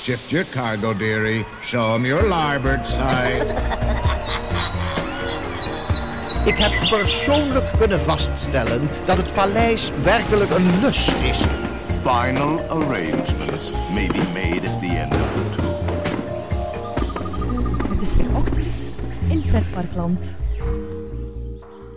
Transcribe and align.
Shift 0.00 0.32
your 0.32 0.44
cargo, 0.44 0.94
dearie. 0.94 1.44
Show 1.62 1.94
'em 1.94 2.06
your 2.06 2.26
larboard 2.26 2.88
side. 2.88 3.44
Ik 6.44 6.58
heb 6.58 6.88
persoonlijk 6.88 7.64
kunnen 7.78 8.00
vaststellen 8.00 8.88
dat 9.04 9.16
het 9.16 9.34
paleis 9.34 9.90
werkelijk 10.02 10.50
een 10.50 10.80
lust 10.80 11.14
is. 11.22 11.44
Final 12.02 12.60
arrangements 12.68 13.72
may 13.92 14.06
be 14.06 14.22
made 14.34 14.68
at 14.68 14.80
the 14.80 14.96
end 14.98 15.12
of 15.12 15.28
the 15.34 15.50
tour. 15.56 15.74
Het 17.92 18.02
is 18.02 18.16
weer 18.16 18.36
ochtend 18.36 18.90
in 19.28 19.42
Pretparkland. 19.46 20.39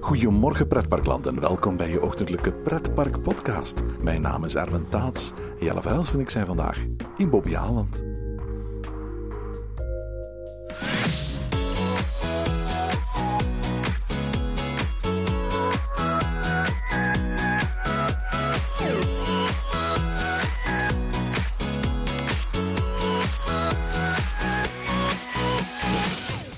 Goedemorgen 0.03 0.67
pretparkland 0.67 1.27
en 1.27 1.39
welkom 1.39 1.77
bij 1.77 1.89
je 1.89 2.01
ochtendelijke 2.01 2.53
pretpark 2.53 3.21
podcast. 3.21 3.83
Mijn 4.01 4.21
naam 4.21 4.43
is 4.43 4.55
Erwin 4.55 4.89
Taats 4.89 5.31
Jelle 5.59 5.81
Verhelst 5.81 6.13
en 6.13 6.19
ik 6.19 6.29
zijn 6.29 6.45
vandaag 6.45 6.77
in 7.17 7.29
Bobbejaanland. 7.29 8.03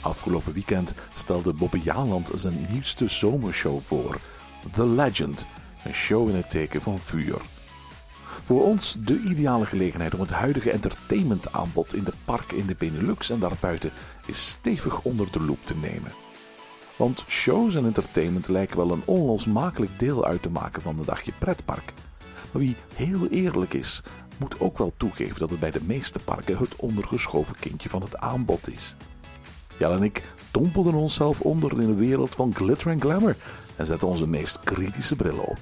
Afgelopen 0.01 0.53
weekend 0.53 0.93
stelde 1.25 1.53
Bobbejaanland 1.53 2.31
zijn 2.33 2.65
nieuwste 2.69 3.07
zomershow 3.07 3.81
voor. 3.81 4.17
The 4.71 4.85
Legend, 4.85 5.45
een 5.83 5.93
show 5.93 6.29
in 6.29 6.35
het 6.35 6.49
teken 6.49 6.81
van 6.81 6.99
vuur. 6.99 7.41
Voor 8.41 8.63
ons 8.63 8.95
de 8.99 9.19
ideale 9.19 9.65
gelegenheid 9.65 10.13
om 10.13 10.19
het 10.19 10.29
huidige 10.29 10.71
entertainmentaanbod 10.71 11.95
in 11.95 12.03
de 12.03 12.13
parken 12.25 12.57
in 12.57 12.65
de 12.65 12.75
Benelux 12.77 13.29
en 13.29 13.39
daarbuiten 13.39 13.91
is 14.25 14.47
stevig 14.47 15.01
onder 15.01 15.31
de 15.31 15.41
loep 15.41 15.65
te 15.65 15.75
nemen. 15.75 16.11
Want 16.97 17.25
shows 17.27 17.75
en 17.75 17.85
entertainment 17.85 18.47
lijken 18.47 18.77
wel 18.77 18.91
een 18.91 19.05
onlosmakelijk 19.05 19.99
deel 19.99 20.25
uit 20.25 20.41
te 20.41 20.49
maken 20.49 20.81
van 20.81 20.99
een 20.99 21.05
dagje 21.05 21.31
pretpark. 21.39 21.93
Maar 22.51 22.61
wie 22.61 22.75
heel 22.95 23.27
eerlijk 23.27 23.73
is, 23.73 24.01
moet 24.37 24.59
ook 24.59 24.77
wel 24.77 24.93
toegeven 24.97 25.39
dat 25.39 25.49
het 25.49 25.59
bij 25.59 25.71
de 25.71 25.83
meeste 25.83 26.19
parken 26.19 26.57
het 26.57 26.75
ondergeschoven 26.75 27.55
kindje 27.59 27.89
van 27.89 28.01
het 28.01 28.17
aanbod 28.17 28.73
is. 28.73 28.95
Jelle 29.77 29.95
en 29.95 30.03
ik 30.03 30.23
dompelden 30.55 30.93
onszelf 30.93 31.41
onder 31.41 31.81
in 31.81 31.87
de 31.87 31.95
wereld 31.95 32.35
van 32.35 32.55
glitter 32.55 32.91
en 32.91 33.01
glamour 33.01 33.35
en 33.75 33.85
zetten 33.85 34.07
onze 34.07 34.27
meest 34.27 34.59
kritische 34.59 35.15
brillen 35.15 35.47
op. 35.47 35.57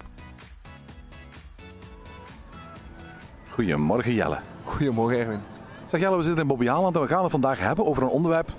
Goedemorgen 3.50 4.13
Jelle. 4.13 4.39
Goedemorgen 4.63 5.19
Erwin. 5.19 5.39
Zeg 5.85 6.00
Jelle, 6.00 6.17
we 6.17 6.23
zitten 6.23 6.41
in 6.41 6.47
Bobbejaanland 6.47 6.95
en 6.95 7.02
we 7.02 7.08
gaan 7.08 7.22
het 7.22 7.31
vandaag 7.31 7.59
hebben 7.59 7.85
over 7.85 8.03
een 8.03 8.09
onderwerp 8.09 8.53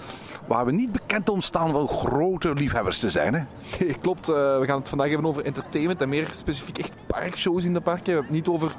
waar 0.47 0.65
we 0.67 0.73
niet 0.73 0.93
bekend 0.93 1.29
om 1.29 1.41
staan 1.41 1.73
wel 1.73 1.87
grote 1.87 2.53
liefhebbers 2.55 2.99
te 2.99 3.11
zijn. 3.11 3.35
Hè? 3.35 3.43
Nee, 3.81 3.95
klopt. 4.03 4.29
eh, 4.29 4.35
we 4.35 4.63
gaan 4.67 4.79
het 4.79 4.89
vandaag 4.89 5.09
hebben 5.09 5.27
over 5.27 5.45
entertainment 5.45 6.01
en 6.01 6.09
meer 6.09 6.29
specifiek 6.31 6.79
echt 6.79 6.95
parkshows 7.07 7.65
in 7.65 7.73
de 7.73 7.81
parken. 7.81 8.05
We 8.05 8.11
hebben 8.13 8.27
het 8.27 8.47
niet 8.47 8.49
over 8.49 8.75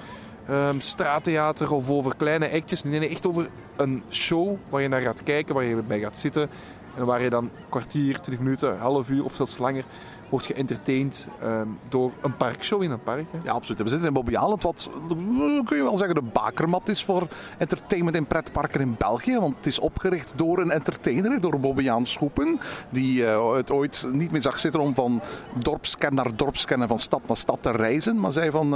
ehm, 0.48 0.80
straattheater 0.80 1.72
of 1.72 1.90
over 1.90 2.16
kleine 2.16 2.52
actjes. 2.52 2.84
Nee, 2.84 3.00
nee, 3.00 3.10
echt 3.10 3.28
over 3.28 3.50
een 3.78 4.04
show 4.10 4.56
waar 4.70 4.82
je 4.82 4.88
naar 4.88 5.02
gaat 5.02 5.24
kijken, 5.24 5.56
waar 5.56 5.64
je 5.64 5.84
bij 5.84 6.00
gaat 6.00 6.18
zitten. 6.18 6.50
En 6.96 7.06
waar 7.06 7.22
je 7.22 7.30
dan 7.30 7.50
kwartier, 7.70 8.20
20 8.20 8.40
minuten, 8.44 8.78
half 8.78 9.10
uur 9.10 9.24
of 9.24 9.34
zelfs 9.34 9.58
langer 9.58 9.86
wordt 10.30 10.46
geëntertained 10.46 11.28
ehm, 11.42 11.68
door 11.90 12.12
een 12.22 12.38
parkshow 12.38 12.84
in 12.84 12.92
een 12.92 13.04
park. 13.04 13.26
Hè. 13.32 13.38
Ja, 13.44 13.52
absoluut. 13.52 13.82
We 13.82 13.90
zitten 13.90 14.08
in 14.08 14.14
Bobbejaanland, 14.14 14.64
wat 14.64 14.90
eh, 14.94 15.64
kun 15.64 15.78
je 15.78 15.84
wel 15.84 15.98
zeggen 15.98 16.16
de 16.16 16.22
bakermat 16.22 16.90
is 16.90 17.04
voor 17.04 17.28
entertainment 17.58 18.16
in 18.16 18.26
pretparken 18.26 18.82
in 18.82 18.96
België. 18.98 19.40
Want 19.40 19.56
het 19.56 19.66
is 19.66 19.80
opgericht 19.80 20.34
door 20.36 20.60
een 20.60 20.72
entertainer, 20.72 21.42
door 21.42 21.60
Bobbejaan 21.60 22.06
Schoepen. 22.06 22.60
Die 22.90 23.26
eh, 23.26 23.56
het 23.56 23.72
ooit 23.72 24.08
niet 24.12 24.32
meer 24.32 24.42
zag 24.42 24.60
zitten 24.60 24.82
om 24.82 24.94
van 24.94 25.22
dorpsken 25.54 26.16
naar 26.16 26.36
dorpsken 26.36 26.82
en 26.82 26.88
van 26.88 27.00
stad 27.00 27.22
naar 27.28 27.38
stad 27.38 27.58
te 27.62 27.72
reizen. 27.72 28.20
Maar 28.20 28.32
zei 28.32 28.52
van, 28.52 28.76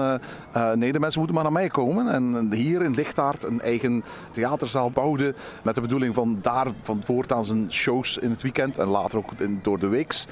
eh, 0.52 0.72
nee, 0.72 0.92
de 0.92 1.00
mensen 1.00 1.20
moeten 1.20 1.36
maar 1.36 1.52
naar 1.52 1.62
mij 1.62 1.70
komen. 1.70 2.08
En 2.08 2.54
hier 2.54 2.82
in 2.82 2.94
Lichtaard 2.94 3.44
een 3.44 3.62
eigen 3.62 4.04
theaterzaal 4.32 4.92
bouwde. 4.92 5.34
Met 5.64 5.76
de 5.76 5.82
bedoeling 5.82 6.14
van 6.14 6.40
daar 6.42 6.68
van 6.82 7.04
voortaan 7.04 7.46
zijn 7.46 7.74
shows 7.74 8.18
in 8.18 8.30
het 8.30 8.42
weekend 8.42 8.78
en 8.78 8.88
later 8.88 9.18
ook 9.18 9.32
door 9.62 9.80
de 9.80 9.88
weeks 9.88 10.28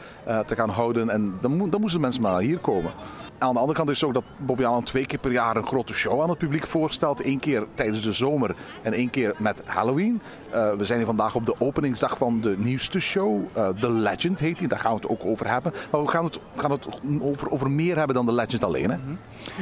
te 0.46 0.56
gaan 0.56 0.70
houden. 0.70 1.07
En 1.10 1.34
dan, 1.42 1.70
dan 1.70 1.82
moesten 1.82 2.02
mensen 2.02 2.22
maar 2.22 2.42
hier 2.42 2.58
komen. 2.58 2.92
Aan 3.40 3.54
de 3.54 3.60
andere 3.60 3.78
kant 3.78 3.90
is 3.90 4.02
het 4.02 4.10
zo 4.10 4.14
dat 4.14 4.24
Bobby 4.38 4.64
Allen 4.64 4.84
twee 4.84 5.06
keer 5.06 5.20
per 5.20 5.32
jaar 5.32 5.56
een 5.56 5.68
grote 5.68 5.94
show 5.94 6.22
aan 6.22 6.30
het 6.30 6.38
publiek 6.38 6.68
voorstelt. 6.68 7.26
Eén 7.26 7.40
keer 7.40 7.66
tijdens 7.74 8.02
de 8.02 8.12
zomer 8.12 8.56
en 8.82 8.94
één 8.94 9.10
keer 9.10 9.36
met 9.38 9.62
Halloween. 9.66 10.22
Eh, 10.50 10.74
we 10.74 10.86
zijn 10.86 10.98
hier 10.98 11.08
vandaag 11.08 11.36
op 11.36 11.46
de 11.46 11.56
openingsdag 11.60 12.18
van 12.18 12.42
de 12.42 12.56
nieuwste 12.58 13.00
show. 13.00 13.42
eh, 13.54 13.70
The 13.70 13.92
Legend 13.92 14.40
heet 14.40 14.58
die, 14.58 14.68
daar 14.68 14.80
gaan 14.80 14.94
we 14.96 15.00
het 15.02 15.10
ook 15.10 15.26
over 15.26 15.50
hebben. 15.50 15.74
Maar 15.92 16.02
we 16.02 16.08
gaan 16.08 16.24
het, 16.24 16.40
gaan 16.56 16.72
het 16.72 16.88
over, 17.22 17.52
over 17.52 17.72
meer 17.72 17.98
hebben 17.98 18.16
dan 18.16 18.26
The 18.26 18.34
Legend 18.34 18.64
alleen. 18.64 18.90
Hè? 18.90 18.98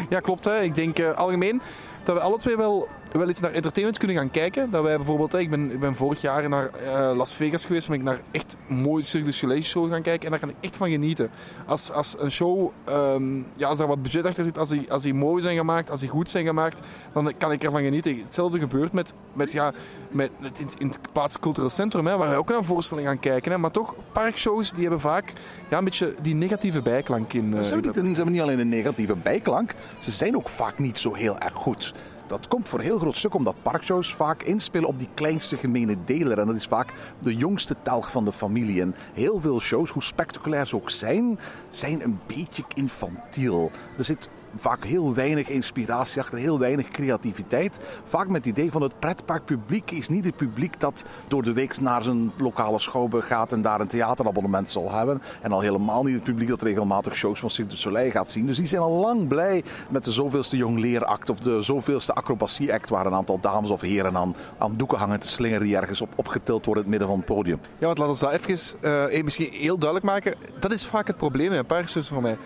Ja, 0.10 0.20
klopt. 0.20 0.46
Hè. 0.46 0.62
Ik 0.62 0.76
denk 0.76 1.00
eh, 1.00 1.12
algemeen 1.12 1.62
dat 2.04 2.16
we 2.16 2.22
alle 2.22 2.38
twee 2.38 2.58
wel, 2.58 2.88
wel 3.20 3.30
iets 3.30 3.40
naar 3.40 3.52
entertainment 3.52 3.98
kunnen 3.98 4.18
gaan 4.18 4.32
kijken. 4.32 4.72
Dat 4.72 4.84
wij 4.84 4.96
bijvoorbeeld, 4.96 5.34
ik, 5.34 5.50
ben, 5.50 5.72
ik 5.72 5.80
ben 5.80 5.96
vorig 5.96 6.22
jaar 6.22 6.50
naar 6.50 6.70
eh, 6.74 7.16
Las 7.16 7.36
Vegas 7.36 7.66
geweest, 7.66 7.88
ben 7.88 7.98
ik 7.98 8.04
naar 8.04 8.20
echt 8.32 8.56
mooie 8.68 9.04
Cirque 9.04 9.30
du 9.30 9.34
Soleil 9.34 9.62
show 9.62 9.92
gaan 9.92 10.02
kijken. 10.02 10.26
En 10.26 10.32
daar 10.32 10.40
kan 10.40 10.50
ik 10.50 10.56
echt 10.62 10.78
van 10.78 10.90
genieten. 10.90 11.30
Als, 11.66 11.92
als 11.92 12.16
een 12.20 12.32
show, 12.32 12.72
ehm, 12.84 13.38
ja, 13.38 13.68
als 13.68 13.78
daar 13.78 13.88
wat 13.88 14.02
budget 14.02 14.26
achter 14.26 14.44
zit, 14.44 14.58
als 14.58 14.70
die, 14.70 14.92
als 14.92 15.04
die 15.04 15.14
mooi 15.14 15.42
zijn 15.42 15.58
gemaakt, 15.58 15.90
als 15.90 16.00
die 16.00 16.10
goed 16.10 16.30
zijn 16.30 16.46
gemaakt, 16.46 16.80
dan 17.14 17.34
kan 17.38 17.52
ik 17.52 17.64
ervan 17.64 17.84
genieten. 17.84 18.18
Hetzelfde 18.18 18.60
gebeurt 18.60 18.92
met, 18.92 19.14
met, 19.34 19.52
ja, 19.52 19.74
met, 20.12 20.32
met 20.40 20.60
in, 20.60 20.70
in 20.78 20.88
het 20.88 21.00
Plaats 21.12 21.40
Cultureel 21.40 21.70
Centrum, 21.70 22.08
hè, 22.08 22.18
waar 22.18 22.30
wij 22.30 22.38
ook 22.38 22.50
naar 22.50 22.64
voorstellingen 22.64 23.10
gaan 23.10 23.20
kijken. 23.20 23.52
Hè. 23.52 23.58
Maar 23.58 23.72
toch, 23.72 23.96
parkshows 24.12 24.72
die 24.72 24.82
hebben 24.82 25.00
vaak 25.00 25.34
ja, 25.70 25.78
een 25.78 25.84
beetje 25.84 26.16
die 26.22 26.36
negatieve 26.36 26.82
bijklank 26.82 27.34
in. 27.34 27.64
ze 27.64 27.74
hebben 27.74 28.32
niet 28.32 28.42
alleen 28.42 28.60
een 28.60 28.70
negatieve 28.70 29.16
bijklank, 29.16 29.74
ze 30.00 30.12
zijn 30.12 30.36
ook 30.36 30.50
vaak 30.50 30.80
niet 30.80 30.98
zo 30.98 31.14
heel 31.14 31.40
erg 31.40 31.54
goed. 31.54 31.94
Dat 32.28 32.48
komt 32.48 32.70
voor 32.70 32.80
heel 32.80 33.00
groot 33.00 33.18
stuk 33.18 33.34
omdat 33.34 33.56
parkshows 33.62 34.14
vaak 34.14 34.44
inspelen 34.44 34.88
op 34.88 35.00
die 35.00 35.10
kleinste 35.14 35.58
gemene 35.58 35.98
deler. 36.06 36.40
En 36.40 36.48
dat 36.48 36.56
is 36.56 36.66
vaak 36.66 36.94
de 37.20 37.36
jongste 37.36 37.76
telg 37.82 38.12
van 38.12 38.26
de 38.26 38.32
familie. 38.32 38.82
En 38.82 38.96
heel 39.14 39.40
veel 39.40 39.60
shows, 39.60 39.90
hoe 39.90 40.04
spectaculair 40.04 40.68
ze 40.68 40.76
ook 40.76 40.90
zijn, 40.90 41.40
zijn 41.70 42.04
een 42.04 42.20
beetje 42.26 42.64
infantiel. 42.74 43.72
Er 43.98 44.04
zit 44.04 44.30
vaak 44.56 44.84
heel 44.84 45.14
weinig 45.14 45.50
inspiratie 45.50 46.22
achter, 46.22 46.38
heel 46.38 46.60
weinig 46.60 46.88
creativiteit. 46.88 47.80
Vaak 48.04 48.28
met 48.28 48.46
het 48.46 48.46
idee 48.46 48.72
van 48.72 48.82
het 48.82 49.00
pretparkpubliek 49.00 49.92
is 49.92 50.10
niet 50.10 50.26
het 50.26 50.36
publiek 50.36 50.80
dat 50.80 51.06
door 51.28 51.44
de 51.44 51.54
week 51.54 51.80
naar 51.80 52.04
zijn 52.04 52.32
lokale 52.38 52.80
schouwburg 52.80 53.28
gaat 53.28 53.52
en 53.52 53.62
daar 53.62 53.80
een 53.80 53.88
theaterabonnement 53.88 54.72
zal 54.72 54.92
hebben. 54.92 55.22
En 55.42 55.52
al 55.52 55.60
helemaal 55.60 56.04
niet 56.04 56.16
het 56.16 56.24
publiek 56.24 56.50
dat 56.50 56.62
regelmatig 56.62 57.16
shows 57.16 57.40
van 57.40 57.50
Cirque 57.50 57.74
du 57.74 57.80
Soleil 57.80 58.12
gaat 58.12 58.32
zien. 58.32 58.46
Dus 58.46 58.58
die 58.58 58.68
zijn 58.68 58.82
al 58.82 58.92
lang 58.92 59.28
blij 59.28 59.64
met 59.90 60.04
de 60.04 60.12
zoveelste 60.12 60.58
jongleract 60.58 61.30
of 61.30 61.40
de 61.40 61.62
zoveelste 61.62 62.14
acrobacieact 62.14 62.90
waar 62.90 63.06
een 63.06 63.14
aantal 63.14 63.40
dames 63.40 63.70
of 63.70 63.82
heren 63.82 64.18
aan, 64.18 64.36
aan 64.58 64.74
doeken 64.78 64.98
hangen 64.98 65.20
te 65.20 65.28
slingeren 65.28 65.64
die 65.64 65.78
ergens 65.78 66.02
op 66.02 66.14
opgetild 66.16 66.66
worden 66.66 66.86
in 66.86 66.92
het 66.92 67.00
midden 67.00 67.08
van 67.08 67.18
het 67.18 67.36
podium. 67.36 67.60
Ja, 67.78 67.86
want 67.86 67.98
laten 67.98 68.14
we 68.14 68.32
dat 68.32 68.50
even 68.50 69.12
eh, 69.12 69.24
misschien 69.24 69.52
heel 69.52 69.78
duidelijk 69.78 70.12
maken. 70.12 70.36
Dat 70.60 70.72
is 70.72 70.86
vaak 70.86 71.08
het 71.08 71.18
probleem 71.18 71.50
met 71.50 71.68
parkshows 71.68 72.08
voor 72.08 72.22
mij. 72.22 72.38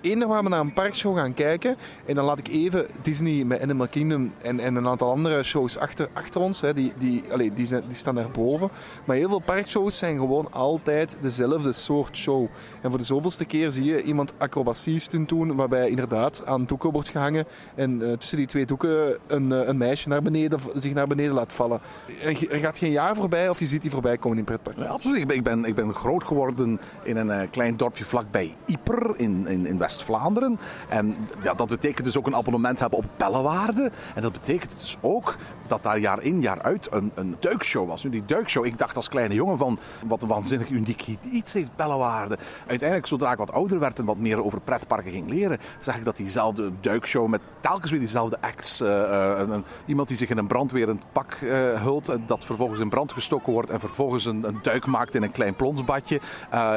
Eender 0.00 0.28
waar 0.28 0.42
we 0.42 0.48
naar 0.48 0.60
een 0.60 0.72
parkshow 0.72 1.16
gaan 1.16 1.34
kijken, 1.34 1.76
en 2.06 2.14
dan 2.14 2.24
laat 2.24 2.38
ik 2.38 2.48
even 2.48 2.86
Disney 3.02 3.44
met 3.44 3.60
Animal 3.60 3.88
Kingdom 3.88 4.32
en, 4.42 4.60
en 4.60 4.74
een 4.74 4.86
aantal 4.86 5.10
andere 5.10 5.42
shows 5.42 5.78
achter, 5.78 6.08
achter 6.12 6.40
ons, 6.40 6.60
hè, 6.60 6.74
die, 6.74 6.92
die, 6.98 7.22
allee, 7.32 7.52
die, 7.52 7.66
zijn, 7.66 7.82
die 7.86 7.96
staan 7.96 8.14
daarboven. 8.14 8.70
Maar 9.04 9.16
heel 9.16 9.28
veel 9.28 9.38
parkshows 9.38 9.98
zijn 9.98 10.18
gewoon 10.18 10.52
altijd 10.52 11.16
dezelfde 11.20 11.72
soort 11.72 12.16
show. 12.16 12.46
En 12.80 12.88
voor 12.88 12.98
de 12.98 13.04
zoveelste 13.04 13.44
keer 13.44 13.70
zie 13.70 13.84
je 13.84 14.02
iemand 14.02 14.34
acrobatie 14.38 14.98
stunt 14.98 15.28
doen, 15.28 15.56
waarbij 15.56 15.88
inderdaad 15.88 16.42
aan 16.46 16.64
doeken 16.64 16.90
wordt 16.92 17.08
gehangen 17.08 17.46
en 17.74 18.10
eh, 18.10 18.16
tussen 18.16 18.36
die 18.36 18.46
twee 18.46 18.66
doeken 18.66 19.18
een, 19.26 19.52
eh, 19.52 19.68
een 19.68 19.76
meisje 19.76 20.08
naar 20.08 20.22
beneden, 20.22 20.60
zich 20.74 20.94
naar 20.94 21.06
beneden 21.06 21.34
laat 21.34 21.52
vallen. 21.52 21.80
Er, 22.22 22.50
er 22.50 22.58
gaat 22.58 22.78
geen 22.78 22.90
jaar 22.90 23.16
voorbij 23.16 23.48
of 23.48 23.58
je 23.58 23.66
ziet 23.66 23.82
die 23.82 23.90
voorbij 23.90 24.18
komen 24.18 24.38
in 24.38 24.44
pretpark. 24.44 24.78
Absoluut. 24.78 25.18
Ik 25.18 25.26
ben, 25.26 25.36
ik, 25.36 25.42
ben, 25.42 25.64
ik 25.64 25.74
ben 25.74 25.94
groot 25.94 26.24
geworden 26.24 26.80
in 27.02 27.16
een 27.16 27.30
eh, 27.30 27.48
klein 27.50 27.76
dorpje 27.76 28.04
vlakbij 28.04 28.54
Yper 28.66 29.14
in, 29.16 29.46
in, 29.46 29.66
in 29.66 29.78
West-Vlaanderen. 29.88 30.58
En 30.88 31.16
ja, 31.40 31.54
dat 31.54 31.68
betekent 31.68 32.04
dus 32.04 32.18
ook 32.18 32.26
een 32.26 32.36
abonnement 32.36 32.80
hebben 32.80 32.98
op 32.98 33.04
bellenwaarde. 33.16 33.90
En 34.14 34.22
dat 34.22 34.32
betekent 34.32 34.80
dus 34.80 34.96
ook 35.00 35.36
dat 35.68 35.82
daar 35.82 35.98
jaar 35.98 36.22
in 36.22 36.40
jaar 36.40 36.62
uit 36.62 36.88
een, 36.90 37.10
een 37.14 37.36
duikshow 37.38 37.88
was. 37.88 38.04
Nu, 38.04 38.10
die 38.10 38.24
duikshow, 38.24 38.64
ik 38.64 38.78
dacht 38.78 38.96
als 38.96 39.08
kleine 39.08 39.34
jongen 39.34 39.58
van 39.58 39.78
wat 40.06 40.22
een 40.22 40.28
waanzinnig 40.28 40.70
uniek 40.70 41.04
iets 41.30 41.52
heeft 41.52 41.76
bellenwaarde. 41.76 42.38
Uiteindelijk, 42.66 43.08
zodra 43.08 43.32
ik 43.32 43.38
wat 43.38 43.52
ouder 43.52 43.78
werd 43.78 43.98
en 43.98 44.04
wat 44.04 44.16
meer 44.16 44.44
over 44.44 44.60
pretparken 44.60 45.12
ging 45.12 45.28
leren, 45.28 45.58
zag 45.80 45.96
ik 45.96 46.04
dat 46.04 46.16
diezelfde 46.16 46.72
duikshow 46.80 47.28
met 47.28 47.40
telkens 47.60 47.90
weer 47.90 48.00
diezelfde 48.00 48.40
acts. 48.40 48.80
eh, 48.80 49.40
eh, 49.40 49.58
iemand 49.86 50.08
die 50.08 50.16
zich 50.16 50.30
in 50.30 50.38
een 50.38 50.46
brandweerend 50.46 51.04
pak 51.12 51.32
eh, 51.32 51.82
hult, 51.82 52.12
dat 52.26 52.44
vervolgens 52.44 52.80
in 52.80 52.88
brand 52.88 53.12
gestoken 53.12 53.52
wordt 53.52 53.70
en 53.70 53.80
vervolgens 53.80 54.24
een, 54.24 54.44
een 54.44 54.58
duik 54.62 54.86
maakt 54.86 55.14
in 55.14 55.22
een 55.22 55.30
klein 55.30 55.54
plonsbadje. 55.54 56.20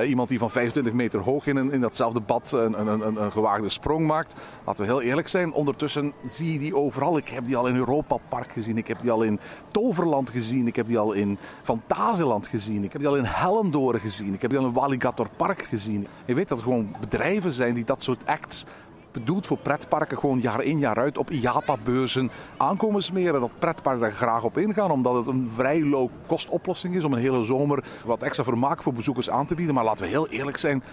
Iemand 0.05 0.29
die 0.29 0.39
van 0.39 0.51
25 0.51 0.93
meter 0.93 1.19
hoog 1.19 1.45
in, 1.45 1.71
in 1.71 1.81
datzelfde 1.81 2.19
bad 2.19 2.51
een, 2.51 2.87
een, 2.87 3.21
een 3.21 3.31
gewaagde 3.31 3.69
sprong 3.69 4.07
maakt. 4.07 4.35
Laten 4.65 4.85
we 4.85 4.91
heel 4.91 5.01
eerlijk 5.01 5.27
zijn, 5.27 5.53
ondertussen 5.53 6.13
zie 6.23 6.53
je 6.53 6.59
die 6.59 6.75
overal. 6.75 7.17
Ik 7.17 7.27
heb 7.27 7.45
die 7.45 7.57
al 7.57 7.67
in 7.67 7.75
Europa 7.75 8.17
Park 8.29 8.51
gezien, 8.51 8.77
ik 8.81 8.87
heb 8.87 8.99
die 8.99 9.11
al 9.11 9.23
in 9.23 9.39
Toverland 9.67 10.29
gezien, 10.29 10.67
ik 10.67 10.75
heb 10.75 10.85
die 10.85 10.99
al 10.99 11.11
in 11.11 11.37
Fantasieland 11.61 12.47
gezien, 12.47 12.83
ik 12.83 12.91
heb 12.91 13.01
die 13.01 13.09
al 13.09 13.17
in 13.17 13.25
Hellendoorn 13.25 13.99
gezien, 13.99 14.33
ik 14.33 14.41
heb 14.41 14.49
die 14.49 14.59
al 14.59 14.65
in 14.65 14.73
Walligator 14.73 15.29
Park 15.37 15.61
gezien. 15.61 16.07
Je 16.25 16.33
weet 16.33 16.49
dat 16.49 16.61
gewoon 16.61 16.95
bedrijven 16.99 17.51
zijn 17.51 17.73
die 17.73 17.83
dat 17.83 18.03
soort 18.03 18.25
acts 18.25 18.65
bedoeld 19.11 19.47
voor 19.47 19.57
pretparken 19.57 20.17
gewoon 20.17 20.39
jaar 20.39 20.63
in 20.63 20.79
jaar 20.79 20.97
uit 20.97 21.17
op 21.17 21.31
IAPA-beurzen 21.31 22.31
aankomen 22.57 23.03
smeren. 23.03 23.41
Dat 23.41 23.59
pretparken 23.59 24.01
daar 24.01 24.11
graag 24.11 24.43
op 24.43 24.57
ingaan, 24.57 24.91
omdat 24.91 25.15
het 25.15 25.27
een 25.27 25.51
vrij 25.51 25.83
low-cost 25.83 26.49
oplossing 26.49 26.95
is 26.95 27.03
om 27.03 27.13
een 27.13 27.19
hele 27.19 27.43
zomer 27.43 27.83
wat 28.05 28.23
extra 28.23 28.43
vermaak 28.43 28.81
voor 28.81 28.93
bezoekers 28.93 29.29
aan 29.29 29.45
te 29.45 29.55
bieden. 29.55 29.75
Maar 29.75 29.83
laten 29.83 30.05
we 30.05 30.11
heel 30.11 30.27
eerlijk 30.27 30.57
zijn, 30.57 30.83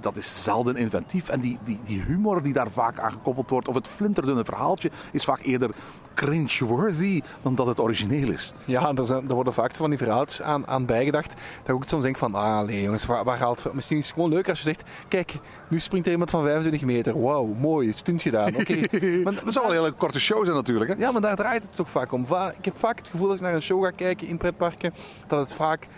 dat 0.00 0.16
is 0.16 0.42
zelden 0.42 0.76
inventief. 0.76 1.28
En 1.28 1.40
die, 1.40 1.58
die, 1.62 1.78
die 1.82 2.02
humor 2.02 2.42
die 2.42 2.52
daar 2.52 2.70
vaak 2.70 2.98
aan 2.98 3.10
gekoppeld 3.10 3.50
wordt, 3.50 3.68
of 3.68 3.74
het 3.74 3.88
flinterdunne 3.88 4.44
verhaaltje, 4.44 4.90
is 5.12 5.24
vaak 5.24 5.40
eerder 5.42 5.70
cringe-worthy 6.14 7.20
dan 7.42 7.54
dat 7.54 7.66
het 7.66 7.80
origineel 7.80 8.30
is. 8.30 8.52
Ja, 8.64 8.92
er, 8.94 9.06
zijn, 9.06 9.28
er 9.28 9.34
worden 9.34 9.52
vaak 9.52 9.74
van 9.74 9.88
die 9.90 9.98
verhaaltjes 9.98 10.42
aan, 10.42 10.66
aan 10.66 10.86
bijgedacht. 10.86 11.28
Dat 11.58 11.68
ik 11.68 11.74
ook 11.74 11.84
soms 11.84 12.02
denk 12.02 12.16
van, 12.18 12.34
ah 12.34 12.60
nee 12.66 12.82
jongens, 12.82 13.06
waar, 13.06 13.24
waar 13.24 13.38
haalt... 13.38 13.64
Misschien 13.72 13.96
is 13.96 14.04
het 14.04 14.14
gewoon 14.14 14.30
leuk 14.30 14.48
als 14.48 14.58
je 14.58 14.64
zegt, 14.64 14.82
kijk, 15.08 15.32
nu 15.68 15.78
springt 15.80 16.06
er 16.06 16.12
iemand 16.12 16.30
van 16.30 16.42
25 16.42 16.82
meter. 16.88 17.20
Wauw, 17.22 17.44
mooi, 17.58 17.92
stunt 17.92 18.22
gedaan. 18.22 18.56
Oké. 18.56 18.74
Maar- 19.24 19.44
Dat 19.44 19.52
zou 19.52 19.66
wel 19.66 19.74
een 19.74 19.80
hele 19.82 19.92
korte 19.92 20.20
show 20.20 20.44
zijn 20.44 20.56
natuurlijk. 20.56 20.90
Hè? 20.90 20.96
Ja, 20.98 21.10
maar 21.12 21.20
daar 21.20 21.36
draait 21.36 21.62
het 21.62 21.76
toch 21.76 21.90
vaak 21.90 22.12
om. 22.12 22.26
Va- 22.26 22.54
Ik 22.58 22.64
heb 22.64 22.76
vaak 22.78 22.98
het 22.98 23.08
gevoel 23.08 23.26
als 23.28 23.36
ik 23.36 23.42
naar 23.42 23.54
een 23.54 23.62
show 23.62 23.84
ga 23.84 23.90
kijken 23.90 24.26
in 24.26 24.36
pretparken, 24.38 24.94
dat 25.26 25.38
het 25.38 25.52
vaak 25.52 25.88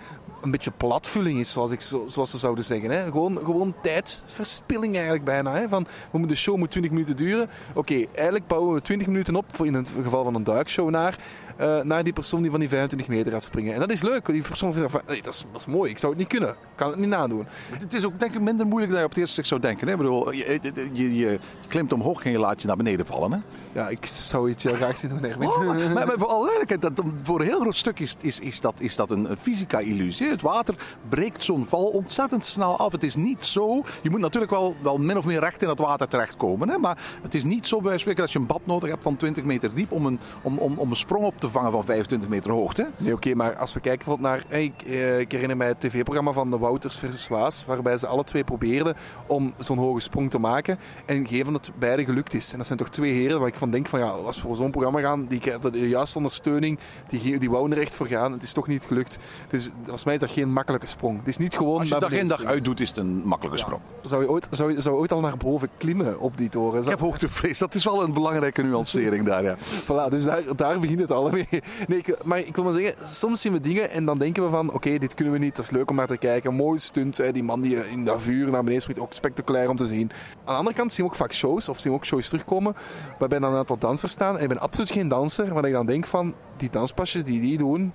een 0.43 0.51
beetje 0.51 0.71
platvulling 0.71 1.39
is, 1.39 1.51
zoals, 1.51 1.71
ik, 1.71 1.81
zo- 1.81 2.05
zoals 2.09 2.31
ze 2.31 2.39
zouden 2.39 2.65
zeggen. 2.65 2.91
Hè. 2.91 3.03
Gewoon, 3.05 3.39
gewoon 3.45 3.75
tijdsverspilling 3.83 4.95
eigenlijk 4.95 5.25
bijna. 5.25 5.53
Hè. 5.55 5.69
Van, 5.69 5.87
we 6.11 6.27
de 6.27 6.35
show 6.37 6.57
moet 6.57 6.71
20 6.71 6.91
minuten 6.93 7.17
duren. 7.17 7.51
Oké, 7.75 8.05
eigenlijk 8.15 8.47
bouwen 8.47 8.75
we 8.75 8.81
20 8.83 9.07
minuten 9.07 9.37
op, 9.37 9.45
voor 9.49 9.67
in 9.67 9.75
het 9.75 9.91
geval 10.03 10.25
van 10.25 10.35
een 10.35 10.45
duikshow, 10.45 10.91
naar, 10.91 11.19
eh, 11.57 11.81
naar 11.81 12.05
die 12.05 12.13
persoon 12.13 12.43
die 12.43 12.51
van 12.51 12.61
die 12.61 12.69
25 12.69 13.09
meter 13.09 13.33
gaat 13.33 13.45
springen. 13.45 13.75
En 13.75 13.81
dat 13.81 13.91
is 13.91 14.03
leuk. 14.03 14.27
Die 14.27 14.43
persoon 14.43 14.73
vindt 14.73 14.91
van, 14.91 15.01
nee, 15.07 15.23
dat, 15.23 15.35
is, 15.35 15.45
dat 15.53 15.61
is 15.61 15.67
mooi. 15.67 15.91
Ik 15.91 15.99
zou 15.99 16.13
het 16.13 16.21
niet 16.21 16.31
kunnen. 16.31 16.49
Ik 16.49 16.57
kan 16.75 16.91
het 16.91 16.99
niet 16.99 17.09
nadoen. 17.09 17.47
Het 17.79 17.95
is 17.95 18.05
ook 18.05 18.21
denk 18.21 18.35
ik 18.35 18.41
minder 18.41 18.67
moeilijk 18.67 18.91
dan 18.91 19.01
je 19.01 19.07
op 19.07 19.11
het 19.11 19.21
eerste 19.21 19.35
zicht 19.35 19.49
zou 19.49 19.61
denken. 19.61 19.87
Hè? 19.87 19.93
Ik 19.93 19.99
bedoel, 19.99 20.33
je, 20.33 20.59
je, 20.63 20.73
je, 20.93 21.17
je 21.17 21.39
klimt 21.69 21.93
omhoog 21.93 22.25
en 22.25 22.31
je 22.31 22.39
laat 22.39 22.61
je 22.61 22.67
naar 22.67 22.77
beneden 22.77 23.07
vallen. 23.07 23.33
Hè? 23.33 23.39
Ja, 23.73 23.89
ik 23.89 24.07
zou 24.07 24.51
het 24.51 24.63
heel 24.63 24.75
graag 24.75 24.97
zien 24.97 25.11
doen. 25.11 25.25
Oh, 25.25 25.67
maar, 25.67 25.77
maar, 25.77 26.07
maar 26.07 26.19
voor 26.19 26.29
alle 26.37 26.47
duidelijkheid, 26.47 26.97
dat, 26.97 27.05
voor 27.23 27.41
een 27.41 27.47
heel 27.47 27.61
groot 27.61 27.77
stuk 27.77 27.99
is, 27.99 28.17
is, 28.21 28.39
is, 28.39 28.61
dat, 28.61 28.81
is 28.81 28.97
dat 28.97 29.11
een, 29.11 29.29
fysica-illusie. 29.41 30.29
Het 30.29 30.43
water 30.43 30.75
breekt 31.09 31.45
zo'n 31.45 31.67
val 31.67 31.85
ontzettend 31.85 32.45
snel 32.45 32.79
af. 32.79 32.93
Het 32.93 33.03
is 33.03 33.15
niet 33.17 33.45
zo. 33.45 33.83
Je 34.03 34.11
moet 34.11 34.21
natuurlijk 34.21 34.53
wel, 34.53 34.77
wel 34.83 34.99
min 34.99 35.19
of 35.19 35.25
meer 35.25 35.41
recht 35.41 35.63
in 35.63 35.69
dat 35.69 35.79
water 35.79 36.09
terechtkomen. 36.09 36.69
Hè? 36.69 36.79
Maar 36.79 36.99
het 37.23 37.35
is 37.35 37.45
niet 37.45 37.69
zo 37.69 37.81
bij 37.81 37.99
spreken 37.99 38.23
dat 38.23 38.33
je 38.33 38.39
een 38.39 38.47
bad 38.47 38.67
nodig 38.67 38.91
hebt 38.91 39.03
van 39.03 39.17
20 39.17 39.45
meter 39.45 39.75
diep 39.75 39.93
om 39.93 40.07
een, 40.07 40.19
om, 40.43 40.59
om, 40.59 40.79
om 40.79 40.91
een 40.91 40.97
sprong 40.97 41.25
op 41.25 41.41
te 41.41 41.46
vangen 41.51 41.71
van 41.73 41.85
25 41.85 42.29
meter 42.29 42.51
hoogte. 42.51 42.91
Nee, 42.97 43.13
oké, 43.13 43.35
maar 43.35 43.57
als 43.57 43.73
we 43.73 43.81
kijken 43.81 44.05
bijvoorbeeld 44.07 44.35
naar... 44.35 44.45
eh, 44.59 44.63
Ik, 44.65 44.83
eh, 44.83 45.19
ik 45.19 45.33
herinner 45.33 45.57
mij 45.57 45.67
het 45.69 45.81
tv-programma 45.81 46.33
van 46.33 46.51
de 46.51 46.59
Wouters 46.59 46.99
versus 46.99 47.29
Waas, 47.29 47.65
waarbij 47.67 47.99
ze 47.99 48.07
alle 48.07 48.25
twee 48.25 48.45
probeerden 48.45 48.97
om 49.27 49.55
zo'n 49.59 49.79
hoge 49.79 50.01
sprong 50.01 50.31
te 50.31 50.39
maken. 50.39 50.79
En 51.07 51.27
geen 51.29 51.45
van 51.45 51.55
het 51.55 51.71
beide 51.79 52.05
gelukt 52.05 52.35
is. 52.35 52.53
En 52.53 52.59
dat 52.59 52.67
zijn 52.67 52.79
toch 52.79 52.89
twee 52.89 53.13
heren 53.13 53.39
waar 53.39 53.49
ik 53.49 53.55
van 53.57 53.71
denk 53.71 53.87
van 53.87 53.99
ja, 54.01 54.07
als 54.07 54.37
we 54.37 54.43
voor 54.47 54.57
zo'n 54.57 54.71
programma 54.71 55.01
gaan, 55.01 55.27
die 55.27 55.41
krijgen 55.41 55.73
de 55.73 55.89
juiste 55.89 56.17
ondersteuning, 56.17 56.79
die, 57.07 57.39
die 57.39 57.51
wouden 57.51 57.77
er 57.77 57.83
echt 57.83 57.95
voor 57.95 58.07
gaan. 58.07 58.33
Het 58.33 58.43
is 58.43 58.53
toch 58.53 58.67
niet 58.67 58.85
gelukt. 58.85 59.19
Dus 59.49 59.71
volgens 59.83 60.05
mij 60.05 60.15
is 60.15 60.21
dat 60.21 60.31
geen 60.31 60.53
makkelijke 60.53 60.87
sprong. 60.87 61.19
Het 61.19 61.29
is 61.29 61.37
niet 61.37 61.57
gewoon... 61.57 61.81
Als 61.81 61.89
je 61.89 61.99
dag 61.99 62.13
in 62.13 62.27
dag 62.27 62.45
uit 62.45 62.65
doet, 62.65 62.81
is 62.81 62.89
het 62.89 62.99
een 62.99 63.23
makkelijke 63.25 63.59
sprong. 63.59 63.81
Zou 64.01 64.23
je, 64.23 64.29
ooit, 64.31 64.49
zou, 64.51 64.73
je, 64.75 64.81
zou 64.83 64.95
je 64.95 65.01
ooit 65.01 65.13
al 65.13 65.21
naar 65.21 65.37
boven 65.37 65.69
klimmen 65.77 66.19
op 66.21 66.37
die 66.37 66.49
toren? 66.49 66.83
Ik 66.83 66.89
heb 66.89 67.01
hoogtevrees. 67.01 67.59
Dat 67.59 67.75
is 67.75 67.85
wel 67.85 68.03
een 68.03 68.13
belangrijke 68.13 68.63
nuancering 68.63 69.25
daar. 69.27 69.43
Ja. 69.43 69.57
Voilà, 69.87 70.09
dus 70.11 70.25
daar, 70.25 70.43
daar 70.57 70.79
begint 70.79 71.01
het 71.01 71.13
al 71.13 71.31
mee. 71.51 71.63
Nee, 71.87 71.99
ik, 71.99 72.25
maar 72.25 72.39
ik 72.39 72.55
wil 72.55 72.65
maar 72.65 72.75
zeggen, 72.75 73.09
soms 73.09 73.41
zien 73.41 73.53
we 73.53 73.61
dingen 73.61 73.91
en 73.91 74.05
dan 74.05 74.19
denken 74.19 74.45
we 74.45 74.51
van, 74.51 74.73
oké, 74.73 74.99
dit 74.99 75.15
kunnen 75.15 75.33
we 75.35 75.39
niet, 75.39 75.57
dat 75.57 75.65
is 75.65 75.71
leuk 75.71 75.91
om 75.91 75.97
naar 75.97 76.07
te 76.07 76.17
kijken. 76.17 76.55
Mooi 76.55 76.79
stunt, 76.79 77.17
hè, 77.17 77.33
die 77.33 77.43
man 77.43 77.61
die 77.61 77.89
in 77.89 78.05
dat 78.05 78.23
vuur 78.23 78.51
naar 78.51 78.63
beneden 78.63 78.83
springt, 78.83 79.03
ook 79.03 79.13
spectaculair 79.13 79.69
om 79.69 79.77
te 79.77 79.87
zien. 79.87 80.11
Aan 80.39 80.53
de 80.53 80.53
andere 80.53 80.77
kant 80.77 80.93
zien 80.93 81.05
we 81.05 81.11
ook 81.11 81.17
vaak 81.17 81.33
shows, 81.33 81.69
of 81.69 81.79
zien 81.79 81.93
we 81.93 81.99
ook 81.99 82.05
shows 82.05 82.29
terugkomen, 82.29 82.77
waarbij 83.19 83.39
dan 83.39 83.53
een 83.53 83.59
aantal 83.59 83.79
dansers 83.79 84.13
staan. 84.13 84.37
En 84.37 84.43
ik 84.43 84.49
ben 84.49 84.61
absoluut 84.61 84.91
geen 84.91 85.09
danser, 85.09 85.55
maar 85.55 85.65
ik 85.65 85.73
dan 85.73 85.87
denk 85.87 86.07
van, 86.07 86.35
die 86.57 86.71
danspasjes 86.71 87.25
die 87.25 87.41
die 87.41 87.59
doen, 87.59 87.93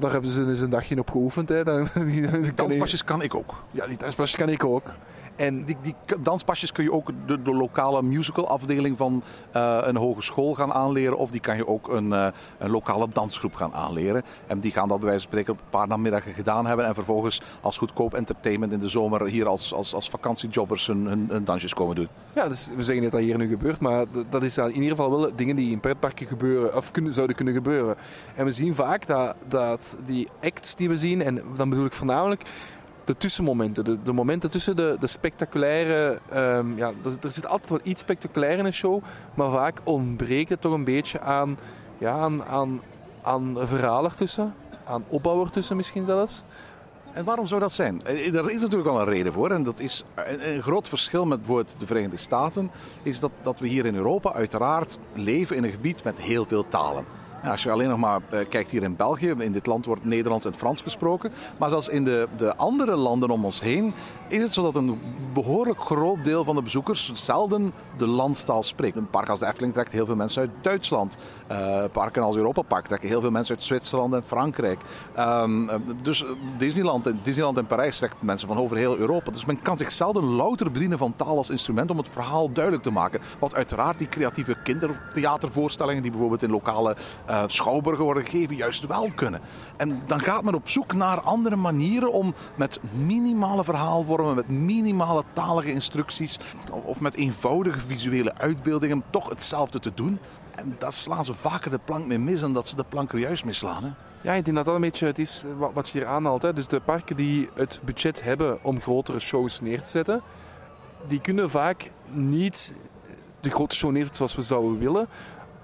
daar 0.00 0.12
hebben 0.12 0.30
ze 0.30 0.44
dus 0.44 0.60
een 0.60 0.70
dagje 0.70 0.98
op 0.98 1.10
geoefend. 1.10 1.48
Hè. 1.48 1.64
Dan, 1.64 1.88
die, 1.94 2.54
Danspasjes 2.54 3.04
kan 3.04 3.22
ik 3.22 3.34
ook. 3.34 3.64
Ja, 3.70 3.86
die 3.86 3.96
danspasjes 3.96 4.36
kan 4.36 4.48
ik 4.48 4.64
ook. 4.64 4.92
En 5.36 5.64
Die, 5.64 5.76
die 5.82 5.94
danspasjes 6.20 6.72
kun 6.72 6.84
je 6.84 6.92
ook 6.92 7.10
de, 7.26 7.54
lokale 7.54 8.02
musical 8.02 8.48
afdeling 8.48 8.96
van 8.96 9.22
eh, 9.52 9.78
een 9.82 9.96
hogeschool 9.96 10.54
gaan 10.54 10.72
aanleren. 10.72 11.18
Of 11.18 11.30
die 11.30 11.40
kan 11.40 11.56
je 11.56 11.66
ook 11.66 11.88
een, 11.88 12.12
eh, 12.12 12.26
een 12.58 12.70
lokale 12.70 13.08
dansgroep 13.08 13.54
gaan 13.54 13.74
aanleren. 13.74 14.22
En 14.46 14.60
die 14.60 14.72
gaan 14.72 14.88
dat 14.88 14.98
bij 14.98 15.08
wijze 15.08 15.28
van 15.28 15.32
spreken 15.32 15.54
een 15.54 15.70
paar 15.70 15.88
namiddagen 15.88 16.34
gedaan 16.34 16.66
hebben. 16.66 16.86
En 16.86 16.94
vervolgens 16.94 17.40
als 17.60 17.78
goedkoop 17.78 18.14
entertainment 18.14 18.72
in 18.72 18.80
de 18.80 18.88
zomer 18.88 19.26
hier 19.26 19.46
als, 19.46 19.74
als, 19.74 19.94
als 19.94 20.10
vakantiejobbers 20.10 20.86
hun, 20.86 21.30
dansjes 21.44 21.74
komen 21.74 21.94
doen. 21.94 22.08
Ja, 22.34 22.48
dus 22.48 22.70
we 22.76 22.82
zeggen 22.82 23.02
niet 23.02 23.12
dat 23.12 23.20
hier 23.20 23.38
nu 23.38 23.48
gebeurt, 23.48 23.80
maar 23.80 24.04
dat 24.30 24.42
is 24.42 24.58
in 24.58 24.74
ieder 24.74 24.90
geval 24.90 25.10
wel 25.10 25.30
dingen 25.36 25.56
die 25.56 25.70
in 25.70 25.80
pretparken 25.80 26.26
gebeuren, 26.26 26.76
of 26.76 26.90
zouden 27.10 27.36
kunnen 27.36 27.54
gebeuren. 27.54 27.96
En 28.34 28.44
we 28.44 28.52
zien 28.52 28.74
vaak 28.74 29.06
dat, 29.06 29.36
dat 29.48 29.96
die 30.04 30.28
acts 30.42 30.74
die 30.74 30.88
we 30.88 30.96
zien, 30.96 31.22
en 31.22 31.42
dan 31.56 31.68
bedoel 31.68 31.86
ik 31.86 31.92
voornamelijk 31.92 32.42
de 33.04 33.16
tussenmomenten, 33.16 34.04
de, 34.04 34.12
momenten 34.12 34.50
tussen 34.50 34.76
de, 34.76 34.96
de 35.00 35.06
spectaculaire... 35.06 36.18
ehm, 36.30 36.76
ja, 36.76 36.86
er, 36.86 37.12
er 37.22 37.32
zit 37.32 37.46
altijd 37.46 37.70
wel 37.70 37.80
iets 37.82 38.00
spectaculair 38.00 38.58
in 38.58 38.64
een 38.64 38.72
show, 38.72 39.02
maar 39.34 39.50
vaak 39.50 39.80
ontbreekt 39.84 40.50
het 40.50 40.60
toch 40.60 40.72
een 40.72 40.84
beetje 40.84 41.20
aan, 41.20 41.58
ja, 41.98 42.12
aan, 42.12 42.44
aan, 42.44 42.80
aan 43.22 43.56
verhaal 43.58 44.04
ertussen, 44.04 44.54
aan 44.84 45.04
opbouw 45.08 45.44
ertussen 45.44 45.76
misschien 45.76 46.06
zelfs. 46.06 46.44
En 47.12 47.24
waarom 47.24 47.46
zou 47.46 47.60
dat 47.60 47.72
zijn? 47.72 48.04
Eh, 48.04 48.34
Er 48.34 48.50
is 48.50 48.60
natuurlijk 48.60 48.90
wel 48.90 49.00
een 49.00 49.04
reden 49.04 49.32
voor. 49.32 49.50
En 49.50 49.62
dat 49.62 49.80
is 49.80 50.04
een 50.40 50.62
groot 50.62 50.88
verschil 50.88 51.26
met 51.26 51.38
bijvoorbeeld 51.38 51.74
de 51.78 51.86
Verenigde 51.86 52.16
Staten. 52.16 52.70
Is 53.02 53.20
dat, 53.20 53.30
dat 53.42 53.60
we 53.60 53.68
hier 53.68 53.86
in 53.86 53.94
Europa 53.94 54.32
uiteraard 54.32 54.98
leven 55.12 55.56
in 55.56 55.64
een 55.64 55.70
gebied 55.70 56.04
met 56.04 56.20
heel 56.20 56.44
veel 56.44 56.68
talen. 56.68 57.04
Als 57.44 57.62
je 57.62 57.70
alleen 57.70 57.88
nog 57.88 57.98
maar 57.98 58.20
eh, 58.28 58.38
kijkt 58.48 58.70
hier 58.70 58.82
in 58.82 58.96
België, 58.96 59.34
in 59.38 59.52
dit 59.52 59.66
land 59.66 59.86
wordt 59.86 60.04
Nederlands 60.04 60.46
en 60.46 60.54
Frans 60.54 60.80
gesproken. 60.80 61.32
Maar 61.58 61.68
zelfs 61.68 61.88
in 61.88 62.04
de, 62.04 62.28
de 62.36 62.56
andere 62.56 62.96
landen 62.96 63.30
om 63.30 63.44
ons 63.44 63.60
heen 63.60 63.94
is 64.28 64.42
het 64.42 64.52
zo 64.52 64.62
dat 64.62 64.74
een 64.74 64.98
behoorlijk 65.32 65.80
groot 65.80 66.24
deel 66.24 66.44
van 66.44 66.56
de 66.56 66.62
bezoekers 66.62 67.12
zelden 67.14 67.72
de 67.96 68.06
landstaal 68.06 68.62
spreekt. 68.62 68.96
Een 68.96 69.10
park 69.10 69.28
als 69.28 69.38
de 69.38 69.46
Efteling 69.46 69.72
trekt 69.72 69.92
heel 69.92 70.06
veel 70.06 70.16
mensen 70.16 70.40
uit 70.40 70.50
Duitsland. 70.60 71.16
Eh, 71.46 71.84
parken 71.92 72.22
als 72.22 72.36
Europa 72.36 72.62
Park 72.62 72.86
trekken 72.86 73.08
heel 73.08 73.20
veel 73.20 73.30
mensen 73.30 73.54
uit 73.54 73.64
Zwitserland 73.64 74.14
en 74.14 74.22
Frankrijk. 74.22 74.80
Ehm, 75.14 75.68
eh, 75.68 75.76
dus 76.02 76.24
Disneyland, 76.56 77.12
Disneyland 77.22 77.58
en 77.58 77.66
Parijs 77.66 77.98
trekt 77.98 78.22
mensen 78.22 78.48
van 78.48 78.56
over 78.56 78.76
heel 78.76 78.96
Europa. 78.96 79.30
Dus 79.30 79.44
men 79.44 79.62
kan 79.62 79.76
zich 79.76 79.92
zelden 79.92 80.24
louter 80.24 80.70
bedienen 80.70 80.98
van 80.98 81.16
taal 81.16 81.36
als 81.36 81.50
instrument 81.50 81.90
om 81.90 81.98
het 81.98 82.08
verhaal 82.08 82.52
duidelijk 82.52 82.84
te 82.84 82.90
maken. 82.90 83.20
Wat 83.38 83.54
uiteraard 83.54 83.98
die 83.98 84.08
creatieve 84.08 84.56
kindertheatervoorstellingen 84.62 86.02
die 86.02 86.10
bijvoorbeeld 86.10 86.42
in 86.42 86.50
lokale 86.50 86.96
eh, 87.34 87.42
schouwburgen 87.46 88.04
worden 88.04 88.24
gegeven, 88.24 88.56
juist 88.56 88.86
wel 88.86 89.10
kunnen. 89.14 89.40
En 89.76 90.02
dan 90.06 90.20
gaat 90.20 90.42
men 90.42 90.54
op 90.54 90.68
zoek 90.68 90.94
naar 90.94 91.20
andere 91.20 91.56
manieren 91.56 92.12
om 92.12 92.34
met 92.54 92.80
minimale 92.92 93.64
verhaalvormen, 93.64 94.34
met 94.34 94.48
minimale 94.48 95.24
talige 95.32 95.70
instructies 95.70 96.38
of 96.84 97.00
met 97.00 97.14
eenvoudige 97.14 97.80
visuele 97.80 98.34
uitbeeldingen 98.34 99.02
toch 99.10 99.28
hetzelfde 99.28 99.78
te 99.78 99.92
doen. 99.94 100.18
En 100.54 100.74
daar 100.78 100.92
slaan 100.92 101.24
ze 101.24 101.34
vaker 101.34 101.70
de 101.70 101.80
plank 101.84 102.06
mee 102.06 102.18
mis 102.18 102.40
dan 102.40 102.52
dat 102.52 102.68
ze 102.68 102.76
de 102.76 102.84
plank 102.88 103.12
er 103.12 103.18
juist 103.18 103.44
mee 103.44 103.54
slaan. 103.54 103.84
Hè? 103.84 103.90
Ja, 104.20 104.32
ik 104.32 104.44
denk 104.44 104.56
dat 104.56 104.66
dat 104.66 104.74
een 104.74 104.80
beetje 104.80 105.06
het 105.06 105.18
is 105.18 105.44
wat, 105.58 105.70
wat 105.74 105.88
je 105.88 105.98
hier 105.98 106.06
aanhaalt. 106.06 106.42
Hè. 106.42 106.52
Dus 106.52 106.66
de 106.66 106.80
parken 106.80 107.16
die 107.16 107.48
het 107.54 107.80
budget 107.84 108.22
hebben 108.22 108.64
om 108.64 108.80
grotere 108.80 109.20
shows 109.20 109.60
neer 109.60 109.82
te 109.82 109.88
zetten, 109.88 110.22
die 111.06 111.20
kunnen 111.20 111.50
vaak 111.50 111.90
niet 112.10 112.74
de 113.44 113.50
grote 113.50 113.74
show 113.74 113.90
neerzetten 113.90 114.16
zoals 114.16 114.34
we 114.34 114.42
zouden 114.42 114.78
willen, 114.78 115.08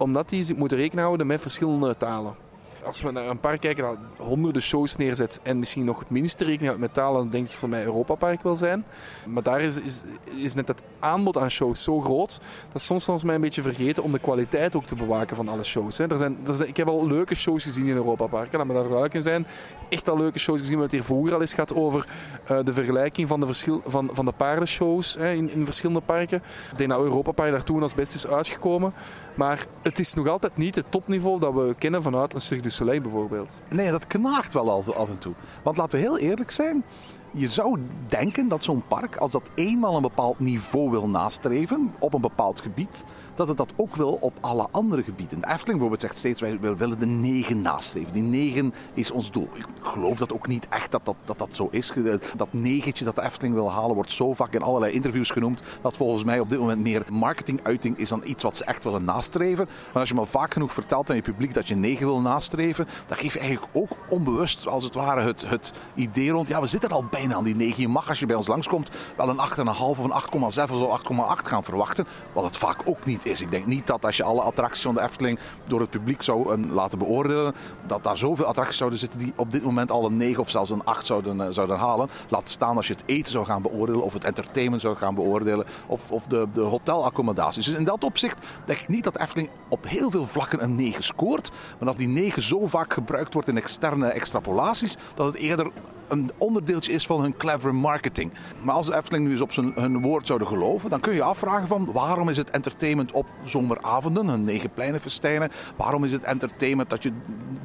omdat 0.01 0.29
die 0.29 0.55
moeten 0.55 0.79
rekening 0.79 1.07
houden 1.07 1.27
met 1.27 1.41
verschillende 1.41 1.97
talen. 1.97 2.35
Als 2.85 3.03
we 3.03 3.11
naar 3.11 3.29
een 3.29 3.41
park 3.41 3.61
kijken 3.61 3.85
dat 3.85 3.97
honderden 4.27 4.63
shows 4.63 4.97
neerzet 4.97 5.41
en 5.43 5.59
misschien 5.59 5.85
nog 5.85 5.99
het 5.99 6.11
minste 6.11 6.45
rekening 6.45 6.67
houdt 6.67 6.81
met 6.81 6.95
talen, 6.95 7.21
dan 7.21 7.31
denk 7.31 7.47
ik 7.47 7.53
voor 7.53 7.69
mij 7.69 7.85
Europa 7.85 8.15
Park 8.15 8.43
wel 8.43 8.57
zijn. 8.57 8.85
Maar 9.27 9.43
daar 9.43 9.61
is, 9.61 9.81
is, 9.81 10.03
is 10.37 10.55
net 10.55 10.69
het 10.69 10.83
aanbod 10.99 11.37
aan 11.37 11.51
shows 11.51 11.83
zo 11.83 12.01
groot 12.01 12.41
dat 12.73 12.83
soms 12.83 13.05
volgens 13.05 13.27
mij 13.27 13.35
een 13.35 13.41
beetje 13.41 13.63
vergeten 13.63 14.03
om 14.03 14.13
de 14.13 14.19
kwaliteit 14.19 14.77
ook 14.77 14.85
te 14.85 14.95
bewaken 14.95 15.37
van 15.37 15.49
alle 15.49 15.65
shows. 15.65 15.99
Hè. 15.99 16.11
Er 16.11 16.17
zijn, 16.17 16.39
er 16.47 16.57
zijn, 16.57 16.69
ik 16.69 16.77
heb 16.77 16.89
al 16.89 17.07
leuke 17.07 17.35
shows 17.35 17.63
gezien 17.63 17.87
in 17.87 17.95
Europa 17.95 18.27
Park, 18.27 18.53
laat 18.53 18.67
me 18.67 18.73
daar 18.73 18.83
duidelijk 18.83 19.15
in 19.15 19.23
zijn. 19.23 19.47
Echt 19.89 20.09
al 20.09 20.17
leuke 20.17 20.39
shows 20.39 20.59
gezien, 20.59 20.79
hebben 20.79 20.97
het 20.97 21.07
hier 21.07 21.15
vroeger 21.15 21.35
al 21.35 21.41
eens 21.41 21.55
gehad 21.55 21.75
over 21.75 22.07
eh, 22.45 22.59
de 22.65 22.73
vergelijking 22.73 23.29
van 23.29 23.41
de, 23.41 23.47
verschil, 23.47 23.83
van, 23.85 24.11
van 24.13 24.25
de 24.25 24.33
paardenshows 24.33 25.15
hè, 25.19 25.33
in, 25.33 25.51
in 25.51 25.65
verschillende 25.65 26.01
parken. 26.01 26.43
Ik 26.71 26.79
denk 26.79 26.91
dat 26.91 27.01
Europa 27.01 27.33
Park 27.33 27.51
daar 27.51 27.65
toen 27.65 27.83
als 27.83 27.95
best 27.95 28.15
is 28.15 28.27
uitgekomen. 28.27 28.93
Maar 29.35 29.67
het 29.83 29.99
is 29.99 30.15
nog 30.15 30.29
altijd 30.29 30.57
niet 30.57 30.75
het 30.75 30.85
topniveau 30.89 31.41
dat 31.41 31.55
we 31.55 31.75
kennen 31.79 32.03
vanuit 32.03 32.35
een 32.35 32.41
Cirque 32.41 32.70
bijvoorbeeld. 33.01 33.59
Nee, 33.69 33.91
dat 33.91 34.07
knaagt 34.07 34.55
wel 34.55 34.71
af 34.95 35.09
en 35.09 35.19
toe. 35.19 35.35
Want 35.63 35.77
laten 35.77 35.99
we 35.99 36.05
heel 36.05 36.19
eerlijk 36.19 36.51
zijn. 36.51 36.85
Je 37.33 37.49
zou 37.49 37.79
denken 38.09 38.49
dat 38.49 38.65
zo'n 38.65 38.83
park, 38.89 39.17
als 39.17 39.31
dat 39.31 39.51
eenmaal 39.55 39.97
een 39.97 40.03
bepaald 40.03 40.39
niveau 40.39 40.91
wil 40.91 41.09
nastreven 41.09 41.95
op 41.99 42.15
een 42.15 42.21
bepaald 42.21 42.61
gebied, 42.61 43.05
dat 43.41 43.49
het 43.49 43.57
dat 43.57 43.73
ook 43.77 43.97
wil 43.97 44.19
op 44.21 44.33
alle 44.41 44.69
andere 44.71 45.03
gebieden. 45.03 45.41
De 45.41 45.47
Efteling 45.47 45.67
bijvoorbeeld 45.67 46.01
zegt 46.01 46.17
steeds, 46.17 46.41
wij 46.41 46.59
willen 46.77 46.99
de 46.99 47.07
negen 47.07 47.61
nastreven. 47.61 48.13
Die 48.13 48.23
negen 48.23 48.75
is 48.95 49.11
ons 49.11 49.31
doel. 49.31 49.49
Ik 49.55 49.67
geloof 49.83 50.19
dat 50.19 50.33
ook 50.33 50.47
niet 50.47 50.69
echt 50.69 50.91
dat 50.91 51.05
dat, 51.05 51.17
dat, 51.25 51.39
dat 51.39 51.57
zo 51.57 51.69
is. 51.71 51.93
Dat 52.37 52.53
negentje 52.53 53.05
dat 53.05 53.15
de 53.15 53.23
Efteling 53.23 53.55
wil 53.55 53.71
halen 53.71 53.95
wordt 53.95 54.13
zo 54.13 54.35
vaak 54.35 54.55
in 54.55 54.63
allerlei 54.63 54.93
interviews 54.93 55.31
genoemd, 55.31 55.63
dat 55.83 55.97
volgens 55.97 56.25
mij 56.25 56.41
op 56.41 56.51
dit 56.51 56.59
moment 56.59 56.81
meer 56.81 57.03
marketinguiting 57.11 57.99
is 57.99 58.09
dan 58.09 58.23
iets 58.25 58.43
wat 58.43 58.57
ze 58.57 58.65
echt 58.65 58.85
willen 58.85 59.05
nastreven. 59.05 59.69
Maar 59.93 60.01
als 60.01 60.09
je 60.09 60.15
maar 60.15 60.27
vaak 60.27 60.53
genoeg 60.53 60.73
vertelt 60.73 61.11
aan 61.11 61.17
je 61.17 61.23
publiek 61.23 61.55
dat 61.55 61.69
je 61.69 61.77
negen 61.77 62.07
wil 62.07 62.21
nastreven, 62.21 62.87
dan 63.07 63.17
geef 63.17 63.33
je 63.33 63.41
eigenlijk 63.41 63.71
ook 63.73 63.97
onbewust 64.09 64.67
als 64.67 64.85
het 64.85 64.95
ware 64.95 65.21
het, 65.21 65.49
het 65.49 65.73
idee 65.95 66.31
rond, 66.31 66.49
ja 66.49 66.61
we 66.61 66.67
zitten 66.67 66.91
al 66.91 67.05
bijna 67.11 67.35
aan 67.35 67.45
die 67.45 67.57
negen. 67.57 67.83
Je 67.83 67.89
mag 67.89 68.09
als 68.09 68.19
je 68.19 68.27
bij 68.27 68.37
ons 68.37 68.47
langskomt 68.47 68.91
wel 69.17 69.29
een 69.29 69.41
8,5 69.67 69.73
of 69.79 69.99
een 69.99 70.69
8,7 70.69 70.73
of 70.73 71.03
8,8 71.03 71.49
gaan 71.49 71.65
verwachten, 71.65 72.07
wat 72.33 72.45
het 72.45 72.57
vaak 72.57 72.83
ook 72.85 73.05
niet 73.05 73.27
is. 73.27 73.30
Ik 73.39 73.51
denk 73.51 73.67
niet 73.67 73.87
dat 73.87 74.05
als 74.05 74.17
je 74.17 74.23
alle 74.23 74.41
attracties 74.41 74.83
van 74.83 74.95
de 74.95 75.01
Efteling 75.01 75.39
door 75.67 75.81
het 75.81 75.91
publiek 75.91 76.23
zou 76.23 76.53
eh, 76.53 76.71
laten 76.73 76.99
beoordelen, 76.99 77.55
dat 77.87 78.05
daar 78.05 78.17
zoveel 78.17 78.45
attracties 78.45 78.77
zouden 78.77 78.99
zitten 78.99 79.19
die 79.19 79.33
op 79.37 79.53
dit 79.53 79.63
moment 79.63 79.91
al 79.91 80.05
een 80.05 80.17
9 80.17 80.41
of 80.41 80.51
zelfs 80.51 80.71
een 80.71 80.85
8 80.85 81.07
zouden, 81.07 81.41
eh, 81.41 81.47
zouden 81.51 81.77
halen. 81.77 82.09
Laat 82.29 82.49
staan 82.49 82.77
als 82.77 82.87
je 82.87 82.93
het 82.93 83.03
eten 83.07 83.33
zou 83.33 83.45
gaan 83.45 83.63
beoordelen 83.63 84.03
of 84.03 84.13
het 84.13 84.25
entertainment 84.25 84.83
zou 84.83 84.97
gaan 84.97 85.15
beoordelen 85.15 85.67
of, 85.87 86.11
of 86.11 86.27
de, 86.27 86.47
de 86.53 86.61
hotelaccommodaties. 86.61 87.65
Dus 87.65 87.75
in 87.75 87.85
dat 87.85 88.05
opzicht 88.05 88.47
denk 88.65 88.79
ik 88.79 88.89
niet 88.89 89.05
dat 89.05 89.19
Efteling 89.19 89.51
op 89.69 89.89
heel 89.89 90.11
veel 90.11 90.27
vlakken 90.27 90.63
een 90.63 90.75
9 90.75 91.03
scoort, 91.03 91.51
maar 91.79 91.89
dat 91.89 91.99
die 91.99 92.09
9 92.09 92.43
zo 92.43 92.67
vaak 92.67 92.93
gebruikt 92.93 93.33
wordt 93.33 93.49
in 93.49 93.57
externe 93.57 94.09
extrapolaties, 94.09 94.97
dat 95.15 95.27
het 95.27 95.37
eerder 95.37 95.71
een 96.11 96.31
onderdeeltje 96.39 96.93
is 96.93 97.07
van 97.07 97.21
hun 97.21 97.37
clever 97.37 97.75
marketing. 97.75 98.33
Maar 98.63 98.75
als 98.75 98.87
de 98.87 98.97
Efteling 98.97 99.25
nu 99.25 99.31
eens 99.31 99.41
op 99.41 99.53
zijn, 99.53 99.73
hun 99.75 100.01
woord 100.01 100.27
zouden 100.27 100.49
geloven, 100.49 100.91
dan 100.91 101.01
kun 101.01 101.13
je 101.13 101.19
je 101.19 101.25
afvragen 101.25 101.67
van 101.67 101.93
waarom 101.93 102.29
is 102.29 102.37
het 102.37 102.51
entertainment 102.51 103.13
op 103.21 103.27
zomeravonden, 103.45 104.29
hun 104.29 104.45
negen 104.45 104.73
pleinenfestijnen, 104.73 105.51
waarom 105.77 106.05
is 106.05 106.13
het 106.13 106.23
entertainment 106.23 106.91
dat 106.91 107.03
je 107.03 107.13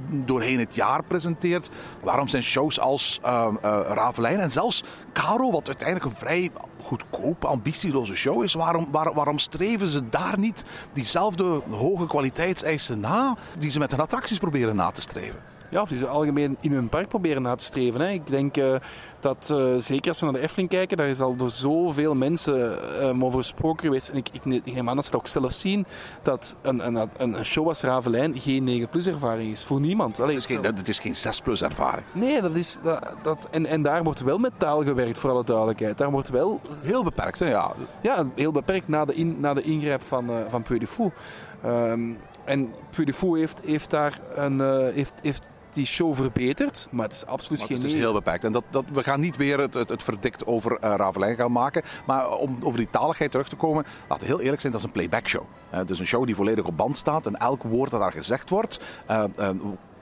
doorheen 0.10 0.60
het 0.60 0.76
jaar 0.76 1.04
presenteert, 1.04 1.70
waarom 2.04 2.28
zijn 2.28 2.44
shows 2.44 2.80
als 2.80 3.20
uh, 3.26 3.48
uh, 3.64 3.80
Ravelijn 3.88 4.40
en 4.40 4.52
zelfs 4.52 4.84
Caro, 5.14 5.52
wat 5.52 5.68
uiteindelijk 5.68 6.06
een 6.06 6.18
vrij 6.18 6.52
goedkope, 6.84 7.48
ambitieloze 7.48 8.16
show 8.16 8.44
is, 8.44 8.54
waarom, 8.54 8.88
waar, 8.92 9.14
waarom 9.14 9.40
streven 9.40 9.88
ze 9.88 10.10
daar 10.10 10.40
niet 10.40 10.66
diezelfde 10.94 11.62
hoge 11.70 12.06
kwaliteitseisen 12.06 13.00
na 13.00 13.38
die 13.60 13.72
ze 13.72 13.80
met 13.80 13.92
hun 13.92 14.00
attracties 14.00 14.38
proberen 14.38 14.76
na 14.76 14.92
te 14.92 15.02
streven? 15.02 15.55
Ja, 15.70 15.82
of 15.82 15.90
die 15.90 15.98
ze 15.98 16.08
algemeen 16.08 16.58
in 16.60 16.74
een 16.74 16.90
park 16.90 17.08
proberen 17.08 17.42
na 17.42 17.56
te 17.56 17.64
streven. 17.64 18.02
Hè. 18.02 18.10
Ik 18.10 18.28
denk 18.28 18.58
uh, 18.58 18.76
dat, 19.20 19.50
uh, 19.52 19.76
zeker 19.78 20.10
als 20.10 20.20
we 20.20 20.26
naar 20.26 20.34
de 20.34 20.42
Efteling 20.42 20.70
kijken, 20.70 20.98
daar 20.98 21.08
is 21.08 21.20
al 21.20 21.36
door 21.36 21.52
zoveel 21.52 22.16
mensen 22.16 22.80
uh, 23.02 23.24
over 23.24 23.40
gesproken 23.40 23.86
geweest. 23.86 24.10
En 24.10 24.18
ik, 24.18 24.30
ik, 24.32 24.46
ik, 24.46 24.74
neem 24.74 24.90
aan 24.90 24.96
dat 24.96 25.06
ze 25.06 25.12
het 25.12 25.20
ook 25.20 25.28
zelf 25.28 25.52
zien, 25.52 25.86
dat 26.22 26.56
een, 26.62 26.88
een, 26.88 27.10
een 27.18 27.46
show 27.46 27.68
als 27.68 27.82
Ravelijn 27.82 28.40
geen 28.40 28.88
9-plus 28.88 29.08
ervaring 29.08 29.52
is. 29.52 29.64
Voor 29.64 29.80
niemand. 29.80 30.20
Allee, 30.20 30.36
het, 30.36 30.50
is 30.50 30.56
geen, 30.56 30.64
het 30.64 30.88
is 30.88 31.00
geen 31.00 31.16
6-plus 31.16 31.62
ervaring. 31.62 32.06
Nee, 32.14 32.42
dat 32.42 32.56
is... 32.56 32.80
Dat, 32.84 33.16
dat, 33.24 33.48
en, 33.52 33.66
en 33.66 33.82
daar 33.82 34.04
wordt 34.04 34.22
wel 34.22 34.38
met 34.38 34.54
taal 34.58 34.84
gewerkt, 34.84 35.18
voor 35.18 35.30
alle 35.30 35.44
duidelijkheid. 35.44 35.98
Daar 35.98 36.12
wordt 36.12 36.30
wel... 36.30 36.60
Heel 36.82 37.04
beperkt, 37.04 37.40
hè? 37.40 37.50
Ja, 37.50 37.74
ja 38.02 38.26
heel 38.36 38.52
beperkt 38.52 38.88
na 38.88 39.06
de, 39.06 39.16
in, 39.16 39.40
na 39.40 39.54
de 39.54 39.62
ingrijp 39.62 40.02
van, 40.02 40.30
uh, 40.30 40.36
van 40.48 40.64
Puy 40.64 40.80
de 40.80 40.88
Fou. 40.88 41.12
Um, 41.66 42.18
en 42.46 42.74
Puy 42.96 43.06
de 43.06 43.14
Fou 43.14 43.40
heeft, 43.40 43.62
heeft 43.64 43.90
daar 43.90 44.20
een... 44.36 44.60
Heeft, 44.94 45.14
heeft 45.22 45.55
die 45.76 45.86
show 45.86 46.16
verbeterd, 46.16 46.88
maar 46.92 47.04
het 47.04 47.14
is 47.14 47.26
absoluut 47.26 47.60
maar 47.60 47.68
geen 47.68 47.82
Het 47.82 47.92
is 47.92 47.94
heel 47.94 48.14
beperkt. 48.14 48.44
En 48.44 48.52
dat, 48.52 48.64
dat, 48.70 48.86
we 48.94 49.04
gaan 49.04 49.20
niet 49.20 49.36
weer 49.36 49.60
het, 49.60 49.74
het, 49.74 49.90
het 49.90 50.04
verdikt 50.04 50.46
over 50.46 50.72
uh, 50.72 50.94
Ravelijn 50.96 51.36
gaan 51.36 51.52
maken. 51.52 51.82
Maar 52.06 52.38
om 52.38 52.58
over 52.64 52.78
die 52.78 52.90
taligheid 52.90 53.32
terug 53.32 53.50
te 53.50 53.56
komen, 53.56 53.86
laten 54.10 54.28
we 54.28 54.34
heel 54.34 54.42
eerlijk 54.42 54.62
zijn, 54.62 54.72
dat 54.72 54.82
is 54.82 54.88
een 54.88 54.94
playback 54.94 55.28
show. 55.28 55.44
Uh, 55.74 55.80
is 55.88 56.00
een 56.00 56.06
show 56.06 56.26
die 56.26 56.36
volledig 56.36 56.66
op 56.66 56.78
band 56.78 56.98
staat 56.98 57.26
en 57.26 57.36
elk 57.36 57.64
woord 57.64 57.92
dat 57.92 58.00
daar 58.00 58.12
gezegd 58.12 58.50
wordt... 58.50 58.80
Uh, 59.10 59.24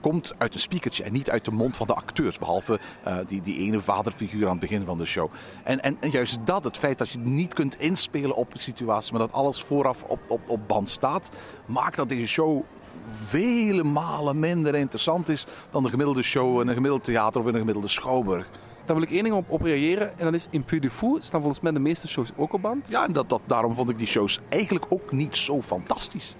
komt 0.00 0.32
uit 0.38 0.54
een 0.54 0.60
speakertje 0.60 1.04
en 1.04 1.12
niet 1.12 1.30
uit 1.30 1.44
de 1.44 1.50
mond 1.50 1.76
van 1.76 1.86
de 1.86 1.94
acteurs. 1.94 2.38
Behalve 2.38 2.80
uh, 3.06 3.16
die, 3.26 3.40
die 3.40 3.58
ene 3.58 3.82
vaderfiguur 3.82 4.44
aan 4.44 4.50
het 4.50 4.60
begin 4.60 4.84
van 4.84 4.98
de 4.98 5.04
show. 5.04 5.30
En, 5.62 5.82
en, 5.82 5.96
en, 6.00 6.10
juist 6.10 6.38
dat, 6.44 6.64
het 6.64 6.76
feit 6.76 6.98
dat 6.98 7.10
je 7.10 7.18
niet 7.18 7.54
kunt 7.54 7.78
inspelen 7.78 8.36
op 8.36 8.52
de 8.52 8.58
situatie, 8.58 9.12
maar 9.12 9.20
dat 9.20 9.32
alles 9.32 9.62
vooraf 9.62 10.02
op, 10.02 10.20
op, 10.28 10.48
op 10.48 10.68
band 10.68 10.88
staat, 10.88 11.30
maakt 11.66 11.96
dat 11.96 12.08
deze 12.08 12.26
show 12.26 12.62
vele 13.10 13.84
malen 13.84 14.38
minder 14.38 14.74
interessant 14.74 15.28
is 15.28 15.46
dan 15.70 15.82
de 15.82 15.88
gemiddelde 15.88 16.22
show 16.22 16.60
in 16.60 16.68
een 16.68 16.74
gemiddeld 16.74 17.04
theater 17.04 17.40
of 17.40 17.46
in 17.46 17.52
een 17.52 17.58
gemiddelde 17.58 17.88
schouwburg. 17.88 18.48
Daar 18.84 18.96
wil 18.96 19.04
ik 19.04 19.10
één 19.10 19.22
ding 19.22 19.34
op, 19.34 19.50
op 19.50 19.62
reageren. 19.62 20.18
En 20.18 20.24
dat 20.24 20.34
is 20.34 20.46
in 20.50 20.64
Puy 20.64 20.78
de 20.78 20.90
Fou 20.90 21.16
staan 21.20 21.40
volgens 21.40 21.62
mij 21.62 21.72
de 21.72 21.78
meeste 21.78 22.08
shows 22.08 22.30
ook 22.36 22.52
op 22.52 22.62
band. 22.62 22.88
Ja, 22.88 23.04
en 23.04 23.12
dat, 23.12 23.28
dat, 23.28 23.40
daarom 23.46 23.74
vond 23.74 23.90
ik 23.90 23.98
die 23.98 24.06
shows 24.06 24.40
eigenlijk 24.48 24.84
ook 24.88 25.12
niet 25.12 25.36
zo 25.36 25.62
fantastisch. 25.62 26.36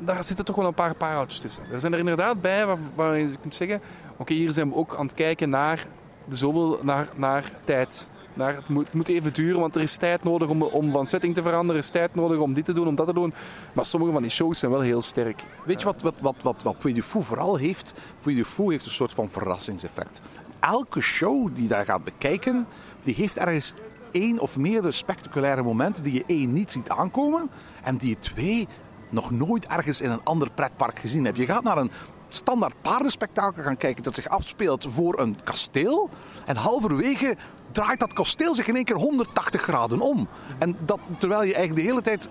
Daar 0.00 0.24
zitten 0.24 0.44
toch 0.44 0.56
wel 0.56 0.66
een 0.66 0.74
paar 0.74 0.94
pareltjes 0.94 1.40
tussen. 1.40 1.62
Er 1.72 1.80
zijn 1.80 1.92
er 1.92 1.98
inderdaad 1.98 2.40
bij 2.40 2.66
waar, 2.66 2.78
waar 2.94 3.18
je 3.18 3.36
kunt 3.40 3.54
zeggen... 3.54 3.80
Oké, 4.12 4.22
okay, 4.22 4.36
hier 4.36 4.52
zijn 4.52 4.68
we 4.68 4.74
ook 4.74 4.94
aan 4.96 5.06
het 5.06 5.14
kijken 5.14 5.50
naar, 5.50 5.86
de 6.24 6.36
zoveel, 6.36 6.78
naar, 6.82 7.08
naar 7.14 7.52
tijd. 7.64 8.10
Het, 8.46 8.68
moet, 8.68 8.92
moet 8.92 9.08
even 9.08 9.32
duren, 9.32 9.60
want 9.60 9.74
er 9.76 9.82
is 9.82 9.96
tijd 9.96 10.22
nodig 10.22 10.48
om, 10.48 10.62
om 10.62 10.92
van 10.92 11.06
setting 11.06 11.34
te 11.34 11.42
veranderen. 11.42 11.74
Er 11.74 11.82
is 11.82 11.90
tijd 11.90 12.14
nodig 12.14 12.38
om 12.38 12.52
dit 12.52 12.64
te 12.64 12.72
doen, 12.72 12.86
om 12.86 12.94
dat 12.94 13.06
te 13.06 13.12
doen. 13.12 13.34
Maar 13.72 13.84
sommige 13.84 14.12
van 14.12 14.22
die 14.22 14.30
shows 14.30 14.58
zijn 14.58 14.72
wel 14.72 14.80
heel 14.80 15.02
sterk. 15.02 15.44
Weet 15.64 15.80
je 15.80 15.86
wat, 15.86 16.02
wat, 16.02 16.14
wat, 16.20 16.42
wat, 16.42 16.62
wat 16.62 16.78
Puy 16.78 16.92
de 16.92 17.02
Fou 17.02 17.24
vooral 17.24 17.56
heeft? 17.56 17.94
Puy 18.20 18.34
de 18.34 18.44
Fou 18.44 18.72
heeft 18.72 18.84
een 18.84 18.90
soort 18.90 19.14
van 19.14 19.28
verrassingseffect. 19.28 20.20
Elke 20.60 21.00
show 21.00 21.54
die 21.54 21.68
daar 21.68 21.84
gaat 21.84 22.04
bekijken, 22.04 22.66
die 23.02 23.14
heeft 23.14 23.36
ergens 23.36 23.74
één 24.12 24.38
of 24.38 24.58
meerdere 24.58 24.92
spectaculaire 24.92 25.62
momenten 25.62 26.02
die 26.02 26.12
je 26.12 26.24
één 26.26 26.52
niet 26.52 26.70
ziet 26.70 26.88
aankomen. 26.88 27.50
En 27.82 27.96
die 27.96 28.08
je 28.08 28.18
twee 28.18 28.68
nog 29.08 29.30
nooit 29.30 29.66
ergens 29.66 30.00
in 30.00 30.10
een 30.10 30.24
ander 30.24 30.50
pretpark 30.50 30.98
gezien 30.98 31.24
hebt. 31.24 31.36
Je 31.36 31.46
gaat 31.46 31.62
naar 31.62 31.78
een 31.78 31.90
standaard 32.28 32.82
paardenspectakel 32.82 33.62
gaan 33.62 33.76
kijken 33.76 34.02
dat 34.02 34.14
zich 34.14 34.28
afspeelt 34.28 34.86
voor 34.88 35.20
een 35.20 35.36
kasteel. 35.44 36.10
En 36.46 36.56
halverwege 36.56 37.36
draait 37.78 38.00
dat 38.00 38.12
kasteel 38.12 38.54
zich 38.54 38.66
in 38.66 38.76
één 38.76 38.84
keer 38.84 38.96
180 38.96 39.62
graden 39.62 40.00
om. 40.00 40.28
En 40.58 40.76
dat, 40.84 40.98
terwijl 41.18 41.42
je 41.42 41.54
eigenlijk 41.54 41.84
de 41.84 41.90
hele 41.90 42.02
tijd 42.02 42.30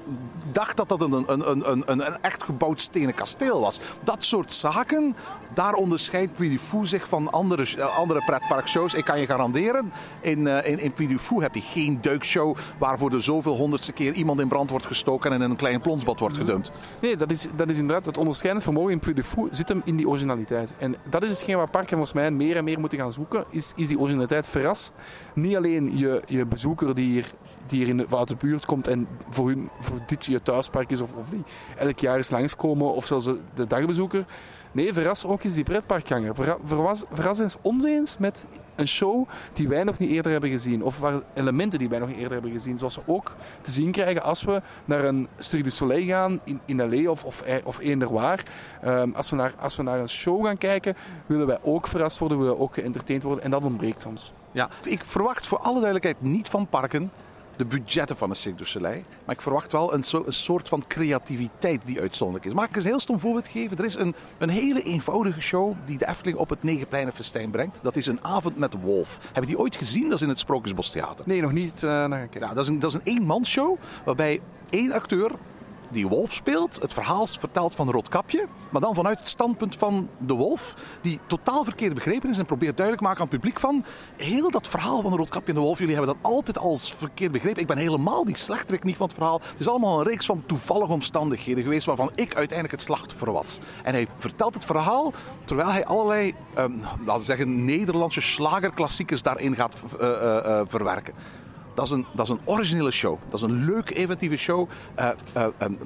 dacht 0.51 0.77
dat 0.77 0.89
dat 0.89 1.01
een, 1.01 1.13
een, 1.13 1.50
een, 1.51 1.72
een, 1.72 2.06
een 2.06 2.22
echt 2.22 2.44
gebouwd 2.44 2.82
stenen 2.82 3.13
kasteel 3.13 3.62
was. 3.62 3.80
Dat 4.04 4.24
soort 4.24 4.54
zaken, 4.54 5.16
daar 5.54 5.74
onderscheidt 5.74 6.36
Puy 6.36 6.60
zich 6.84 7.08
van 7.08 7.32
andere, 7.32 7.84
andere 7.84 8.24
pretparkshows. 8.25 8.94
Ik 8.94 9.06
kan 9.06 9.20
je 9.20 9.25
garanderen, 9.25 9.92
in, 10.22 10.39
uh, 10.39 10.68
in, 10.68 10.80
in 10.80 10.94
Puy 10.94 11.18
Fou 11.20 11.42
heb 11.42 11.56
je 11.56 11.62
geen 11.62 12.01
duikshow 12.01 12.58
waar 12.77 12.98
voor 12.98 13.10
de 13.10 13.22
zoveel 13.22 13.56
honderdste 13.56 13.92
keer 13.92 14.13
iemand 14.13 14.39
in 14.39 14.48
brand 14.48 14.70
wordt 14.70 14.86
gestoken 14.86 15.32
en 15.32 15.42
in 15.42 15.50
een 15.50 15.56
klein 15.56 15.82
plonsbad 15.82 16.20
wordt 16.20 16.38
gedumpt. 16.38 16.72
Nee, 17.01 17.18
dat 17.18 17.32
is, 17.32 17.48
dat 17.56 17.70
is 17.70 17.77
inderdaad 17.77 18.06
het 18.06 18.18
onderscheidend 18.18 18.63
vermogen 18.63 18.92
in 18.92 19.00
Puy 19.00 19.16
zit 19.50 19.68
hem 19.68 19.82
in 19.86 19.96
die 19.96 20.08
originaliteit. 20.08 20.74
En 20.77 20.96
dat 21.10 21.24
is 21.24 21.30
hetgeen 21.30 21.58
waar 21.58 21.70
parken 21.70 21.89
volgens 21.89 22.13
mij 22.13 22.32
meer 22.32 22.56
en 22.56 22.63
meer 22.63 22.80
moeten 22.80 23.00
gaan 23.00 23.13
zoeken, 23.13 23.46
is, 23.50 23.74
is 23.75 23.88
die 23.88 24.00
originaliteit 24.00 24.48
verras. 24.48 24.92
Niet 25.38 25.56
alleen 25.56 25.98
je, 25.98 26.22
je 26.25 26.46
bezoeker 26.46 26.96
die 26.96 27.12
hier 27.12 27.34
die 27.65 27.79
hier 27.79 27.88
in 27.88 27.98
de, 27.98 28.17
uit 28.17 28.27
de 28.27 28.36
buurt 28.36 28.65
komt 28.65 28.88
en 28.88 29.08
voor, 29.29 29.48
hun, 29.48 29.70
voor 29.79 30.00
dit 30.06 30.25
je 30.25 30.41
thuispark 30.41 30.91
is 30.91 31.01
of, 31.01 31.13
of 31.13 31.29
die 31.29 31.44
elk 31.77 32.00
jaar 32.00 32.17
eens 32.17 32.29
langskomen 32.29 32.94
of 32.94 33.06
zelfs 33.06 33.25
de, 33.53 33.67
dagbezoeker. 33.67 34.25
Nee, 34.72 34.94
verras 34.94 35.25
ook 35.25 35.44
eens 35.44 35.53
die 35.53 35.63
pretparkganger. 35.63 36.36
Verras, 37.13 37.39
eens 37.39 37.58
ons 37.62 37.86
eens 37.86 38.17
met 38.17 38.46
een 38.75 38.88
show 38.88 39.27
die 39.53 39.67
wij 39.67 39.84
nog 39.84 39.98
niet 39.98 40.10
eerder 40.10 40.32
hebben 40.32 40.50
gezien. 40.50 40.84
Of 40.84 41.00
waar 41.00 41.22
elementen 41.34 41.79
die 41.79 41.89
wij 41.89 42.00
nog 42.00 42.08
niet 42.08 42.17
eerder 42.17 42.34
hebben 42.34 42.51
gezien. 42.51 42.77
Zoals 42.77 42.96
we 42.96 43.01
ook 43.06 43.36
te 43.62 43.72
zien 43.72 43.91
krijgen 43.91 44.24
als 44.24 44.44
we 44.44 44.62
naar 44.86 45.03
een 45.03 45.27
Cirque 45.38 45.63
du 45.63 45.72
Soleil 45.72 46.08
gaan 46.08 46.39
in, 46.44 46.60
in 46.65 46.82
L.A. 46.82 47.10
of, 47.10 47.24
of, 47.24 47.44
of. 47.63 47.79
Um, 47.79 49.13
als, 49.15 49.29
we 49.29 49.36
naar, 49.36 49.53
als 49.60 49.75
we 49.75 49.84
naar 49.84 50.00
een 50.00 50.10
show 50.10 50.46
gaan 50.46 50.58
kijken, 50.58 50.96
willen 51.25 51.48
wij 51.48 51.60
ook 51.63 51.88
verrast 51.88 52.17
worden, 52.17 52.38
willen 52.38 52.53
we 52.53 52.60
ook 52.60 52.74
geëntertaind 52.74 53.24
worden. 53.24 53.44
En 53.44 53.51
dat 53.51 53.63
ontbreekt 53.63 54.01
soms. 54.01 54.34
Ja, 54.58 54.70
ik 54.84 55.04
verwacht 55.04 55.48
voor 55.48 55.58
alle 55.58 55.74
duidelijkheid 55.74 56.22
niet 56.22 56.50
van 56.50 56.68
parken 56.68 57.12
de 57.56 57.66
budgetten 57.66 58.18
van 58.18 58.30
een 58.30 58.36
Cirque 58.36 58.64
du 58.64 58.66
Soleil. 58.66 59.04
Maar 59.26 59.36
ik 59.36 59.42
verwacht 59.42 59.72
wel 59.72 59.94
een, 59.94 60.04
een, 60.12 60.34
soort 60.34 60.70
van 60.70 60.84
creativiteit 60.88 61.82
die 61.86 62.00
uitzonderlijk 62.00 62.46
is. 62.46 62.54
Mag 62.54 62.66
ik 62.66 62.76
eens 62.76 62.84
een 62.84 62.90
heel 62.90 63.00
stom 63.00 63.20
voorbeeld 63.20 63.48
geven? 63.48 63.78
Er 63.78 63.86
is 63.86 63.96
een, 63.96 64.16
een 64.38 64.50
hele 64.50 64.82
eenvoudige 64.82 65.42
show 65.42 65.76
die 65.86 65.98
de 65.98 66.08
Efteling 66.08 66.38
op 66.38 66.50
het 66.50 66.64
Negenpleinenfestijn 66.64 67.52
brengt. 67.52 67.80
Dat 67.82 67.96
is 67.96 68.08
een 68.08 68.24
avond 68.24 68.58
met 68.58 68.76
Wolf. 68.82 69.20
Heb 69.34 69.44
je 69.44 69.50
die 69.50 69.60
ooit 69.60 69.76
gezien? 69.76 70.04
Dat 70.04 70.14
is 70.14 70.22
in 70.22 70.30
het 70.30 70.40
Sprookjesbos 70.40 70.90
Theater. 70.90 71.26
Nee, 71.28 71.42
nog 71.42 71.52
niet 71.52 71.82
uh, 71.82 71.90
naar 71.90 72.20
gekeken. 72.20 72.48
Ja, 72.48 72.54
dat 72.54 72.64
is 72.64 72.70
een, 72.70 72.80
dat 72.80 72.90
is 72.90 72.96
een 72.96 73.14
eenmansshow 73.16 73.78
waarbij 74.06 74.42
één 74.70 74.92
acteur 74.92 75.32
die 75.91 76.08
wolf 76.08 76.34
speelt, 76.34 76.82
het 76.82 76.94
verhaal 76.94 77.27
vertelt 77.27 77.75
van 77.75 77.91
Roodkapje, 77.91 78.48
maar 78.72 78.82
dan 78.82 78.96
vanuit 78.96 79.20
het 79.20 79.27
standpunt 79.27 79.75
van 79.75 80.10
de 80.17 80.34
wolf, 80.34 80.75
die 81.01 81.20
totaal 81.27 81.63
verkeerd 81.63 81.94
begrepen 81.94 82.29
is 82.29 82.38
en 82.38 82.46
probeert 82.46 82.77
duidelijk 82.77 83.06
te 83.06 83.08
maken 83.08 83.24
aan 83.24 83.32
het 83.32 83.39
publiek 83.39 83.60
van, 83.60 83.86
heel 84.17 84.51
dat 84.51 84.67
verhaal 84.67 85.01
van 85.01 85.15
Roodkapje 85.15 85.48
en 85.48 85.60
de 85.60 85.65
wolf, 85.65 85.79
jullie 85.79 85.96
hebben 85.96 86.15
dat 86.15 86.32
altijd 86.32 86.58
als 86.58 86.94
verkeerd 86.94 87.32
begrepen. 87.32 87.62
Ik 87.62 87.67
ben 87.67 87.77
helemaal 87.77 88.25
die 88.25 88.38
slechterik 88.38 88.84
niet 88.84 88.98
van 88.98 89.08
het 89.08 89.15
verhaal. 89.15 89.41
Het 89.44 89.60
is 89.60 89.67
allemaal 89.67 90.00
een 90.00 90.08
reeks 90.08 90.25
van 90.25 90.44
toevallige 90.46 90.94
omstandigheden 90.94 91.63
geweest 91.63 91.86
waarvan 91.86 92.12
ik 92.15 92.36
uiteindelijk 92.36 92.72
het 92.72 92.82
slachtoffer 92.82 93.32
was. 93.32 93.58
En 93.84 93.94
hij 93.94 94.08
vertelt 94.17 94.53
het 94.53 94.65
verhaal 94.65 95.13
terwijl 95.44 95.72
hij 95.72 95.86
allerlei, 95.86 96.36
ehm, 96.53 96.72
laten 97.06 97.20
we 97.20 97.24
zeggen, 97.24 97.65
Nederlandse 97.65 98.22
slagerklassiekers 98.22 99.22
daarin 99.22 99.56
gaat 99.56 99.75
eh, 100.00 100.08
eh, 100.08 100.60
eh, 100.60 100.67
verwerken. 100.67 101.13
Dat 101.77 101.86
is, 101.86 101.91
een, 101.91 102.05
dat 102.12 102.25
is 102.25 102.31
een 102.31 102.39
originele 102.46 102.91
show. 102.91 103.17
Dat 103.25 103.34
is 103.34 103.41
een 103.41 103.65
leuke, 103.65 103.93
inventieve 103.93 104.38
show. 104.38 104.69
Een 105.57 105.77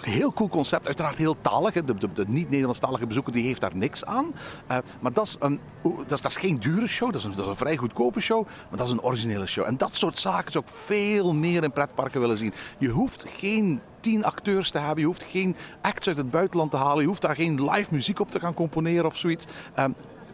heel 0.00 0.32
cool 0.32 0.48
concept. 0.48 0.86
Uiteraard 0.86 1.18
heel 1.18 1.36
talig. 1.40 1.72
De, 1.72 1.94
de, 1.94 2.12
de 2.12 2.24
niet-Nederlandstalige 2.28 3.06
bezoeker 3.06 3.32
die 3.32 3.44
heeft 3.44 3.60
daar 3.60 3.76
niks 3.76 4.04
aan. 4.04 4.34
Eh, 4.66 4.78
maar 5.00 5.12
dat 5.12 5.26
is, 5.26 5.36
een, 5.40 5.60
dat, 5.82 6.12
is, 6.12 6.20
dat 6.20 6.30
is 6.30 6.36
geen 6.36 6.58
dure 6.58 6.86
show. 6.86 7.12
Dat 7.12 7.20
is, 7.20 7.24
een, 7.24 7.30
dat 7.30 7.40
is 7.40 7.46
een 7.46 7.56
vrij 7.56 7.76
goedkope 7.76 8.20
show. 8.20 8.44
Maar 8.44 8.78
dat 8.78 8.86
is 8.86 8.92
een 8.92 9.02
originele 9.02 9.46
show. 9.46 9.66
En 9.66 9.76
dat 9.76 9.94
soort 9.94 10.18
zaken 10.18 10.52
zou 10.52 10.64
ik 10.64 10.72
veel 10.74 11.34
meer 11.34 11.62
in 11.62 11.72
pretparken 11.72 12.20
willen 12.20 12.38
zien. 12.38 12.52
Je 12.78 12.88
hoeft 12.88 13.24
geen 13.28 13.80
tien 14.00 14.24
acteurs 14.24 14.70
te 14.70 14.78
hebben. 14.78 14.98
Je 14.98 15.06
hoeft 15.06 15.24
geen 15.24 15.56
acts 15.80 16.08
uit 16.08 16.16
het 16.16 16.30
buitenland 16.30 16.70
te 16.70 16.76
halen. 16.76 17.00
Je 17.00 17.08
hoeft 17.08 17.22
daar 17.22 17.36
geen 17.36 17.70
live 17.70 17.88
muziek 17.90 18.20
op 18.20 18.30
te 18.30 18.40
gaan 18.40 18.54
componeren 18.54 19.06
of 19.06 19.16
zoiets. 19.16 19.44
Ehm, 19.74 19.90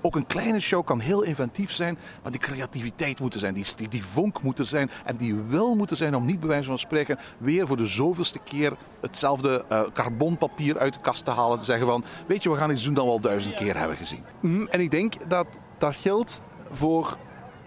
ook 0.07 0.17
een 0.17 0.27
kleine 0.27 0.61
show 0.61 0.85
kan 0.85 1.01
heel 1.01 1.23
inventief 1.23 1.73
zijn, 1.73 1.99
maar 2.23 2.33
die 2.33 2.41
creativiteit 2.41 3.21
moet 3.21 3.35
er 3.35 3.41
zijn, 3.41 3.55
die, 3.55 3.67
die, 3.77 3.89
die 3.89 4.05
vonk 4.05 4.43
moet 4.43 4.59
er 4.59 4.65
zijn 4.65 4.91
en 5.05 5.17
die 5.17 5.35
wil 5.35 5.77
moeten 5.77 5.97
zijn 5.97 6.15
om 6.15 6.25
niet 6.25 6.41
bij 6.41 6.49
wijze 6.49 6.69
van 6.69 6.79
spreken 6.79 7.19
weer 7.39 7.67
voor 7.67 7.77
de 7.77 7.87
zoveelste 7.87 8.39
keer 8.39 8.77
hetzelfde 9.01 9.65
eh, 9.69 9.83
carbonpapier 9.93 10.79
uit 10.79 10.95
de 10.95 11.01
kast 11.01 11.25
te 11.25 11.31
halen. 11.31 11.59
Te 11.59 11.65
zeggen 11.65 11.87
van, 11.87 12.05
weet 12.27 12.43
je, 12.43 12.51
we 12.51 12.57
gaan 12.57 12.71
iets 12.71 12.85
doen 12.85 12.95
dat 12.95 13.05
we 13.05 13.11
al 13.11 13.21
duizend 13.21 13.55
keer 13.55 13.79
hebben 13.79 13.97
gezien. 13.97 14.25
Mhm, 14.41 14.67
En 14.67 14.81
ik 14.81 14.91
denk 14.91 15.31
dat 15.31 15.47
dat 15.79 15.97
geldt 15.97 16.41
voor 16.71 17.17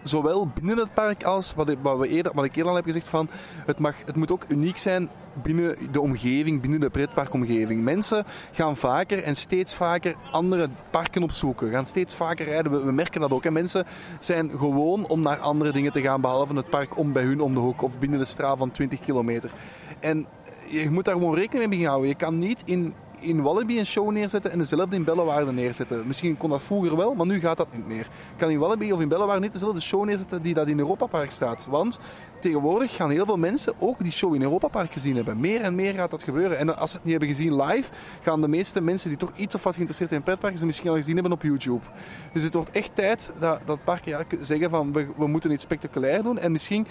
zowel 0.09 0.47
binnen 0.53 0.77
het 0.77 0.93
park 0.93 1.23
als 1.23 1.53
wat 1.55 1.69
ik, 1.69 1.77
wat 1.81 1.97
we 1.97 2.07
eerder, 2.07 2.31
wat 2.35 2.45
ik 2.45 2.55
eerder 2.55 2.71
al 2.71 2.75
heb 2.75 2.85
gezegd 2.85 3.07
van 3.07 3.29
het, 3.65 3.79
mag, 3.79 3.95
het 4.05 4.15
moet 4.15 4.31
ook 4.31 4.45
uniek 4.47 4.77
zijn 4.77 5.09
binnen 5.41 5.75
de 5.91 6.01
omgeving, 6.01 6.61
binnen 6.61 6.79
de 6.79 6.89
pretparkomgeving. 6.89 7.83
Mensen 7.83 8.25
gaan 8.51 8.77
vaker 8.77 9.23
en 9.23 9.35
steeds 9.35 9.75
vaker 9.75 10.15
andere 10.31 10.69
parken 10.89 11.23
opzoeken, 11.23 11.71
gaan 11.71 11.85
steeds 11.85 12.15
vaker 12.15 12.45
rijden. 12.45 12.85
We, 12.85 12.91
merken 12.91 13.21
dat 13.21 13.31
ook. 13.31 13.45
En 13.45 13.53
mensen 13.53 13.85
zijn 14.19 14.49
gewoon 14.49 15.07
om 15.07 15.21
naar 15.21 15.37
andere 15.37 15.71
dingen 15.71 15.91
te 15.91 16.01
gaan, 16.01 16.21
behalve 16.21 16.55
het 16.55 16.69
park 16.69 16.97
om 16.97 17.13
bij 17.13 17.23
hun 17.23 17.41
om 17.41 17.53
de 17.53 17.59
hoek 17.59 17.81
of 17.81 17.99
binnen 17.99 18.19
de 18.19 18.25
straal 18.25 18.57
van 18.57 18.71
20 18.71 18.99
kilometer. 18.99 19.51
En 19.99 20.27
je 20.67 20.89
moet 20.89 21.05
daar 21.05 21.13
gewoon 21.13 21.35
rekening 21.35 21.69
mee 21.69 21.87
houden. 21.87 22.07
Je 22.07 22.15
kan 22.15 22.39
niet 22.39 22.63
in, 22.65 22.93
in 23.19 23.41
Wallaby 23.41 23.77
een 23.77 23.85
show 23.85 24.11
neerzetten 24.11 24.51
en 24.51 24.59
dezelfde 24.59 24.95
in 24.95 25.03
Bellewaarde 25.03 25.51
neerzetten. 25.51 26.07
Misschien 26.07 26.37
kon 26.37 26.49
dat 26.49 26.63
vroeger 26.63 26.95
wel, 26.95 27.13
maar 27.13 27.25
nu 27.25 27.39
gaat 27.39 27.57
dat 27.57 27.67
niet 27.73 27.87
meer. 27.87 28.07
Kan 28.37 28.49
in 28.49 28.59
Wallaby 28.59 28.91
of 28.91 29.01
in 29.01 29.07
Bellewaarde 29.07 29.41
niet 29.41 29.51
dezelfde 29.51 29.79
show 29.79 30.05
neerzetten 30.05 30.41
die 30.41 30.53
dat 30.53 30.67
in 30.67 30.79
Europa 30.79 31.05
Park 31.05 31.31
staat. 31.31 31.67
Want 31.69 31.99
tegenwoordig 32.39 32.95
gaan 32.95 33.09
heel 33.09 33.25
veel 33.25 33.37
mensen 33.37 33.73
ook 33.79 33.99
die 33.99 34.11
show 34.11 34.35
in 34.35 34.41
Europa 34.41 34.67
Park 34.67 34.93
gezien 34.93 35.15
hebben. 35.15 35.39
Meer 35.39 35.61
en 35.61 35.75
meer 35.75 35.93
gaat 35.93 36.11
dat 36.11 36.23
gebeuren. 36.23 36.57
En 36.57 36.77
als 36.77 36.89
ze 36.89 36.95
het 36.95 37.05
niet 37.05 37.15
hebben 37.19 37.35
gezien 37.35 37.61
live, 37.61 37.89
gaan 38.21 38.41
de 38.41 38.47
meeste 38.47 38.81
mensen 38.81 39.09
die 39.09 39.17
toch 39.17 39.31
iets 39.35 39.55
of 39.55 39.63
wat 39.63 39.73
geïnteresseerd 39.73 40.09
zijn 40.09 40.21
in 40.21 40.25
pretparken, 40.25 40.59
ze 40.59 40.65
misschien 40.65 40.89
al 40.89 40.95
gezien 40.95 41.13
hebben 41.13 41.31
op 41.31 41.41
YouTube. 41.41 41.85
Dus 42.33 42.43
het 42.43 42.53
wordt 42.53 42.71
echt 42.71 42.91
tijd 42.93 43.31
dat, 43.39 43.59
dat 43.65 43.83
parken 43.83 44.25
zeggen 44.41 44.69
van 44.69 44.93
we, 44.93 45.07
we 45.17 45.27
moeten 45.27 45.51
iets 45.51 45.63
spectaculair 45.63 46.23
doen. 46.23 46.39
En 46.39 46.51
misschien 46.51 46.87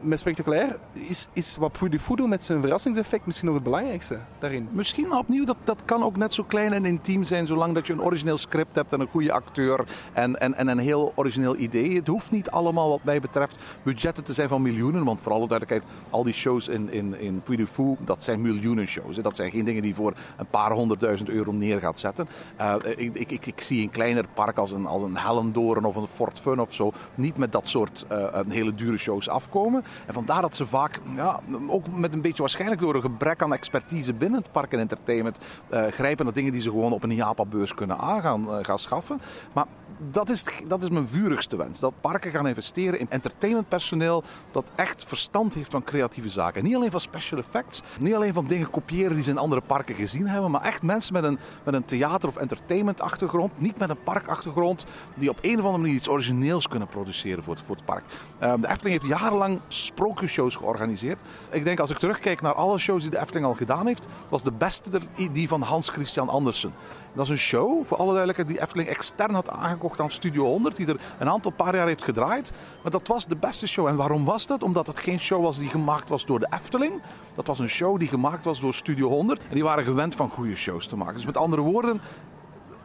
met 0.00 0.20
spectaculair 0.20 0.78
is, 0.92 1.28
is 1.32 1.56
wat 1.56 1.78
doet 1.78 2.28
met 2.28 2.44
zijn 2.44 2.60
verrassingseffect 2.60 3.26
misschien 3.26 3.46
nog 3.46 3.56
het 3.56 3.64
belangrijkste 3.64 4.20
daarin. 4.38 4.68
Misschien 4.72 5.12
opnieuw, 5.12 5.44
dat, 5.44 5.56
dat 5.64 5.82
kan 5.84 6.02
ook 6.02 6.16
net 6.16 6.34
zo 6.34 6.44
klein 6.44 6.72
en 6.72 6.84
intiem 6.84 7.24
zijn, 7.24 7.46
zolang 7.46 7.74
dat 7.74 7.86
je 7.86 7.92
een 7.92 8.02
origineel 8.02 8.38
script 8.38 8.74
hebt 8.74 8.92
en 8.92 9.00
een 9.00 9.08
goede 9.08 9.32
acteur 9.32 9.84
en, 10.12 10.40
en, 10.40 10.54
en 10.54 10.68
een 10.68 10.78
heel 10.78 11.12
origineel 11.14 11.56
idee. 11.56 11.96
Het 11.96 12.06
hoeft 12.06 12.30
niet 12.30 12.50
allemaal, 12.50 12.88
wat 12.88 13.04
mij 13.04 13.20
betreft, 13.20 13.58
budgetten 13.82 14.24
te 14.24 14.32
zijn 14.32 14.48
van 14.48 14.62
miljoenen, 14.62 15.04
want 15.04 15.20
voor 15.20 15.32
alle 15.32 15.48
duidelijkheid, 15.48 15.94
al 16.10 16.24
die 16.24 16.34
shows 16.34 16.68
in, 16.68 16.92
in, 16.92 17.20
in 17.20 17.66
Fou, 17.66 17.96
dat 18.00 18.22
zijn 18.24 18.40
miljoenen 18.40 18.86
shows. 18.86 19.16
hè. 19.16 19.22
Dat 19.22 19.36
zijn 19.36 19.50
geen 19.50 19.64
dingen 19.64 19.82
die 19.82 19.94
voor 19.94 20.14
een 20.36 20.46
paar 20.46 20.72
honderdduizend 20.72 21.28
euro 21.28 21.52
neer 21.52 21.80
gaat 21.80 21.98
zetten. 21.98 22.28
Eh, 22.56 22.74
ik, 22.96 23.16
ik, 23.16 23.46
ik, 23.46 23.60
zie 23.60 23.82
een 23.82 23.90
kleiner 23.90 24.24
park 24.34 24.58
als 24.58 24.70
een, 24.70 24.86
als 24.86 25.02
een 25.02 25.16
Hellendoorn 25.16 25.84
of 25.84 25.96
een 25.96 26.06
Fort 26.06 26.40
Fun 26.40 26.60
of 26.60 26.74
zo, 26.74 26.92
niet 27.14 27.36
met 27.36 27.52
dat 27.52 27.68
soort 27.68 28.04
eh, 28.08 28.26
een 28.30 28.50
hele 28.50 28.74
dure 28.74 28.98
shows 28.98 29.28
afkomen. 29.28 29.84
En 30.06 30.14
vandaar 30.14 30.42
dat 30.42 30.56
ze 30.56 30.66
vaak, 30.66 31.00
ja, 31.14 31.40
ook 31.68 31.84
met 31.94 32.12
een 32.12 32.20
beetje 32.20 32.42
waarschijnlijk 32.42 32.80
door 32.80 32.94
een 32.94 33.00
gebrek 33.00 33.42
aan 33.42 33.52
expertise 33.52 34.14
binnen 34.14 34.40
het 34.40 34.52
park 34.52 34.72
en 34.72 34.78
entertainment, 34.78 35.38
eh, 35.68 35.86
grijpen 35.86 36.24
naar 36.24 36.34
dingen 36.34 36.52
die 36.52 36.60
ze 36.60 36.70
gewoon 36.70 36.92
op 36.92 37.02
een 37.02 37.14
Japa-beurs 37.14 37.74
kunnen 37.74 37.98
aangaan 37.98 38.50
eh, 38.50 38.58
gaan 38.64 38.78
schaffen. 38.78 39.20
Maar 39.52 39.66
dat 40.10 40.30
is, 40.30 40.44
dat 40.66 40.82
is 40.82 40.90
mijn 40.90 41.08
vurigste 41.08 41.56
wens. 41.56 41.80
Dat 41.80 41.92
parken 42.00 42.30
gaan 42.30 42.46
investeren 42.46 42.98
in 43.00 43.10
entertainmentpersoneel 43.10 44.22
dat 44.50 44.70
echt 44.74 45.04
verstand 45.04 45.54
heeft 45.54 45.70
van 45.70 45.84
creatieve 45.84 46.28
zaken. 46.28 46.62
Niet 46.64 46.74
alleen 46.74 46.90
van 46.90 47.00
special 47.00 47.38
effects, 47.38 47.82
niet 47.98 48.14
alleen 48.14 48.32
van 48.32 48.46
dingen 48.46 48.70
kopiëren 48.70 49.14
die 49.14 49.22
ze 49.22 49.30
in 49.30 49.38
andere 49.38 49.60
parken 49.60 49.94
gezien 49.94 50.26
hebben, 50.26 50.50
maar 50.50 50.62
echt 50.62 50.82
mensen 50.82 51.12
met 51.12 51.24
een, 51.24 51.38
met 51.64 51.74
een 51.74 51.84
theater- 51.84 52.28
of 52.28 52.36
entertainment-achtergrond, 52.36 53.60
niet 53.60 53.78
met 53.78 53.90
een 53.90 54.02
parkachtergrond, 54.02 54.84
die 55.14 55.30
op 55.30 55.38
een 55.40 55.58
of 55.58 55.64
andere 55.64 55.78
manier 55.78 55.94
iets 55.94 56.08
origineels 56.08 56.68
kunnen 56.68 56.88
produceren 56.88 57.42
voor 57.42 57.54
het, 57.54 57.64
voor 57.64 57.76
het 57.76 57.84
park. 57.84 58.04
Ehm, 58.38 58.60
de 58.60 58.68
Efteling 58.68 59.00
heeft 59.00 59.20
jarenlang 59.20 59.60
sprookjesshows 59.84 60.56
georganiseerd. 60.56 61.20
Ik 61.50 61.64
denk 61.64 61.80
als 61.80 61.90
ik 61.90 61.98
terugkijk 61.98 62.40
naar 62.40 62.54
alle 62.54 62.78
shows 62.78 63.02
die 63.02 63.10
de 63.10 63.20
Efteling 63.20 63.46
al 63.46 63.54
gedaan 63.54 63.86
heeft, 63.86 64.06
was 64.28 64.42
de 64.42 64.52
beste 64.52 65.00
die 65.32 65.48
van 65.48 65.62
Hans 65.62 65.88
Christian 65.88 66.28
Andersen. 66.28 66.72
Dat 67.12 67.24
is 67.24 67.30
een 67.30 67.38
show, 67.38 67.86
voor 67.86 67.96
alle 67.96 68.08
duidelijkheid, 68.08 68.48
die 68.48 68.60
Efteling 68.60 68.88
extern 68.88 69.34
had 69.34 69.48
aangekocht 69.50 70.00
aan 70.00 70.10
Studio 70.10 70.44
100, 70.44 70.76
die 70.76 70.86
er 70.86 71.00
een 71.18 71.28
aantal 71.28 71.52
paar 71.52 71.76
jaar 71.76 71.86
heeft 71.86 72.04
gedraaid. 72.04 72.52
Maar 72.82 72.92
dat 72.92 73.08
was 73.08 73.26
de 73.26 73.36
beste 73.36 73.68
show. 73.68 73.86
En 73.86 73.96
waarom 73.96 74.24
was 74.24 74.46
dat? 74.46 74.62
Omdat 74.62 74.86
het 74.86 74.98
geen 74.98 75.20
show 75.20 75.42
was 75.42 75.58
die 75.58 75.68
gemaakt 75.68 76.08
was 76.08 76.26
door 76.26 76.38
de 76.38 76.48
Efteling. 76.50 77.00
Dat 77.34 77.46
was 77.46 77.58
een 77.58 77.68
show 77.68 77.98
die 77.98 78.08
gemaakt 78.08 78.44
was 78.44 78.60
door 78.60 78.74
Studio 78.74 79.08
100. 79.08 79.40
En 79.40 79.54
die 79.54 79.64
waren 79.64 79.84
gewend 79.84 80.14
van 80.14 80.30
goede 80.30 80.56
shows 80.56 80.86
te 80.86 80.96
maken. 80.96 81.14
Dus 81.14 81.26
met 81.26 81.36
andere 81.36 81.62
woorden, 81.62 82.00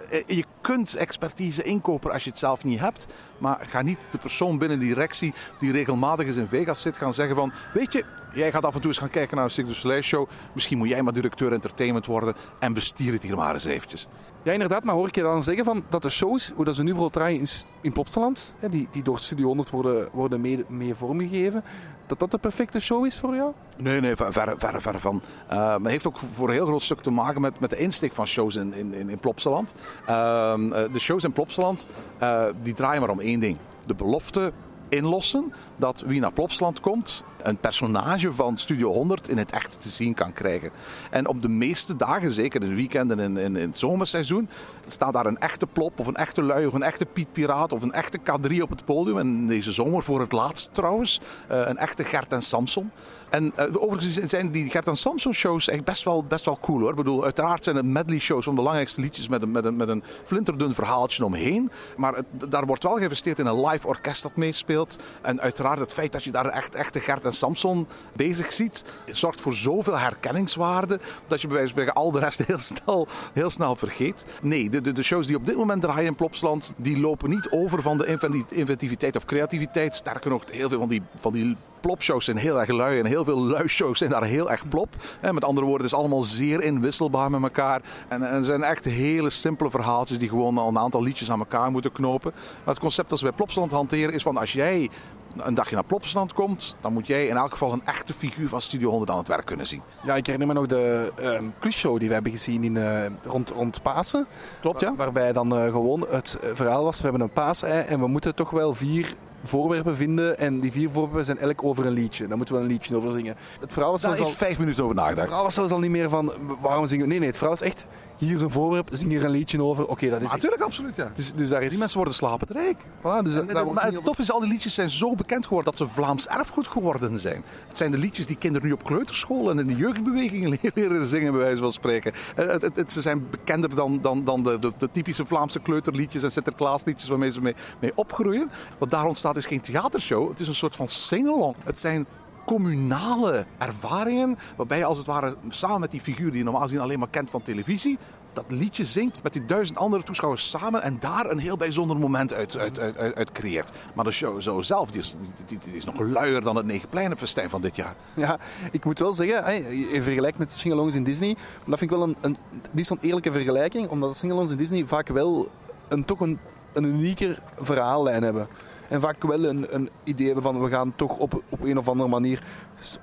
je 0.09 0.43
kunt 0.61 0.95
expertise 0.95 1.63
inkopen 1.63 2.11
als 2.11 2.23
je 2.23 2.29
het 2.29 2.39
zelf 2.39 2.63
niet 2.63 2.79
hebt. 2.79 3.05
Maar 3.37 3.65
ga 3.69 3.81
niet 3.81 3.99
de 4.11 4.17
persoon 4.17 4.57
binnen 4.57 4.79
die 4.79 4.87
directie 4.87 5.33
die 5.59 5.71
regelmatig 5.71 6.27
eens 6.27 6.35
in 6.35 6.47
Vegas 6.47 6.81
zit 6.81 6.97
gaan 6.97 7.13
zeggen 7.13 7.35
van... 7.35 7.53
Weet 7.73 7.93
je, 7.93 8.03
jij 8.35 8.51
gaat 8.51 8.65
af 8.65 8.73
en 8.75 8.79
toe 8.81 8.89
eens 8.89 8.99
gaan 8.99 9.09
kijken 9.09 9.35
naar 9.35 9.45
een 9.45 9.51
Cirque 9.51 9.71
du 9.71 9.77
Soleil 9.77 10.01
show. 10.01 10.27
Misschien 10.53 10.77
moet 10.77 10.89
jij 10.89 11.01
maar 11.01 11.13
directeur 11.13 11.53
entertainment 11.53 12.05
worden 12.05 12.33
en 12.59 12.73
bestier 12.73 13.13
het 13.13 13.23
hier 13.23 13.35
maar 13.35 13.53
eens 13.53 13.65
eventjes. 13.65 14.07
Ja, 14.43 14.51
inderdaad, 14.51 14.83
maar 14.83 14.95
hoor 14.95 15.07
ik 15.07 15.15
je 15.15 15.21
dan 15.21 15.43
zeggen 15.43 15.65
van 15.65 15.83
dat 15.89 16.01
de 16.01 16.09
shows, 16.09 16.51
hoe 16.55 16.65
dat 16.65 16.75
ze 16.75 16.83
nu 16.83 16.91
bijvoorbeeld 16.91 17.23
draaien 17.23 17.39
in, 17.39 17.47
in 17.81 17.91
Plopsaland, 17.91 18.55
hè, 18.59 18.69
die, 18.69 18.87
die 18.91 19.03
door 19.03 19.19
Studio 19.19 19.45
100 19.47 19.69
worden, 19.69 20.09
worden 20.11 20.41
mee, 20.41 20.65
mee 20.67 20.95
vormgegeven, 20.95 21.63
dat 22.05 22.19
dat 22.19 22.31
de 22.31 22.37
perfecte 22.37 22.79
show 22.79 23.05
is 23.05 23.17
voor 23.17 23.35
jou? 23.35 23.51
Nee, 23.77 24.01
nee, 24.01 24.15
ver- 24.15 24.33
verre, 24.33 24.55
verre, 24.57 24.81
verre 24.81 24.99
van. 24.99 25.21
Eh, 25.47 25.57
maar 25.57 25.79
het 25.79 25.87
heeft 25.87 26.07
ook 26.07 26.17
voor 26.17 26.47
een 26.47 26.53
heel 26.53 26.65
groot 26.65 26.81
stuk 26.81 26.99
te 26.99 27.11
maken 27.11 27.41
met, 27.41 27.59
met 27.59 27.69
de 27.69 27.77
insteek 27.77 28.13
van 28.13 28.27
shows 28.27 28.55
in, 28.55 28.73
in, 28.73 29.09
in, 29.09 29.19
Plopsaland. 29.19 29.73
Ehm, 30.05 30.73
eh, 30.73 30.91
de 30.91 30.99
shows 30.99 31.23
in 31.23 31.31
Plopsaland, 31.31 31.87
eh, 32.17 32.43
die 32.61 32.73
draaien 32.73 33.01
maar 33.01 33.09
om 33.09 33.19
één 33.19 33.39
ding. 33.39 33.57
De 33.85 33.95
belofte 33.95 34.51
inlossen 34.89 35.53
dat 35.75 36.03
wie 36.05 36.19
naar 36.19 36.33
Plopsaland 36.33 36.79
komt 36.79 37.23
een 37.47 37.57
personage 37.57 38.33
van 38.33 38.57
Studio 38.57 38.91
100 38.91 39.29
in 39.29 39.37
het 39.37 39.51
echt 39.51 39.81
te 39.81 39.89
zien 39.89 40.13
kan 40.13 40.33
krijgen. 40.33 40.69
En 41.11 41.27
op 41.27 41.41
de 41.41 41.49
meeste 41.49 41.95
dagen, 41.95 42.31
zeker 42.31 42.61
in 42.61 42.69
de 42.69 42.75
weekenden 42.75 43.19
en 43.19 43.37
in, 43.37 43.55
in 43.55 43.67
het 43.69 43.77
zomerseizoen, 43.79 44.49
staat 44.87 45.13
daar 45.13 45.25
een 45.25 45.37
echte 45.39 45.67
plop 45.67 45.99
of 45.99 46.07
een 46.07 46.15
echte 46.15 46.43
lui 46.43 46.65
of 46.65 46.73
een 46.73 46.83
echte 46.83 47.05
Piet 47.05 47.31
Piraat 47.31 47.73
of 47.73 47.81
een 47.81 47.91
echte 47.93 48.19
K3 48.19 48.61
op 48.61 48.69
het 48.69 48.85
podium. 48.85 49.17
En 49.17 49.47
deze 49.47 49.71
zomer 49.71 50.03
voor 50.03 50.19
het 50.19 50.31
laatst 50.31 50.69
trouwens, 50.71 51.21
eh, 51.47 51.61
een 51.65 51.77
echte 51.77 52.03
Gert 52.03 52.31
en 52.33 52.41
Samson. 52.41 52.91
En 53.29 53.51
eh, 53.55 53.65
overigens 53.77 54.29
zijn 54.31 54.51
die 54.51 54.69
Gert 54.69 54.87
en 54.87 54.95
Samson 54.97 55.33
shows 55.33 55.67
echt 55.67 55.83
best 55.83 56.03
wel, 56.03 56.23
best 56.23 56.45
wel 56.45 56.57
cool 56.61 56.79
hoor. 56.79 56.89
Ik 56.89 56.95
bedoel, 56.95 57.23
uiteraard 57.23 57.63
zijn 57.63 57.75
het 57.75 57.85
medley 57.85 58.19
shows 58.19 58.43
van 58.43 58.53
de 58.53 58.59
belangrijkste 58.59 59.01
liedjes 59.01 59.27
met 59.27 59.41
een, 59.41 59.51
met 59.51 59.65
een, 59.65 59.75
met 59.75 59.89
een 59.89 60.03
flinterdun 60.23 60.73
verhaaltje 60.73 61.25
omheen. 61.25 61.71
Maar 61.97 62.15
het- 62.15 62.51
daar 62.51 62.65
wordt 62.65 62.83
wel 62.83 62.95
geïnvesteerd 62.97 63.39
in 63.39 63.45
een 63.45 63.65
live 63.67 63.87
orkest 63.87 64.21
dat 64.23 64.35
meespeelt. 64.35 64.95
En 65.21 65.41
uiteraard 65.41 65.79
het 65.79 65.93
feit 65.93 66.11
dat 66.11 66.23
je 66.23 66.31
daar 66.31 66.45
echt 66.45 66.75
echte 66.75 66.99
Gert 66.99 67.25
en 67.25 67.33
Samson 67.35 67.87
bezig 68.13 68.53
ziet, 68.53 68.83
zorgt 69.05 69.41
voor 69.41 69.55
zoveel 69.55 69.97
herkenningswaarde 69.97 70.99
dat 71.27 71.41
je 71.41 71.47
bij 71.47 71.55
wijze 71.55 71.73
van 71.73 71.81
spreken 71.81 72.01
al 72.03 72.11
de 72.11 72.19
rest 72.19 72.39
heel 72.45 72.59
snel, 72.59 73.07
heel 73.33 73.49
snel 73.49 73.75
vergeet. 73.75 74.25
Nee, 74.41 74.69
de, 74.69 74.81
de, 74.81 74.91
de 74.91 75.03
shows 75.03 75.27
die 75.27 75.35
op 75.35 75.45
dit 75.45 75.55
moment 75.55 75.81
draaien 75.81 76.05
in 76.05 76.15
Plopsland, 76.15 76.73
die 76.77 76.99
lopen 76.99 77.29
niet 77.29 77.47
over 77.49 77.81
van 77.81 77.97
de 77.97 78.05
inventi- 78.05 78.45
inventiviteit 78.49 79.15
of 79.15 79.25
creativiteit. 79.25 79.95
Sterker 79.95 80.29
nog, 80.29 80.43
heel 80.51 80.69
veel 80.69 80.79
van 80.79 80.89
die, 80.89 81.01
van 81.19 81.33
die 81.33 81.57
plopshows 81.85 82.25
zijn 82.25 82.37
heel 82.37 82.59
erg 82.59 82.69
lui 82.69 82.99
en 82.99 83.05
heel 83.05 83.23
veel 83.23 83.39
luisshows 83.39 83.97
zijn 83.97 84.09
daar 84.09 84.23
heel 84.23 84.51
erg 84.51 84.67
plop. 84.67 84.95
Met 85.31 85.43
andere 85.43 85.65
woorden, 85.65 85.85
het 85.85 85.93
is 85.93 85.99
allemaal 85.99 86.23
zeer 86.23 86.61
inwisselbaar 86.61 87.31
met 87.31 87.41
elkaar. 87.41 87.81
En, 88.07 88.23
en 88.23 88.35
er 88.35 88.43
zijn 88.43 88.63
echt 88.63 88.85
hele 88.85 89.29
simpele 89.29 89.69
verhaaltjes 89.69 90.19
die 90.19 90.29
gewoon 90.29 90.57
al 90.57 90.67
een 90.67 90.79
aantal 90.79 91.01
liedjes 91.01 91.31
aan 91.31 91.39
elkaar 91.39 91.71
moeten 91.71 91.91
knopen. 91.91 92.31
Maar 92.33 92.73
het 92.73 92.79
concept 92.79 93.09
dat 93.09 93.17
ze 93.17 93.23
bij 93.23 93.33
Plopsaland 93.33 93.71
hanteren 93.71 94.13
is 94.13 94.23
van 94.23 94.37
als 94.37 94.53
jij 94.53 94.89
een 95.37 95.53
dagje 95.53 95.75
naar 95.75 95.85
Plopsaland 95.85 96.33
komt, 96.33 96.75
dan 96.81 96.93
moet 96.93 97.07
jij 97.07 97.27
in 97.27 97.37
elk 97.37 97.51
geval 97.51 97.73
een 97.73 97.85
echte 97.85 98.13
figuur 98.13 98.49
van 98.49 98.61
Studio 98.61 98.89
100 98.89 99.11
aan 99.11 99.17
het 99.17 99.27
werk 99.27 99.45
kunnen 99.45 99.67
zien. 99.67 99.81
Ja, 100.03 100.15
ik 100.15 100.25
herinner 100.25 100.47
me 100.47 100.53
nog 100.53 100.65
de 100.65 101.11
ehm 101.15 101.43
quizshow 101.59 101.99
die 101.99 102.07
we 102.07 102.13
hebben 102.13 102.31
gezien 102.31 102.63
in, 102.63 102.77
eh, 102.77 103.05
rond, 103.23 103.49
rond 103.49 103.81
Pasen. 103.81 104.27
Klopt, 104.61 104.81
ja? 104.81 104.95
Waarbij 104.95 105.33
dan 105.33 105.57
eh, 105.57 105.71
gewoon 105.71 106.05
het 106.09 106.39
eh, 106.41 106.49
verhaal 106.53 106.83
was, 106.83 106.97
we 106.97 107.03
hebben 107.03 107.21
een 107.21 107.33
paasei 107.33 107.85
en 107.87 107.99
we 107.99 108.07
moeten 108.07 108.35
toch 108.35 108.49
wel 108.49 108.73
vier 108.73 109.15
voorwerpen 109.47 109.95
vinden. 109.95 110.37
En 110.37 110.59
die 110.59 110.71
vier 110.71 110.89
voorwerpen 110.89 111.25
zijn 111.25 111.37
elk 111.37 111.63
over 111.63 111.85
een 111.85 111.93
liedje. 111.93 112.27
Daar 112.27 112.37
moeten 112.37 112.55
we 112.55 112.61
een 112.61 112.67
liedje 112.67 112.95
over 112.95 113.11
zingen. 113.11 113.35
Het 113.59 113.73
verhaal 113.73 113.91
was 113.91 114.01
Daar 114.01 114.15
zelfs 114.15 114.31
is 114.31 114.39
al... 114.39 114.45
vijf 114.45 114.59
minuten 114.59 114.83
over 114.83 114.95
Het 114.95 115.03
nagedacht. 115.03 115.27
verhaal 115.27 115.43
was 115.45 115.53
zelfs 115.53 115.71
al 115.71 115.79
niet 115.79 115.91
meer 115.91 116.09
van 116.09 116.33
waarom 116.61 116.87
zingen 116.87 117.03
we. 117.05 117.09
Nee, 117.09 117.19
nee, 117.19 117.27
het 117.27 117.37
verhaal 117.37 117.55
is 117.55 117.61
echt 117.61 117.85
hier 118.17 118.35
is 118.35 118.41
een 118.41 118.49
voorwerp, 118.51 118.89
zing 118.91 119.11
hier 119.11 119.23
een 119.23 119.31
liedje 119.31 119.63
over. 119.63 119.87
Oké, 119.87 120.09
dat 120.09 120.17
is. 120.17 120.23
echt- 120.23 120.33
Natuurlijk, 120.33 120.61
absoluut, 120.61 120.95
ja. 120.95 121.11
Dus, 121.15 121.33
dus 121.33 121.49
daar 121.49 121.63
is. 121.63 121.69
Die 121.69 121.77
mensen 121.79 121.97
worden 121.97 122.13
slapend 122.15 122.49
rijk. 122.51 122.77
Voilà, 122.99 123.23
dus 123.23 123.35
En- 123.35 123.49
en- 123.49 123.73
maar 123.73 123.85
het 123.91 124.03
tof 124.05 124.19
is, 124.19 124.31
al 124.31 124.39
die 124.39 124.49
liedjes 124.49 124.73
zijn 124.73 124.89
zo 124.89 125.15
bekend 125.15 125.43
geworden 125.47 125.73
dat 125.73 125.87
ze 125.87 125.93
Vlaams 125.93 126.27
erfgoed 126.27 126.67
geworden 126.67 127.19
zijn. 127.19 127.43
Het 127.67 127.77
zijn 127.77 127.91
de 127.91 127.97
liedjes 127.97 128.25
die 128.25 128.35
kinderen 128.37 128.67
nu 128.67 128.73
op 128.73 128.83
kleuterschool 128.83 129.49
en 129.49 129.59
in 129.59 129.67
de 129.67 129.75
jeugdbewegingen 129.75 130.59
leren 130.75 131.05
zingen, 131.05 131.31
bij 131.31 131.41
wijze 131.41 131.61
van 131.61 131.71
spreken. 131.71 132.13
Eh, 132.35 132.47
Het, 132.47 132.61
het, 132.61 132.75
het- 132.75 132.91
ze 132.91 133.01
zijn 133.01 133.29
bekender 133.29 133.75
dan, 133.75 133.99
dan, 134.01 134.23
dan 134.23 134.43
de, 134.43 134.59
de, 134.59 134.71
de 134.77 134.89
typische 134.91 135.25
Vlaamse 135.25 135.59
kleuterliedjes 135.59 136.23
en 136.23 136.31
Sinterklaasliedjes 136.31 137.09
waarmee 137.09 137.31
ze 137.31 137.41
mee, 137.41 137.55
mee 137.79 137.91
opgroeien. 137.95 138.49
Wat 138.77 138.89
daar 138.89 139.05
ontstaat 139.05 139.35
is 139.37 139.45
geen 139.45 139.61
theatershow, 139.61 140.29
het 140.29 140.39
is 140.39 140.47
een 140.47 140.55
soort 140.55 140.75
van 140.75 140.87
sing-along. 140.87 141.55
Het 141.63 141.79
zijn 141.79 142.05
communale 142.45 143.45
ervaringen 143.57 144.37
waarbij 144.55 144.77
je 144.77 144.85
als 144.85 144.97
het 144.97 145.07
ware 145.07 145.35
samen 145.47 145.79
met 145.79 145.91
die 145.91 146.01
figuur 146.01 146.29
die 146.29 146.37
je 146.37 146.43
normaal 146.43 146.61
gezien 146.61 146.79
alleen 146.79 146.99
maar 146.99 147.09
kent 147.09 147.29
van 147.29 147.41
televisie, 147.41 147.97
dat 148.35 148.45
liedje 148.47 148.85
zingt 148.85 149.23
met 149.23 149.33
die 149.33 149.45
duizend 149.45 149.77
andere 149.77 150.03
toeschouwers 150.03 150.49
samen 150.49 150.81
en 150.81 150.97
daar 150.99 151.29
een 151.29 151.37
heel 151.37 151.57
bijzonder 151.57 151.97
moment 151.97 152.33
uit, 152.33 152.57
uit, 152.57 152.79
uit, 152.97 153.31
creëert. 153.31 153.71
Maar 153.93 154.05
de 154.05 154.11
show 154.11 154.41
zo 154.41 154.61
zelf 154.61 154.91
die 154.91 155.01
is, 155.01 155.15
die, 155.45 155.57
die 155.57 155.75
is 155.75 155.85
nog 155.85 155.99
luier 155.99 156.41
dan 156.41 156.55
het 156.55 156.65
Negenpleinenfestijn 156.65 157.49
van 157.49 157.61
dit 157.61 157.75
jaar. 157.75 157.95
Ja, 158.13 158.37
ik 158.71 158.85
moet 158.85 158.99
wel 158.99 159.13
zeggen, 159.13 159.43
hè, 159.43 159.51
je 159.91 160.01
vergelijkt 160.01 160.37
met 160.37 160.51
singalongs 160.51 160.95
in 160.95 161.03
Disney. 161.03 161.35
Dat 161.65 161.79
vind 161.79 161.91
ik 161.91 161.97
wel 161.97 162.07
een, 162.07 162.17
een, 162.21 162.37
niet 162.71 162.85
zo'n 162.85 162.97
eerlijke 163.01 163.31
vergelijking, 163.31 163.87
omdat 163.87 164.17
singalongs 164.17 164.51
in 164.51 164.57
Disney 164.57 164.85
vaak 164.85 165.07
wel 165.07 165.49
een, 165.87 166.05
toch 166.05 166.19
een, 166.19 166.39
een 166.73 166.83
unieker 166.83 167.41
verhaallijn 167.59 168.23
hebben. 168.23 168.47
En 168.89 169.01
vaak 169.01 169.23
wel 169.23 169.45
een, 169.45 169.75
een 169.75 169.89
idee 170.03 170.25
hebben 170.25 170.43
van 170.43 170.61
we 170.61 170.69
gaan 170.69 170.95
toch 170.95 171.17
op, 171.17 171.41
op 171.49 171.63
een 171.63 171.77
of 171.77 171.87
andere 171.87 172.09
manier, 172.09 172.43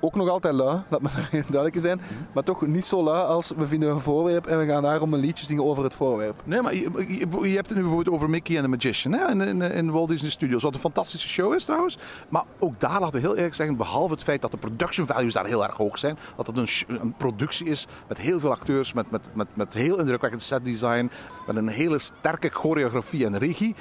ook 0.01 0.15
nog 0.15 0.29
altijd 0.29 0.55
lui, 0.55 0.83
laat 0.89 1.03
me 1.03 1.09
duidelijk 1.31 1.79
zijn, 1.83 2.01
maar 2.35 2.43
toch 2.43 2.67
niet 2.67 2.85
zo 2.85 3.03
lui 3.03 3.27
als 3.27 3.53
we 3.57 3.67
vinden 3.67 3.91
een 3.91 4.01
voorwerp 4.01 4.47
en 4.47 4.59
we 4.59 4.67
gaan 4.67 4.83
daarom 4.83 5.15
een 5.15 5.21
liedje 5.21 5.45
zingen 5.45 5.65
over 5.65 5.85
het 5.85 5.95
voorwerp. 5.95 6.43
Nee, 6.45 6.63
maar 6.63 6.75
je, 6.75 7.55
hebt 7.55 7.69
het 7.69 7.77
nu 7.77 7.83
bijvoorbeeld 7.83 8.17
over 8.17 8.31
Mickey 8.31 8.57
en 8.57 8.63
de 8.63 8.69
Magician 8.69 9.13
hè? 9.13 9.31
In, 9.31 9.41
in, 9.41 9.63
in 9.63 9.91
Walt 9.91 10.09
Disney 10.09 10.31
Studios. 10.31 10.63
Wat 10.63 10.75
een 10.75 10.81
fantastische 10.81 11.29
show 11.29 11.55
is 11.55 11.65
trouwens. 11.65 11.99
Maar 12.29 12.45
ook 12.59 12.81
daar 12.81 13.01
laten 13.01 13.21
we 13.21 13.27
heel 13.27 13.37
eerlijk 13.37 13.55
zeggen, 13.55 13.77
behalve 13.77 14.13
het 14.13 14.23
feit 14.23 14.43
dat 14.43 14.51
de 14.51 14.57
production 14.57 15.07
values 15.07 15.33
daar 15.33 15.47
heel 15.47 15.65
erg 15.65 15.77
hoog 15.77 15.99
zijn, 15.99 16.19
dat 16.37 16.47
het 16.47 16.57
een, 16.57 17.01
een 17.01 17.15
productie 17.17 17.67
is 17.67 17.87
met 18.09 18.19
heel 18.19 18.41
veel 18.41 18.51
acteurs, 18.51 18.93
met, 18.93 19.11
met, 19.11 19.29
met, 19.35 19.47
met 19.55 19.75
heel 19.75 19.99
indrukwekkend 19.99 20.43
setdesign, 20.43 21.11
met 21.47 21.57
een 21.57 21.69
hele 21.69 21.99
sterke 21.99 22.49
choreografie 22.49 23.25
en 23.25 23.39
regie. 23.39 23.75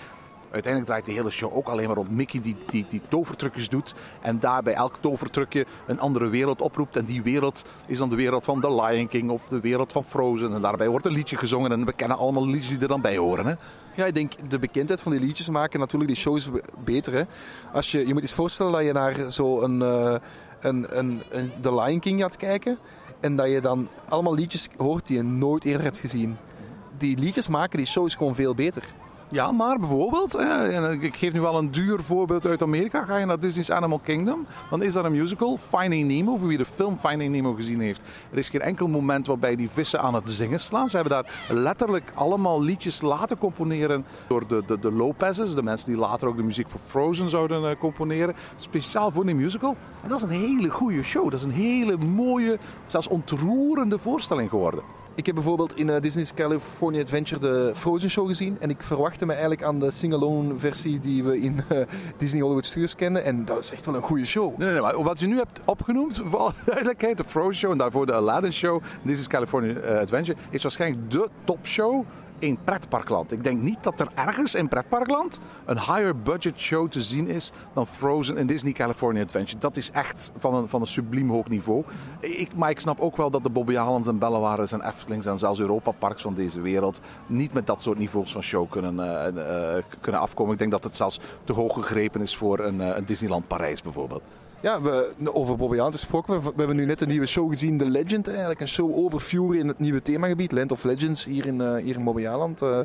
Uiteindelijk 0.51 0.91
draait 0.91 1.05
de 1.05 1.11
hele 1.11 1.29
show 1.29 1.55
ook 1.55 1.67
alleen 1.67 1.87
maar 1.87 1.95
rond 1.95 2.11
Mickey 2.11 2.41
die, 2.41 2.55
die, 2.67 2.85
die 2.89 3.01
tovertrucjes 3.07 3.69
doet. 3.69 3.93
En 4.21 4.39
daarbij 4.39 4.73
elk 4.73 4.97
tovertrucje 4.99 5.65
een 5.87 5.99
andere 5.99 6.29
wereld 6.29 6.61
oproept. 6.61 6.95
En 6.95 7.05
die 7.05 7.21
wereld 7.21 7.63
is 7.87 7.97
dan 7.97 8.09
de 8.09 8.15
wereld 8.15 8.45
van 8.45 8.61
The 8.61 8.81
Lion 8.81 9.07
King 9.07 9.29
of 9.29 9.47
de 9.47 9.59
wereld 9.59 9.91
van 9.91 10.03
Frozen. 10.03 10.53
En 10.53 10.61
daarbij 10.61 10.89
wordt 10.89 11.05
een 11.05 11.11
liedje 11.11 11.37
gezongen 11.37 11.71
en 11.71 11.85
we 11.85 11.93
kennen 11.93 12.17
allemaal 12.17 12.47
liedjes 12.47 12.69
die 12.69 12.79
er 12.79 12.87
dan 12.87 13.01
bij 13.01 13.17
horen. 13.17 13.45
Hè? 13.45 13.53
Ja, 13.95 14.05
ik 14.05 14.13
denk 14.13 14.49
de 14.49 14.59
bekendheid 14.59 15.01
van 15.01 15.11
die 15.11 15.21
liedjes 15.21 15.49
maken 15.49 15.79
natuurlijk 15.79 16.11
die 16.11 16.19
shows 16.21 16.51
be- 16.51 16.63
beter. 16.83 17.13
Hè. 17.13 17.23
Als 17.73 17.91
je, 17.91 18.07
je 18.07 18.13
moet 18.13 18.21
eens 18.21 18.33
voorstellen 18.33 18.71
dat 18.71 18.83
je 18.83 18.91
naar 18.91 19.15
zo'n 19.27 19.63
een, 19.63 19.81
een, 20.61 20.97
een, 20.97 21.21
een 21.29 21.51
The 21.61 21.75
Lion 21.75 21.99
King 21.99 22.21
gaat 22.21 22.37
kijken 22.37 22.77
en 23.19 23.35
dat 23.35 23.49
je 23.49 23.61
dan 23.61 23.87
allemaal 24.09 24.35
liedjes 24.35 24.69
hoort 24.77 25.07
die 25.07 25.17
je 25.17 25.23
nooit 25.23 25.65
eerder 25.65 25.83
hebt 25.83 25.97
gezien. 25.97 26.37
Die 26.97 27.17
liedjes 27.17 27.47
maken 27.47 27.77
die 27.77 27.87
shows 27.87 28.15
gewoon 28.15 28.35
veel 28.35 28.55
beter. 28.55 28.83
Ja, 29.31 29.51
maar 29.51 29.79
bijvoorbeeld, 29.79 30.35
eh, 30.35 30.91
ik 31.01 31.15
geef 31.15 31.33
nu 31.33 31.41
wel 31.41 31.57
een 31.57 31.71
duur 31.71 32.03
voorbeeld 32.03 32.45
uit 32.45 32.61
Amerika. 32.61 33.05
Ga 33.05 33.17
je 33.17 33.25
naar 33.25 33.39
Disney's 33.39 33.69
Animal 33.69 33.99
Kingdom, 33.99 34.45
dan 34.69 34.83
is 34.83 34.93
daar 34.93 35.05
een 35.05 35.11
musical, 35.11 35.57
Finding 35.57 36.07
Nemo. 36.07 36.37
Voor 36.37 36.47
wie 36.47 36.57
de 36.57 36.65
film 36.65 36.97
Finding 36.97 37.31
Nemo 37.31 37.53
gezien 37.53 37.79
heeft. 37.79 38.01
Er 38.31 38.37
is 38.37 38.49
geen 38.49 38.61
enkel 38.61 38.87
moment 38.87 39.27
waarbij 39.27 39.55
die 39.55 39.69
vissen 39.69 40.01
aan 40.01 40.13
het 40.13 40.29
zingen 40.29 40.59
slaan. 40.59 40.89
Ze 40.89 40.95
hebben 40.95 41.23
daar 41.23 41.45
letterlijk 41.49 42.11
allemaal 42.13 42.61
liedjes 42.61 43.01
laten 43.01 43.37
componeren 43.37 44.05
door 44.27 44.47
de, 44.47 44.63
de, 44.65 44.79
de 44.79 44.91
Lopez's. 44.91 45.55
De 45.55 45.63
mensen 45.63 45.91
die 45.91 45.99
later 45.99 46.27
ook 46.27 46.37
de 46.37 46.43
muziek 46.43 46.69
voor 46.69 46.79
Frozen 46.79 47.29
zouden 47.29 47.69
eh, 47.69 47.79
componeren. 47.79 48.35
Speciaal 48.55 49.11
voor 49.11 49.25
die 49.25 49.35
musical. 49.35 49.75
En 50.03 50.09
dat 50.09 50.17
is 50.17 50.23
een 50.23 50.29
hele 50.29 50.69
goede 50.69 51.03
show. 51.03 51.23
Dat 51.23 51.33
is 51.39 51.43
een 51.43 51.51
hele 51.51 51.97
mooie, 51.97 52.57
zelfs 52.85 53.07
ontroerende 53.07 53.99
voorstelling 53.99 54.49
geworden. 54.49 55.00
Ik 55.15 55.25
heb 55.25 55.35
bijvoorbeeld 55.35 55.77
in 55.77 55.89
eh, 55.89 56.01
Disney's 56.01 56.33
California 56.33 57.01
Adventure 57.01 57.41
de 57.41 57.71
Frozen 57.75 58.09
Show 58.09 58.27
gezien. 58.27 58.57
En 58.59 58.69
ik 58.69 58.83
verwachtte 58.83 59.25
me 59.25 59.31
eigenlijk 59.31 59.63
aan 59.63 59.79
de 59.79 59.91
sing-alone 59.91 60.57
versie 60.57 60.99
die 60.99 61.23
we 61.23 61.41
in 61.41 61.61
eh, 61.69 61.77
Disney 62.17 62.41
Hollywood 62.41 62.65
Studios 62.65 62.95
kennen. 62.95 63.23
En 63.23 63.45
dat 63.45 63.59
is 63.59 63.71
echt 63.71 63.85
wel 63.85 63.95
een 63.95 64.01
goede 64.01 64.25
show. 64.25 64.57
Nee, 64.57 64.71
nee, 64.71 64.81
maar 64.81 65.03
wat 65.03 65.19
je 65.19 65.27
nu 65.27 65.37
hebt 65.37 65.61
opgenoemd, 65.65 66.21
voor 66.29 66.39
alle 66.39 66.53
duidelijkheid, 66.65 67.17
de 67.17 67.23
Frozen 67.23 67.55
Show 67.55 67.71
en 67.71 67.77
daarvoor 67.77 68.05
de 68.05 68.13
Aladdin 68.13 68.53
Show, 68.53 68.81
is 69.05 69.27
California 69.27 69.73
eh, 69.73 69.99
Adventure, 69.99 70.37
is 70.49 70.61
waarschijnlijk 70.61 71.11
de 71.11 71.29
topshow 71.43 72.05
in 72.41 72.57
pretparkland. 72.63 73.31
Ik 73.31 73.43
denk 73.43 73.61
niet 73.61 73.83
dat 73.83 73.99
er 73.99 74.07
ergens 74.15 74.55
in 74.55 74.67
pretparkland 74.67 75.39
een 75.65 75.79
higher 75.79 76.21
budget 76.21 76.59
show 76.59 76.89
te 76.89 77.01
zien 77.01 77.27
is 77.27 77.51
dan 77.73 77.87
Frozen 77.87 78.37
en 78.37 78.47
Disney 78.47 78.71
California 78.73 79.23
Adventure. 79.23 79.59
Dat 79.59 79.77
is 79.77 79.91
echt 79.91 80.31
van 80.35 80.53
een, 80.53 80.67
van 80.67 80.81
een 80.81 80.87
subliem 80.87 81.29
hoog 81.29 81.47
niveau. 81.47 81.83
Ik, 82.19 82.55
maar 82.55 82.69
ik 82.69 82.79
snap 82.79 82.99
ook 82.99 83.17
wel 83.17 83.29
dat 83.29 83.43
de 83.43 83.49
Bobby 83.49 83.77
Alans 83.77 84.07
en 84.07 84.17
Bellewares 84.17 84.71
en 84.71 84.81
Eftelings 84.81 85.25
en 85.25 85.37
zelfs 85.37 85.59
Europa 85.59 85.91
Parks 85.91 86.21
van 86.21 86.33
deze 86.33 86.61
wereld 86.61 86.99
niet 87.27 87.53
met 87.53 87.67
dat 87.67 87.81
soort 87.81 87.97
niveaus 87.97 88.31
van 88.31 88.43
show 88.43 88.69
kunnen, 88.69 88.99
eh, 88.99 89.77
eh, 89.77 89.83
kunnen 89.99 90.21
afkomen. 90.21 90.53
Ik 90.53 90.59
denk 90.59 90.71
dat 90.71 90.83
het 90.83 90.95
zelfs 90.95 91.19
te 91.43 91.53
hoog 91.53 91.73
gegrepen 91.73 92.21
is 92.21 92.37
voor 92.37 92.59
een, 92.59 92.81
eh, 92.81 92.97
een 92.97 93.05
Disneyland 93.05 93.47
Parijs 93.47 93.81
bijvoorbeeld. 93.81 94.21
Ja, 94.61 94.81
we, 94.81 95.13
over 95.23 95.57
Bobby 95.57 95.77
gesproken. 95.91 96.41
We, 96.41 96.51
hebben 96.55 96.75
nu 96.75 96.85
net 96.85 97.01
een 97.01 97.07
nieuwe 97.07 97.25
show 97.25 97.49
gezien, 97.49 97.77
The 97.77 97.85
Legend. 97.89 98.27
Eigenlijk 98.27 98.59
een 98.59 98.67
show 98.67 98.95
over 98.95 99.19
Fury 99.19 99.59
in 99.59 99.67
het 99.67 99.79
nieuwe 99.79 100.01
themagebied, 100.01 100.51
Land 100.51 100.71
of 100.71 100.83
Legends, 100.83 101.25
hier 101.25 101.45
in, 101.45 101.61
eh, 101.61 101.75
hier 101.75 101.95
in 101.95 102.03
Bobby. 102.03 102.25
Eh, 102.25 102.79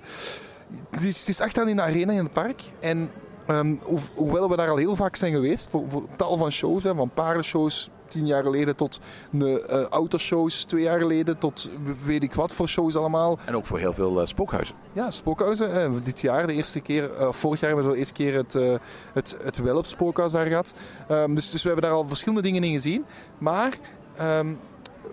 het, 0.90 1.02
is, 1.04 1.18
het 1.18 1.28
is 1.28 1.40
echt 1.40 1.58
aan 1.58 1.68
in 1.68 1.76
de 1.76 1.82
arena 1.82 2.12
in 2.12 2.24
het 2.24 2.32
park. 2.32 2.62
En 2.80 3.10
ehm, 3.46 3.74
hoe- 3.82 3.98
hoewel 4.14 4.50
we 4.50 4.56
daar 4.56 4.68
al 4.68 4.76
heel 4.76 4.96
vaak 4.96 5.16
zijn 5.16 5.32
geweest, 5.32 5.68
voor, 5.70 5.84
voor 5.88 6.02
tal 6.16 6.36
van 6.36 6.50
shows, 6.52 6.82
hè, 6.82 6.94
van 6.94 7.10
paardenshows 7.14 7.90
tien 8.08 8.26
jaar 8.26 8.42
geleden 8.42 8.76
tot 8.76 9.00
de 9.30 9.62
eh, 9.62 9.82
autoshows 9.82 10.64
twee 10.64 10.82
jaar 10.82 10.98
geleden, 10.98 11.38
tot 11.38 11.70
weet 12.04 12.22
ik 12.22 12.34
wat 12.34 12.52
voor 12.52 12.68
shows 12.68 12.96
allemaal. 12.96 13.38
En 13.44 13.56
ook 13.56 13.66
voor 13.66 13.78
heel 13.78 13.92
veel 13.92 14.20
eh, 14.20 14.26
spookhuizen. 14.26 14.74
Ja, 14.92 15.10
spookhuizen. 15.10 15.82
Eh, 15.82 15.90
dit 16.02 16.20
jaar, 16.20 16.46
de 16.46 16.52
eerste 16.52 16.80
keer, 16.80 17.10
vorig 17.30 17.60
jaar 17.60 17.68
hebben 17.68 17.86
we 17.86 17.92
de 17.92 17.98
eerste 17.98 18.14
keer 18.14 18.34
het, 18.34 18.52
het, 19.12 19.36
het 19.42 19.58
Welp 19.58 19.86
spookhuis 19.86 20.32
daar 20.32 20.46
gehad. 20.46 20.74
Ehm, 21.08 21.34
dus, 21.34 21.50
dus 21.50 21.62
we 21.62 21.68
hebben 21.68 21.88
daar 21.88 21.98
al 21.98 22.08
verschillende 22.08 22.42
dingen 22.42 22.64
in 22.64 22.72
gezien. 22.72 23.04
Maar 23.38 23.78
ehm, 24.16 24.54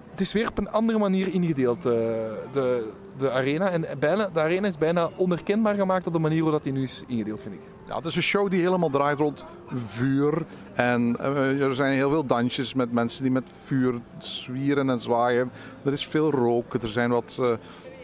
het 0.09 0.21
is 0.21 0.33
weer 0.33 0.47
op 0.47 0.57
een 0.57 0.69
andere 0.69 0.99
manier 0.99 1.33
ingedeeld, 1.33 1.81
de, 1.81 2.91
de 3.17 3.31
arena. 3.31 3.69
En 3.69 3.85
bijna, 3.99 4.29
de 4.33 4.39
arena 4.39 4.67
is 4.67 4.77
bijna 4.77 5.09
onherkenbaar 5.17 5.75
gemaakt 5.75 6.07
op 6.07 6.13
de 6.13 6.19
manier 6.19 6.43
waarop 6.43 6.63
die 6.63 6.73
nu 6.73 6.83
is 6.83 7.03
ingedeeld, 7.07 7.41
vind 7.41 7.55
ik. 7.55 7.61
Ja, 7.87 7.95
het 7.95 8.05
is 8.05 8.15
een 8.15 8.23
show 8.23 8.49
die 8.49 8.61
helemaal 8.61 8.89
draait 8.89 9.17
rond 9.17 9.45
vuur. 9.67 10.45
En 10.73 11.15
eh, 11.19 11.61
er 11.61 11.75
zijn 11.75 11.93
heel 11.93 12.09
veel 12.09 12.25
dansjes 12.25 12.73
met 12.73 12.91
mensen 12.91 13.23
die 13.23 13.31
met 13.31 13.51
vuur 13.63 13.99
zwieren 14.17 14.89
en 14.89 14.99
zwaaien. 14.99 15.51
Er 15.83 15.93
is 15.93 16.07
veel 16.07 16.31
rook, 16.31 16.73
er 16.73 16.89
zijn 16.89 17.09
wat 17.09 17.37
eh 17.39 17.51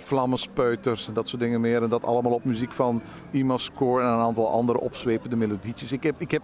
vlammenspuiters 0.02 1.08
en 1.08 1.14
dat 1.14 1.28
soort 1.28 1.42
dingen 1.42 1.62
meer. 1.62 1.84
En 1.84 1.90
dat 1.90 2.04
allemaal 2.04 2.32
op 2.32 2.44
muziek 2.44 2.72
van 2.72 3.02
Ima 3.32 3.58
Score 3.58 4.02
en 4.02 4.08
een 4.08 4.20
aantal 4.20 4.52
andere 4.52 4.80
opzwepende 4.80 5.36
melodietjes. 5.36 5.92
Ik, 5.92 6.04
heb, 6.04 6.16
ik, 6.18 6.32
heb, 6.32 6.42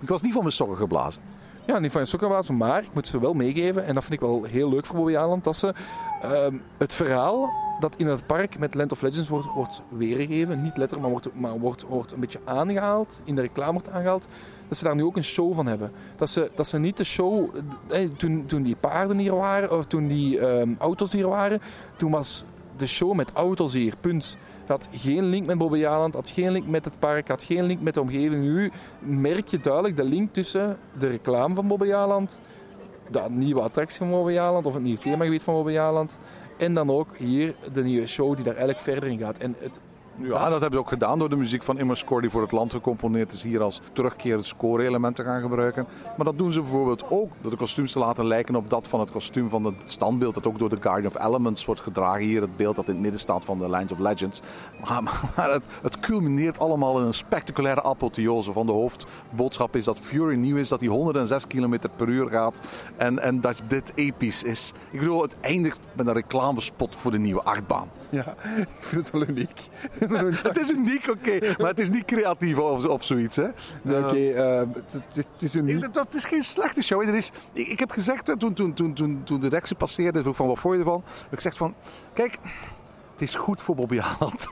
ik 0.00 0.08
was 0.08 0.22
niet 0.22 0.32
van 0.32 0.42
mijn 0.42 0.54
sokken 0.54 0.76
geblazen. 0.76 1.22
Ja, 1.66 1.78
niet 1.78 1.92
van 1.92 2.00
je 2.00 2.06
sokkenbaas, 2.06 2.50
maar 2.50 2.82
ik 2.82 2.94
moet 2.94 3.06
ze 3.06 3.20
wel 3.20 3.34
meegeven. 3.34 3.84
En 3.84 3.94
dat 3.94 4.02
vind 4.04 4.14
ik 4.14 4.20
wel 4.20 4.44
heel 4.44 4.68
leuk 4.68 4.86
voor 4.86 4.96
Bobby 4.96 5.16
Aland. 5.16 5.44
Dat 5.44 5.56
ze 5.56 5.74
ehm, 6.22 6.56
het 6.78 6.94
verhaal 6.94 7.50
dat 7.78 7.96
in 7.96 8.06
het 8.06 8.26
park 8.26 8.58
met 8.58 8.74
Land 8.74 8.92
of 8.92 9.02
Legends 9.02 9.28
wordt, 9.28 9.46
wordt 9.54 9.82
weergegeven. 9.88 10.62
Niet 10.62 10.76
letterlijk, 10.76 11.00
maar, 11.00 11.10
wordt, 11.10 11.28
maar 11.34 11.58
wordt, 11.58 11.84
wordt 11.88 12.12
een 12.12 12.20
beetje 12.20 12.40
aangehaald. 12.44 13.20
In 13.24 13.34
de 13.34 13.40
reclame 13.40 13.72
wordt 13.72 13.88
aangehaald. 13.88 14.28
Dat 14.68 14.78
ze 14.78 14.84
daar 14.84 14.94
nu 14.94 15.04
ook 15.04 15.16
een 15.16 15.24
show 15.24 15.54
van 15.54 15.66
hebben. 15.66 15.92
Dat 16.16 16.30
ze, 16.30 16.50
dat 16.54 16.66
ze 16.66 16.78
niet 16.78 16.96
de 16.96 17.04
show... 17.04 17.54
eh, 17.88 18.08
toen, 18.08 18.44
toen 18.46 18.62
die 18.62 18.76
paarden 18.76 19.18
hier 19.18 19.36
waren, 19.36 19.76
of 19.76 19.86
toen 19.86 20.06
die 20.06 20.38
ehm, 20.38 20.74
auto's 20.78 21.12
hier 21.12 21.28
waren, 21.28 21.60
toen 21.96 22.10
was 22.10 22.44
de 22.76 22.86
show 22.86 23.14
met 23.14 23.32
auto's 23.32 23.72
hier, 23.72 23.94
punt. 24.00 24.36
Had 24.66 24.88
geen 24.92 25.24
link 25.24 25.46
met 25.46 25.58
Bobby 25.58 25.86
Aland, 25.86 26.14
had 26.14 26.28
geen 26.28 26.50
link 26.50 26.66
met 26.66 26.84
het 26.84 26.98
park, 26.98 27.28
had 27.28 27.44
geen 27.44 27.64
link 27.64 27.80
met 27.80 27.94
de 27.94 28.00
omgeving. 28.00 28.42
Nu 28.42 28.70
merk 28.98 29.48
je 29.48 29.58
duidelijk 29.60 29.96
de 29.96 30.04
link 30.04 30.32
tussen 30.32 30.78
de 30.98 31.08
reclame 31.08 31.54
van 31.54 31.66
Bobby 31.66 31.92
Aland, 31.92 32.40
de 33.10 33.22
nieuwe 33.28 33.60
attractie 33.60 33.98
van 33.98 34.10
Bobby 34.10 34.38
Aland 34.38 34.66
of 34.66 34.74
het 34.74 34.82
nieuwe 34.82 34.98
themagebied 34.98 35.42
van 35.42 35.54
Bobby 35.54 35.78
Aland. 35.78 36.18
En 36.58 36.74
dan 36.74 36.90
ook 36.90 37.16
hier 37.16 37.54
de 37.72 37.82
nieuwe 37.84 38.06
show 38.06 38.34
die 38.34 38.44
daar 38.44 38.56
eigenlijk 38.56 38.84
verder 38.84 39.08
in 39.08 39.18
gaat. 39.18 39.38
En 39.38 39.54
het 39.58 39.80
Ja, 40.22 40.48
dat 40.48 40.60
hebben 40.60 40.72
ze 40.72 40.78
ook 40.78 40.88
gedaan 40.88 41.18
door 41.18 41.28
de 41.28 41.36
muziek 41.36 41.62
van 41.62 41.78
Immer 41.78 41.96
Score 41.96 42.20
die 42.20 42.30
voor 42.30 42.42
het 42.42 42.52
land 42.52 42.72
gecomponeerd 42.72 43.32
is. 43.32 43.42
Hier 43.42 43.62
als 43.62 43.80
terugkerend 43.92 44.46
score-element 44.46 45.16
te 45.16 45.24
gaan 45.24 45.40
gebruiken. 45.40 45.86
Maar 46.16 46.24
dat 46.24 46.38
doen 46.38 46.52
ze 46.52 46.60
bijvoorbeeld 46.60 47.04
ook 47.10 47.32
door 47.40 47.50
de 47.50 47.56
kostuums 47.56 47.92
te 47.92 47.98
laten 47.98 48.26
lijken 48.26 48.54
op 48.54 48.70
dat 48.70 48.88
van 48.88 49.00
het 49.00 49.10
kostuum 49.10 49.48
van 49.48 49.64
het 49.64 49.74
standbeeld. 49.84 50.34
Dat 50.34 50.46
ook 50.46 50.58
door 50.58 50.68
de 50.68 50.76
Guardian 50.80 51.12
of 51.14 51.24
Elements 51.24 51.64
wordt 51.64 51.80
gedragen. 51.80 52.22
Hier 52.22 52.40
het 52.40 52.56
beeld 52.56 52.76
dat 52.76 52.86
in 52.86 52.92
het 52.92 53.02
midden 53.02 53.20
staat 53.20 53.44
van 53.44 53.58
de 53.58 53.70
Lines 53.70 53.92
of 53.92 53.98
Legends. 53.98 54.40
Maar, 54.84 55.02
maar 55.36 55.52
het, 55.52 55.64
het 55.82 56.00
culmineert 56.00 56.58
allemaal 56.58 57.00
in 57.00 57.06
een 57.06 57.14
spectaculaire 57.14 57.82
apotheose. 57.82 58.52
Van 58.52 58.66
de 58.66 58.72
hoofdboodschap 58.72 59.76
is 59.76 59.84
dat 59.84 59.98
Fury 59.98 60.36
nieuw 60.36 60.56
is, 60.56 60.68
dat 60.68 60.80
hij 60.80 60.88
106 60.88 61.46
km 61.46 61.76
per 61.96 62.08
uur 62.08 62.28
gaat. 62.28 62.60
En, 62.96 63.18
en 63.18 63.40
dat 63.40 63.62
dit 63.68 63.92
episch 63.94 64.42
is. 64.42 64.72
Ik 64.90 64.98
bedoel, 64.98 65.22
het 65.22 65.36
eindigt 65.40 65.80
met 65.96 66.06
een 66.06 66.12
reclamespot 66.12 66.96
voor 66.96 67.10
de 67.10 67.18
nieuwe 67.18 67.42
achtbaan. 67.42 67.88
Ja, 68.18 68.24
ik 68.56 68.66
vind 68.80 69.06
het 69.06 69.10
wel 69.20 69.28
uniek. 69.28 69.60
Het 70.42 70.58
is 70.58 70.70
uniek, 70.70 71.08
oké, 71.10 71.38
maar 71.58 71.68
het 71.70 71.78
is 71.78 71.90
niet 71.90 72.04
creatief 72.04 72.58
of, 72.58 72.84
of 72.86 73.04
zoiets. 73.04 73.36
Hè? 73.36 73.46
Nee, 73.82 73.98
Oké, 74.04 74.28
eh, 74.30 74.58
het, 74.72 74.92
het- 74.92 75.14
het 75.32 75.42
is 75.42 75.54
uniek. 75.54 75.84
Ik- 75.84 75.94
Dat 75.94 76.14
is 76.14 76.24
geen 76.24 76.42
slechte 76.44 76.82
show. 76.82 77.02
Er 77.02 77.14
is, 77.14 77.30
ik, 77.52 77.66
ik 77.66 77.78
heb 77.78 77.90
gezegd, 77.90 78.24
toen, 78.38 78.54
toen, 78.54 78.74
toen, 78.74 78.94
toen, 78.94 79.20
toen 79.24 79.40
de 79.40 79.48
directie 79.48 79.76
passeerde, 79.76 80.22
vroeg 80.22 80.36
van 80.36 80.46
wat 80.46 80.58
vond 80.58 80.74
je 80.74 80.80
ervan? 80.80 81.02
Ik 81.30 81.34
gezegd 81.34 81.56
van, 81.56 81.74
kijk, 82.12 82.38
het 83.12 83.20
is 83.22 83.34
goed 83.34 83.62
voor 83.62 83.74
Bobby 83.74 83.98
Haaland. 83.98 84.48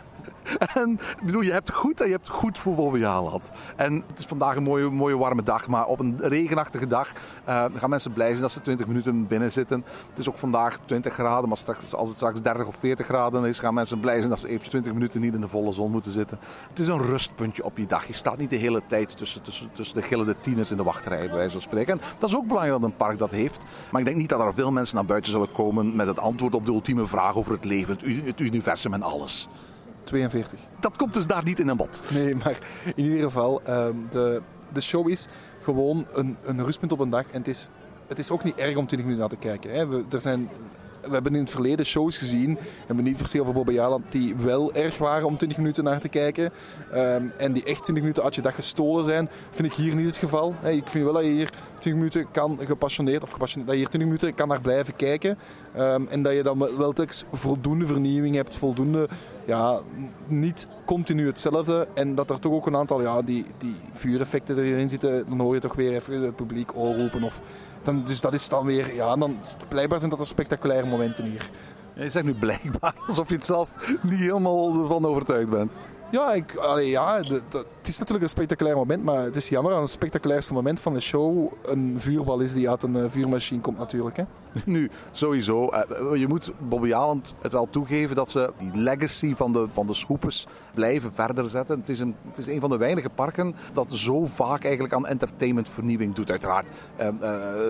En 0.74 0.92
ik 0.92 1.24
bedoel, 1.24 1.40
je 1.40 1.52
hebt 1.52 1.72
goed 1.72 2.00
en 2.00 2.06
je 2.06 2.12
hebt 2.12 2.28
goed 2.28 2.60
Bobby 2.64 3.02
Haaland. 3.02 3.50
En 3.76 4.04
het 4.06 4.18
is 4.18 4.24
vandaag 4.24 4.56
een 4.56 4.62
mooie, 4.62 4.90
mooie 4.90 5.16
warme 5.16 5.42
dag, 5.42 5.68
maar 5.68 5.86
op 5.86 6.00
een 6.00 6.16
regenachtige 6.20 6.86
dag 6.86 7.10
eh, 7.44 7.64
gaan 7.74 7.90
mensen 7.90 8.12
blij 8.12 8.28
zijn 8.28 8.40
dat 8.40 8.52
ze 8.52 8.60
20 8.60 8.86
minuten 8.86 9.26
binnen 9.26 9.52
zitten. 9.52 9.84
Het 10.08 10.18
is 10.18 10.28
ook 10.28 10.38
vandaag 10.38 10.78
20 10.84 11.12
graden, 11.12 11.48
maar 11.48 11.58
straks, 11.58 11.94
als 11.94 12.08
het 12.08 12.16
straks 12.16 12.40
30 12.40 12.66
of 12.66 12.76
40 12.76 13.06
graden 13.06 13.44
is, 13.44 13.58
gaan 13.58 13.74
mensen 13.74 14.00
blij 14.00 14.16
zijn 14.16 14.28
dat 14.28 14.40
ze 14.40 14.48
even 14.48 14.68
20 14.68 14.92
minuten 14.92 15.20
niet 15.20 15.34
in 15.34 15.40
de 15.40 15.48
volle 15.48 15.72
zon 15.72 15.90
moeten 15.90 16.10
zitten. 16.10 16.38
Het 16.68 16.78
is 16.78 16.86
een 16.86 17.02
rustpuntje 17.02 17.64
op 17.64 17.78
je 17.78 17.86
dag. 17.86 18.06
Je 18.06 18.12
staat 18.12 18.38
niet 18.38 18.50
de 18.50 18.56
hele 18.56 18.82
tijd 18.86 19.18
tussen, 19.18 19.42
tussen, 19.42 19.70
tussen 19.72 19.96
de 19.96 20.02
gillende 20.02 20.36
tieners 20.40 20.70
in 20.70 20.76
de 20.76 20.82
wachtrij, 20.82 21.26
bij 21.26 21.36
wijze 21.36 21.52
van 21.52 21.60
spreken. 21.60 21.92
En 21.92 22.00
dat 22.18 22.28
is 22.28 22.36
ook 22.36 22.46
belangrijk 22.46 22.80
dat 22.80 22.90
een 22.90 22.96
park 22.96 23.18
dat 23.18 23.30
heeft. 23.30 23.64
Maar 23.90 24.00
ik 24.00 24.06
denk 24.06 24.18
niet 24.18 24.28
dat 24.28 24.40
er 24.40 24.54
veel 24.54 24.72
mensen 24.72 24.96
naar 24.96 25.04
buiten 25.04 25.32
zullen 25.32 25.52
komen 25.52 25.96
met 25.96 26.06
het 26.06 26.18
antwoord 26.18 26.54
op 26.54 26.66
de 26.66 26.72
ultieme 26.72 27.06
vraag 27.06 27.34
over 27.36 27.52
het 27.52 27.64
leven, 27.64 27.98
het 28.24 28.40
universum 28.40 28.94
en 28.94 29.02
alles. 29.02 29.48
42. 30.06 30.60
Dat 30.80 30.96
komt 30.96 31.14
dus 31.14 31.26
daar 31.26 31.44
niet 31.44 31.58
in 31.58 31.68
een 31.68 31.76
bod. 31.76 32.02
Nee, 32.10 32.34
maar 32.34 32.58
in 32.94 33.04
ieder 33.04 33.22
geval, 33.22 33.62
ehm, 33.62 33.94
de, 34.10 34.42
de 34.72 34.80
show 34.80 35.08
is 35.08 35.26
gewoon 35.60 36.06
een, 36.12 36.36
een 36.42 36.64
rustpunt 36.64 36.92
op 36.92 36.98
een 36.98 37.10
dag. 37.10 37.26
En 37.30 37.38
het 37.38 37.48
is, 37.48 37.68
het 38.06 38.18
is 38.18 38.30
ook 38.30 38.44
niet 38.44 38.54
erg 38.54 38.76
om 38.76 38.86
20 38.86 38.98
minuten 38.98 39.18
naar 39.18 39.28
te 39.28 39.36
kijken. 39.36 39.70
Hè. 39.70 39.86
We, 39.86 40.04
er 40.10 40.20
zijn, 40.20 40.48
we 41.06 41.12
hebben 41.12 41.34
in 41.34 41.40
het 41.40 41.50
verleden 41.50 41.86
shows 41.86 42.18
gezien, 42.18 42.54
we 42.54 42.60
hebben 42.86 43.04
niet 43.04 43.16
per 43.16 43.28
se 43.28 43.40
over 43.40 43.52
Bobby 43.52 43.72
Jaland, 43.72 44.12
die 44.12 44.36
wel 44.36 44.74
erg 44.74 44.98
waren 44.98 45.26
om 45.26 45.36
20 45.36 45.58
minuten 45.58 45.84
naar 45.84 46.00
te 46.00 46.08
kijken. 46.08 46.52
Ehm, 46.92 47.24
en 47.36 47.52
die 47.52 47.64
echt 47.64 47.82
20 47.82 48.04
minuten 48.04 48.22
uit 48.22 48.34
je 48.34 48.42
dag 48.42 48.54
gestolen 48.54 49.04
zijn, 49.04 49.28
vind 49.50 49.72
ik 49.72 49.78
hier 49.78 49.94
niet 49.94 50.06
het 50.06 50.16
geval. 50.16 50.54
Ik 50.64 50.88
vind 50.88 51.04
wel 51.04 51.12
dat 51.12 51.24
je 51.24 51.30
hier 51.30 51.50
20 51.80 51.94
minuten 51.94 52.30
kan 52.30 52.58
gepassioneerd, 52.64 53.22
of 53.22 53.30
gepassioneerd, 53.30 53.70
dat 53.70 53.78
je 53.78 53.82
hier 53.82 53.90
20 53.90 54.10
minuten 54.10 54.34
kan 54.34 54.48
naar 54.48 54.60
blijven 54.60 54.96
kijken. 54.96 55.38
Ehm, 55.74 56.06
en 56.08 56.22
dat 56.22 56.32
je 56.32 56.42
dan 56.42 56.58
wel 56.58 56.92
telkens 56.92 57.24
voldoende 57.32 57.86
vernieuwing 57.86 58.34
hebt, 58.34 58.56
voldoende, 58.56 59.08
ja, 59.46 59.80
niet 60.26 60.68
continu 60.84 61.26
hetzelfde. 61.26 61.88
En 61.94 62.14
dat 62.14 62.30
er 62.30 62.38
toch 62.38 62.52
ook 62.52 62.66
een 62.66 62.76
aantal, 62.76 63.02
ja, 63.02 63.22
die, 63.22 63.44
die 63.58 63.76
vuureffecten 63.92 64.58
erin 64.58 64.88
zitten. 64.88 65.24
Dan 65.28 65.40
hoor 65.40 65.54
je 65.54 65.60
toch 65.60 65.74
weer 65.74 65.94
even 65.94 66.22
het 66.22 66.36
publiek 66.36 66.76
oorroepen. 66.76 67.22
Of, 67.22 67.40
dan, 67.86 68.04
dus 68.04 68.20
dat 68.20 68.34
is 68.34 68.48
dan 68.48 68.64
weer, 68.66 68.94
ja, 68.94 69.16
dan, 69.16 69.36
blijkbaar 69.68 69.98
zijn 69.98 70.10
dat 70.10 70.18
de 70.18 70.24
spectaculaire 70.24 70.86
momenten 70.86 71.24
hier. 71.24 71.50
Je 71.94 72.10
zegt 72.10 72.24
nu 72.24 72.34
blijkbaar 72.34 72.94
alsof 73.08 73.28
je 73.28 73.34
het 73.34 73.44
zelf 73.46 73.98
niet 74.02 74.18
helemaal 74.18 74.82
ervan 74.82 75.06
overtuigd 75.06 75.50
bent. 75.50 75.70
Ja, 76.10 76.32
ik, 76.32 76.56
allee, 76.56 76.88
ja 76.90 77.20
de- 77.20 77.42
de- 77.48 77.66
het 77.78 77.88
is 77.88 77.98
natuurlijk 77.98 78.22
een 78.24 78.28
spectaculair 78.30 78.76
moment, 78.76 79.04
maar 79.04 79.22
het 79.22 79.36
is 79.36 79.48
jammer 79.48 79.72
dat 79.72 79.80
het 79.80 79.90
spectaculairste 79.90 80.52
moment 80.52 80.80
van 80.80 80.94
de 80.94 81.00
show 81.00 81.52
een 81.64 81.96
vuurbal 81.98 82.40
is 82.40 82.52
die 82.52 82.70
uit 82.70 82.82
een 82.82 82.96
eh, 82.96 83.04
vuurmachine 83.08 83.60
komt 83.60 83.78
natuurlijk. 83.78 84.16
Hè. 84.16 84.24
Nu, 84.64 84.90
sowieso. 85.12 85.68
eh, 85.68 86.18
Je 86.20 86.28
moet 86.28 86.52
Bobby 86.68 86.94
Aland 86.94 87.34
het 87.42 87.52
wel 87.52 87.68
toegeven 87.70 88.16
dat 88.16 88.30
ze 88.30 88.52
die 88.58 88.70
legacy 88.74 89.34
van 89.34 89.52
de, 89.52 89.66
van 89.68 89.86
de 89.86 89.94
schoepers 89.94 90.46
blijven 90.74 91.12
verder 91.12 91.46
zetten. 91.48 91.78
Het 91.78 91.88
is, 91.88 92.00
een, 92.00 92.14
het 92.28 92.38
is 92.38 92.46
een 92.46 92.60
van 92.60 92.70
de 92.70 92.76
weinige 92.76 93.08
parken 93.10 93.54
dat 93.72 93.92
zo 93.92 94.26
vaak 94.26 94.64
eigenlijk 94.64 94.94
aan 94.94 95.06
entertainmentvernieuwing 95.06 96.14
doet. 96.14 96.30
Uiteraard, 96.30 96.68
eh, 96.96 97.08
eh, 97.08 97.14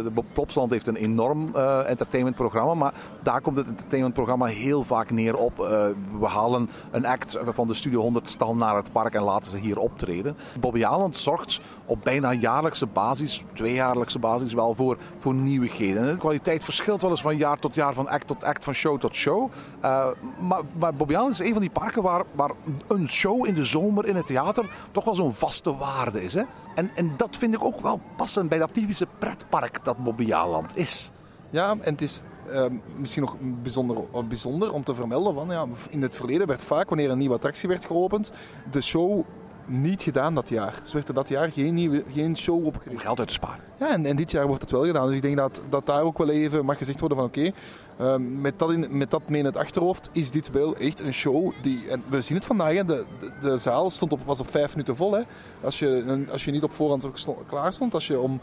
de 0.04 0.10
Bob 0.14 0.24
Plopsland 0.32 0.70
heeft 0.72 0.86
een 0.86 0.96
enorm 0.96 1.54
eh, 1.54 1.88
entertainmentprogramma, 1.88 2.74
maar 2.74 2.94
daar 3.22 3.40
komt 3.40 3.56
het 3.56 3.66
entertainmentprogramma 3.66 4.46
heel 4.46 4.82
vaak 4.82 5.10
neer 5.10 5.36
op. 5.36 5.60
eh, 5.60 5.86
we 6.18 6.26
halen 6.26 6.68
een 6.90 7.06
act 7.06 7.38
van 7.44 7.66
de 7.66 7.74
Studio 7.74 8.00
100 8.00 8.28
stal 8.28 8.54
naar 8.56 8.76
het 8.76 8.92
park 8.92 9.14
en 9.14 9.22
laten 9.22 9.50
ze 9.50 9.56
hier 9.56 9.78
optreden. 9.78 10.36
Bobby 10.60 10.84
Aland 10.84 11.16
zorgt 11.16 11.60
op 11.86 11.98
bijna 12.04 12.32
jaarlijkse 12.32 12.86
basis, 12.86 13.44
tweejaarlijkse 13.52 14.18
basis 14.18 14.52
wel 14.52 14.74
voor, 14.74 14.96
voor 15.16 15.34
nieuwigheden. 15.34 16.02
En 16.02 16.12
de 16.12 16.16
kwaliteit 16.18 16.64
verschilt 16.76 17.02
wel 17.02 17.10
eens 17.10 17.20
van 17.20 17.36
jaar 17.36 17.58
tot 17.58 17.74
jaar, 17.74 17.94
van 17.94 18.08
act 18.08 18.26
tot 18.26 18.44
act, 18.44 18.64
van 18.64 18.74
show 18.74 18.98
tot 18.98 19.14
show. 19.14 19.50
Eh, 19.80 20.08
maar, 20.38 20.62
maar 20.78 21.28
is 21.30 21.38
een 21.38 21.52
van 21.52 21.60
die 21.60 21.70
parken 21.70 22.02
waar, 22.02 22.24
waar 22.32 22.50
een 22.86 23.08
show 23.08 23.46
in 23.46 23.54
de 23.54 23.64
zomer 23.64 24.06
in 24.06 24.16
het 24.16 24.26
theater 24.26 24.70
toch 24.92 25.04
wel 25.04 25.14
zo'n 25.14 25.34
vaste 25.34 25.76
waarde 25.76 26.24
is. 26.24 26.34
Hè? 26.34 26.42
En, 26.74 26.90
en 26.94 27.14
dat 27.16 27.36
vind 27.36 27.54
ik 27.54 27.64
ook 27.64 27.80
wel 27.80 28.00
passend 28.16 28.48
bij 28.48 28.58
dat 28.58 28.74
typische 28.74 29.06
pretpark 29.18 29.84
dat 29.84 29.96
Bobby 29.98 30.32
Aland 30.32 30.76
is. 30.76 31.10
Ja, 31.50 31.70
en 31.70 31.92
het 31.92 32.02
is 32.02 32.22
ehm, 32.50 32.78
misschien 32.96 33.22
nog 33.22 33.36
bijzonder, 33.40 33.96
bijzonder 34.28 34.72
om 34.72 34.84
te 34.84 34.94
vermelden. 34.94 35.34
Van, 35.34 35.48
ja, 35.48 35.66
in 35.90 36.02
het 36.02 36.16
verleden 36.16 36.46
werd 36.46 36.62
vaak, 36.62 36.88
wanneer 36.88 37.10
een 37.10 37.18
nieuwe 37.18 37.34
attractie 37.34 37.68
werd 37.68 37.86
geopend, 37.86 38.32
de 38.70 38.80
show 38.80 39.24
niet 39.66 40.02
gedaan 40.02 40.34
dat 40.34 40.48
jaar. 40.48 40.74
Dus 40.82 40.92
werd 40.92 41.08
er 41.08 41.14
dat 41.14 41.28
jaar 41.28 41.52
geen, 41.52 41.74
nieuwe, 41.74 42.04
geen 42.12 42.36
show 42.36 42.56
Om 42.56 42.64
opgericht. 42.64 43.02
geld 43.02 43.18
uit 43.18 43.28
te 43.28 43.34
sparen. 43.34 43.64
Ja, 43.78 43.90
en, 43.92 44.06
en 44.06 44.16
dit 44.16 44.30
jaar 44.30 44.46
wordt 44.46 44.62
het 44.62 44.70
wel 44.70 44.84
gedaan. 44.84 45.06
Dus 45.06 45.16
ik 45.16 45.22
denk 45.22 45.36
dat, 45.36 45.62
dat 45.68 45.86
daar 45.86 46.02
ook 46.02 46.18
wel 46.18 46.30
even 46.30 46.64
mag 46.64 46.78
gezegd 46.78 47.00
worden 47.00 47.18
van 47.18 47.26
oké, 47.26 47.52
ehm, 47.98 48.40
met, 48.40 48.58
dat 48.58 48.70
in, 48.70 48.86
met 48.90 49.10
dat 49.10 49.28
mee 49.28 49.38
in 49.40 49.44
het 49.46 49.56
achterhoofd 49.56 50.08
is 50.12 50.30
dit 50.30 50.50
wel 50.50 50.76
echt 50.76 51.00
een 51.00 51.12
show 51.12 51.52
die... 51.60 51.88
En 51.88 52.02
we 52.08 52.20
zien 52.20 52.36
het 52.36 52.46
vandaag, 52.46 52.84
de, 52.84 53.04
de, 53.40 53.58
zaal 53.58 53.90
stond 53.90 54.12
op, 54.12 54.20
was 54.24 54.40
op 54.40 54.50
vijf 54.50 54.70
minuten 54.70 54.96
vol. 54.96 55.12
Hè. 55.12 55.22
Als, 55.64 55.78
je, 55.78 56.24
als 56.30 56.44
je 56.44 56.50
niet 56.50 56.62
op 56.62 56.72
voorhand 56.72 57.08
klaar 57.46 57.72
stond, 57.72 57.94
als 57.94 58.06
je 58.06 58.20
om, 58.20 58.40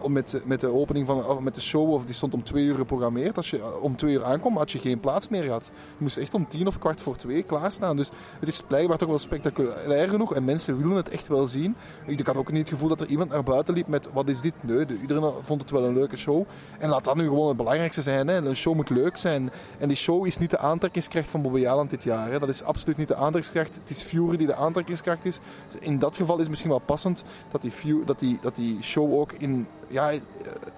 om 0.00 0.12
met, 0.12 0.40
met 0.44 0.60
de 0.60 0.72
opening 0.72 1.06
van 1.06 1.42
met 1.42 1.54
de 1.54 1.60
show, 1.60 1.92
of 1.92 2.04
die 2.04 2.14
stond 2.14 2.34
om 2.34 2.44
twee 2.44 2.64
uur 2.64 2.74
geprogrammeerd, 2.74 3.36
als 3.36 3.50
je 3.50 3.58
eh, 3.58 3.82
om 3.82 3.96
twee 3.96 4.14
uur 4.14 4.24
aankwam, 4.24 4.56
had 4.56 4.70
je 4.70 4.78
geen 4.78 5.00
plaats 5.00 5.28
meer 5.28 5.42
gehad. 5.42 5.72
Je 5.74 6.02
moest 6.02 6.16
echt 6.16 6.34
om 6.34 6.46
tien 6.46 6.66
of 6.66 6.78
kwart 6.78 7.00
voor 7.00 7.16
twee 7.16 7.42
klaarstaan. 7.42 7.96
Dus 7.96 8.10
het 8.40 8.48
is 8.48 8.62
blijkbaar 8.66 8.98
toch 8.98 9.08
wel 9.08 9.18
spectaculair 9.18 10.08
genoeg 10.08 10.34
en 10.34 10.44
mensen 10.44 10.78
willen 10.78 10.96
het 10.96 11.08
echt 11.08 11.28
wel 11.28 11.46
zien. 11.46 11.76
Ik 12.06 12.26
had 12.26 12.36
ook 12.36 12.50
niet 12.50 12.60
het 12.60 12.68
gevoel 12.68 12.88
dat 12.88 13.00
er 13.00 13.06
iemand 13.06 13.30
naar 13.30 13.42
buiten 13.42 13.74
liep 13.74 13.86
met 13.86 14.08
wat 14.12 14.28
is 14.28 14.40
dit? 14.40 14.54
Nee, 14.60 14.86
de- 14.86 15.00
iedereen 15.00 15.32
vond 15.42 15.60
het 15.60 15.70
wel 15.70 15.84
een 15.84 15.94
leuke 15.94 16.16
show. 16.16 16.44
En 16.78 16.88
laat 16.88 17.04
dat 17.04 17.16
nu 17.16 17.24
gewoon 17.24 17.48
het 17.48 17.56
belangrijkste 17.56 18.02
zijn. 18.02 18.28
Hè. 18.28 18.36
Een 18.36 18.56
show 18.56 18.76
leuk 18.90 19.16
zijn. 19.16 19.50
En 19.78 19.88
die 19.88 19.96
show 19.96 20.26
is 20.26 20.38
niet 20.38 20.50
de 20.50 20.58
aantrekkingskracht 20.58 21.28
van 21.28 21.42
Bobby 21.42 21.60
Jaland 21.60 21.90
dit 21.90 22.04
jaar. 22.04 22.30
Hè. 22.30 22.38
Dat 22.38 22.48
is 22.48 22.62
absoluut 22.62 22.96
niet 22.96 23.08
de 23.08 23.14
aantrekkingskracht. 23.14 23.74
Het 23.74 23.90
is 23.90 24.02
Fury 24.02 24.36
die 24.36 24.46
de 24.46 24.54
aantrekkingskracht 24.54 25.24
is. 25.24 25.38
Dus 25.66 25.76
in 25.80 25.98
dat 25.98 26.16
geval 26.16 26.34
is 26.34 26.40
het 26.40 26.50
misschien 26.50 26.70
wel 26.70 26.78
passend 26.78 27.24
dat 27.50 27.62
die, 27.62 28.04
dat 28.04 28.18
die, 28.18 28.38
dat 28.40 28.54
die 28.54 28.82
show 28.82 29.14
ook 29.14 29.32
in 29.32 29.66
ja, 29.88 30.10
eh, 30.10 30.20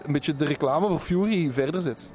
een 0.03 0.12
beetje 0.12 0.37
de 0.37 0.45
reclame 0.45 0.88
voor 0.88 0.99
Fury 0.99 1.51
verder 1.51 1.83
zet. 1.83 2.11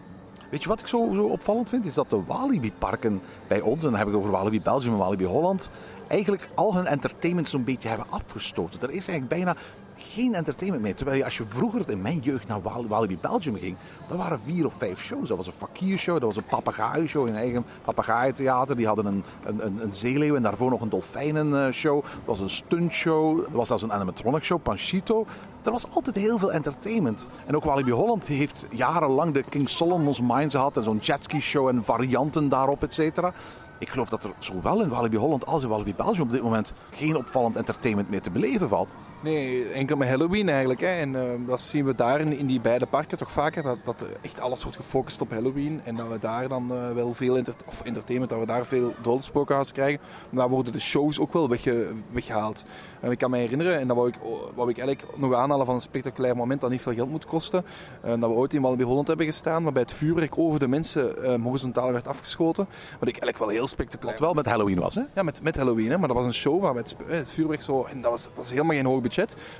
Weet 0.51 0.63
je 0.63 0.69
wat 0.69 0.79
ik 0.79 0.87
zo, 0.87 1.09
zo 1.13 1.23
opvallend 1.23 1.69
vind? 1.69 1.85
Is 1.85 1.93
dat 1.93 2.09
de 2.09 2.23
Walibi-parken 2.25 3.21
bij 3.47 3.61
ons, 3.61 3.83
en 3.83 3.89
dan 3.89 3.99
heb 3.99 4.07
ik 4.07 4.13
het 4.13 4.21
over 4.21 4.33
Walibi 4.33 4.61
Belgium 4.61 4.93
en 4.93 4.99
Walibi 4.99 5.25
Holland, 5.25 5.69
eigenlijk 6.07 6.49
al 6.55 6.75
hun 6.75 6.85
entertainment 6.85 7.49
zo'n 7.49 7.63
beetje 7.63 7.89
hebben 7.89 8.07
afgestoten. 8.09 8.81
Er 8.81 8.89
is 8.89 9.07
eigenlijk 9.07 9.27
bijna 9.27 9.55
geen 10.01 10.33
entertainment 10.33 10.83
meer. 10.83 10.95
Terwijl 10.95 11.17
je, 11.17 11.23
als 11.23 11.37
je 11.37 11.45
vroeger 11.45 11.89
in 11.89 12.01
mijn 12.01 12.19
jeugd 12.19 12.47
naar 12.47 12.61
Wal- 12.61 12.87
Walibi 12.87 13.17
Belgium 13.21 13.57
ging, 13.57 13.75
dat 14.07 14.17
waren 14.17 14.41
vier 14.41 14.65
of 14.65 14.73
vijf 14.73 15.01
shows. 15.01 15.27
Dat 15.27 15.37
was 15.37 15.47
een 15.47 15.53
fakiershow, 15.53 16.13
dat 16.13 16.23
was 16.23 16.35
een 16.35 16.45
papegaaien-show, 16.49 17.27
een 17.27 17.35
eigen 17.35 17.65
papegaaientheater. 17.83 18.75
Die 18.75 18.87
hadden 18.87 19.05
een, 19.05 19.23
een, 19.43 19.81
een, 19.81 19.93
zeeleeuw 19.93 20.35
en 20.35 20.41
daarvoor 20.41 20.69
nog 20.69 20.81
een 20.81 20.89
dolfijnenshow. 20.89 22.03
Dat 22.03 22.25
was 22.25 22.39
een 22.39 22.49
stuntshow, 22.49 23.39
er 23.39 23.51
was 23.51 23.67
zelfs 23.67 23.83
een 23.83 23.93
animatronic 23.93 24.43
show, 24.43 24.61
Panchito. 24.61 25.25
Er 25.63 25.71
was 25.71 25.85
altijd 25.93 26.15
heel 26.15 26.37
veel 26.37 26.51
entertainment. 26.51 27.27
En 27.45 27.55
ook 27.55 27.63
Walibi 27.63 27.91
Holland 27.91 28.27
heeft 28.27 28.65
jarenlang 28.69 29.33
de 29.33 29.43
King 29.49 29.69
Solomon's 29.69 30.21
Mines 30.21 30.53
gehad 30.53 30.77
en 30.77 30.83
zo'n 30.83 30.97
jetski 30.97 31.41
show 31.41 31.67
en 31.67 31.83
varianten 31.83 32.49
daarop, 32.49 32.83
et 32.83 32.93
cetera. 32.93 33.33
Ik 33.77 33.89
geloof 33.89 34.09
dat 34.09 34.23
er 34.23 34.31
zowel 34.37 34.81
in 34.81 34.89
Walibi 34.89 35.17
Holland 35.17 35.45
als 35.45 35.63
in 35.63 35.69
Walibi 35.69 35.95
Belgium 35.95 36.21
op 36.21 36.31
dit 36.31 36.41
moment 36.41 36.73
geen 36.91 37.15
opvallend 37.15 37.55
entertainment 37.55 38.09
meer 38.09 38.21
te 38.21 38.31
beleven 38.31 38.69
valt. 38.69 38.89
Nee, 39.23 39.69
enkel 39.69 39.97
met 39.97 40.07
Halloween 40.07 40.49
eigenlijk. 40.49 40.79
Hè. 40.79 40.87
En 40.87 41.15
eh, 41.15 41.47
dat 41.47 41.61
zien 41.61 41.85
we 41.85 41.95
daar 41.95 42.19
in, 42.19 42.37
in 42.37 42.45
die 42.45 42.61
beide 42.61 42.85
parken 42.85 43.17
toch 43.17 43.31
vaker. 43.31 43.63
Dat, 43.63 43.77
dat 43.83 44.05
echt 44.21 44.41
alles 44.41 44.63
wordt 44.63 44.77
gefocust 44.77 45.21
op 45.21 45.31
Halloween. 45.31 45.81
En 45.83 45.95
dat 45.95 46.07
we 46.07 46.19
daar 46.19 46.47
dan 46.47 46.73
eh, 46.73 46.91
wel 46.91 47.13
veel 47.13 47.37
enter 47.37 47.53
of 47.67 47.81
entertainment, 47.81 48.31
dat 48.31 48.39
we 48.39 48.45
daar 48.45 48.65
veel 48.65 48.93
dodenspookhuis 49.01 49.71
krijgen. 49.71 49.99
Maar 50.29 50.39
daar 50.39 50.49
worden 50.49 50.73
de 50.73 50.79
shows 50.79 51.19
ook 51.19 51.33
wel 51.33 51.49
wegge 51.49 51.93
weggehaald. 52.11 52.65
En 52.99 53.11
ik 53.11 53.17
kan 53.17 53.29
me 53.29 53.37
herinneren, 53.37 53.79
en 53.79 53.87
dat 53.87 53.95
wou 53.95 54.07
ik, 54.07 54.15
wou 54.55 54.69
ik 54.69 54.77
eigenlijk 54.77 55.17
nog 55.17 55.33
aanhalen 55.33 55.65
van 55.65 55.75
een 55.75 55.81
spectaculair 55.81 56.35
moment 56.35 56.61
dat 56.61 56.69
niet 56.69 56.81
veel 56.81 56.93
geld 56.93 57.09
moet 57.09 57.25
kosten. 57.25 57.65
Eh, 58.01 58.09
dat 58.09 58.29
we 58.29 58.35
ooit 58.35 58.53
in 58.53 58.61
Walibi 58.61 58.83
Holland 58.83 59.07
hebben 59.07 59.25
gestaan, 59.25 59.63
waarbij 59.63 59.81
het 59.81 59.93
vuurwerk 59.93 60.37
over 60.37 60.59
de 60.59 60.67
mensen 60.67 61.23
eh, 61.23 61.41
horizontaal 61.43 61.91
werd 61.91 62.07
afgeschoten. 62.07 62.67
Wat 62.99 63.09
ik 63.09 63.15
eigenlijk 63.15 63.37
wel 63.37 63.47
heel 63.47 63.67
spectaculair 63.67 64.17
Wat 64.17 64.25
wel 64.25 64.33
met 64.33 64.45
Halloween 64.45 64.79
was, 64.79 64.95
hè? 64.95 65.01
ja, 65.15 65.23
met, 65.23 65.43
met 65.43 65.55
Halloween, 65.55 65.89
hè. 65.89 65.97
maar 65.97 66.07
dat 66.07 66.17
was 66.17 66.25
een 66.25 66.33
show 66.33 66.61
waarbij 66.61 66.81
het, 66.81 66.95
eh, 67.07 67.17
het 67.17 67.31
vuurwerk 67.31 67.61
zo... 67.61 67.83
En 67.83 68.01
dat 68.01 68.11
was, 68.11 68.23
dat 68.23 68.33
was 68.35 68.51
helemaal 68.51 68.75
geen 68.75 68.85
hoog 68.85 69.01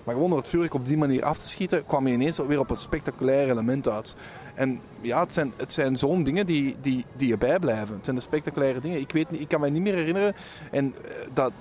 Maar 0.03 0.13
gewoon 0.13 0.29
door 0.29 0.39
het 0.39 0.47
vuurwerk 0.47 0.73
op 0.73 0.85
die 0.85 0.97
manier 0.97 1.23
af 1.23 1.37
te 1.37 1.47
schieten, 1.47 1.85
kwam 1.85 2.07
je 2.07 2.13
ineens 2.13 2.37
weer 2.37 2.59
op 2.59 2.69
een 2.69 2.75
spectaculair 2.75 3.49
element 3.49 3.87
uit. 3.87 4.15
En 4.55 4.81
ja, 5.01 5.19
het 5.19 5.33
zijn, 5.33 5.53
het 5.57 5.71
zijn 5.71 5.95
zo'n 5.95 6.23
dingen 6.23 6.45
die, 6.45 6.75
die, 6.81 7.05
die 7.15 7.27
je 7.27 7.37
bijblijven. 7.37 7.95
Het 7.95 8.05
zijn 8.05 8.15
de 8.15 8.21
spectaculaire 8.21 8.79
dingen. 8.79 8.99
Ik, 8.99 9.11
weet, 9.11 9.27
ik 9.29 9.47
kan 9.47 9.61
me 9.61 9.69
niet 9.69 9.81
meer 9.81 9.93
herinneren. 9.93 10.35
En 10.71 10.95
eh, 11.03 11.11
dat, 11.33 11.51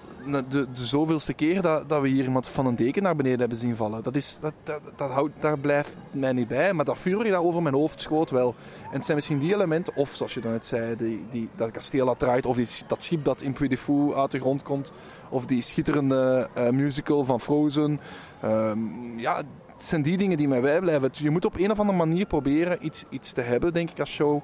de, 0.48 0.66
zoveelste 0.72 1.32
keer 1.32 1.62
dat, 1.62 1.88
dat 1.88 2.02
we 2.02 2.08
hier 2.08 2.24
iemand 2.24 2.48
van 2.48 2.66
een 2.66 2.76
deken 2.76 3.02
naar 3.02 3.16
beneden 3.16 3.40
hebben 3.40 3.58
zien 3.58 3.76
vallen. 3.76 4.02
Dat, 4.02 4.16
is, 4.16 4.38
dat, 4.40 4.52
dat, 4.62 4.80
dat, 4.96 5.10
houdt, 5.10 5.32
daar 5.38 5.58
blijft 5.58 5.96
mij 6.10 6.32
niet 6.32 6.48
bij. 6.48 6.72
Maar 6.72 6.84
dat 6.84 6.98
vuurwerk 6.98 7.30
dat 7.30 7.42
over 7.42 7.62
mijn 7.62 7.74
hoofd 7.74 8.00
schoot 8.00 8.30
wel. 8.30 8.54
En 8.82 8.96
het 8.96 9.04
zijn 9.04 9.16
misschien 9.16 9.38
die 9.38 9.54
elementen, 9.54 9.96
of 9.96 10.14
zoals 10.14 10.34
je 10.34 10.40
dan 10.40 10.52
net 10.52 10.66
zei, 10.66 10.96
die, 10.96 11.26
die, 11.30 11.48
dat 11.56 11.70
kasteel 11.70 12.06
dat 12.06 12.18
draait, 12.18 12.46
of 12.46 12.56
die, 12.56 12.68
dat 12.86 13.02
schip 13.02 13.24
dat 13.24 13.42
in 13.42 13.52
Puy 13.52 13.78
uit 14.14 14.30
de 14.30 14.40
grond 14.40 14.62
komt, 14.62 14.92
of 15.30 15.46
die 15.46 15.62
schitterende 15.62 16.48
eh, 16.54 16.68
musical 16.68 17.24
van 17.24 17.40
Frozen. 17.40 18.00
Ehm, 18.40 19.18
ja, 19.18 19.36
het 19.66 19.84
zijn 19.84 20.02
die 20.02 20.16
dingen 20.16 20.36
die 20.36 20.48
mij 20.48 20.60
bijblijven. 20.60 21.10
Je 21.12 21.30
moet 21.30 21.44
op 21.44 21.58
een 21.58 21.70
of 21.70 21.78
andere 21.78 21.98
manier 21.98 22.26
proberen 22.26 22.84
iets, 22.84 23.04
iets 23.08 23.32
te 23.32 23.40
hebben, 23.40 23.72
denk 23.72 23.90
ik, 23.90 24.00
als 24.00 24.10
show 24.10 24.42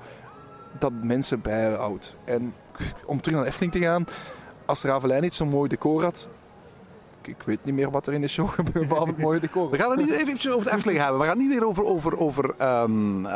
dat 0.79 0.93
mensen 1.03 1.41
bijhoudt. 1.41 2.17
En 2.25 2.55
om 3.07 3.21
terug 3.21 3.39
naar 3.39 3.47
Efteling 3.47 3.73
te 3.73 3.81
gaan, 3.81 4.05
als 4.67 4.83
Ravelijn 4.83 5.23
niet 5.23 5.35
zo'n 5.35 5.49
mooi 5.49 5.69
decor 5.69 6.03
had, 6.03 6.31
ik, 7.29 7.43
weet 7.45 7.65
niet 7.65 7.75
meer 7.75 7.91
wat 7.91 8.07
er 8.07 8.13
in 8.13 8.21
de 8.21 8.29
show 8.29 8.49
gebeurt, 8.59 8.89
behalve 8.89 9.11
het 9.11 9.21
mooie 9.21 9.41
decor. 9.41 9.71
We 9.71 9.79
gaan 9.79 9.91
het 9.91 10.07
nu 10.07 10.15
even 10.15 10.55
over 10.55 10.73
Efteling 10.73 10.99
hebben. 10.99 11.19
We 11.19 11.27
gaan 11.27 11.39
het 11.39 11.47
niet 11.47 11.59
weer 11.59 11.67
over, 11.67 11.85
over, 11.85 12.19
over 12.19 12.55
ehm, 12.59 13.27
eh, 13.27 13.33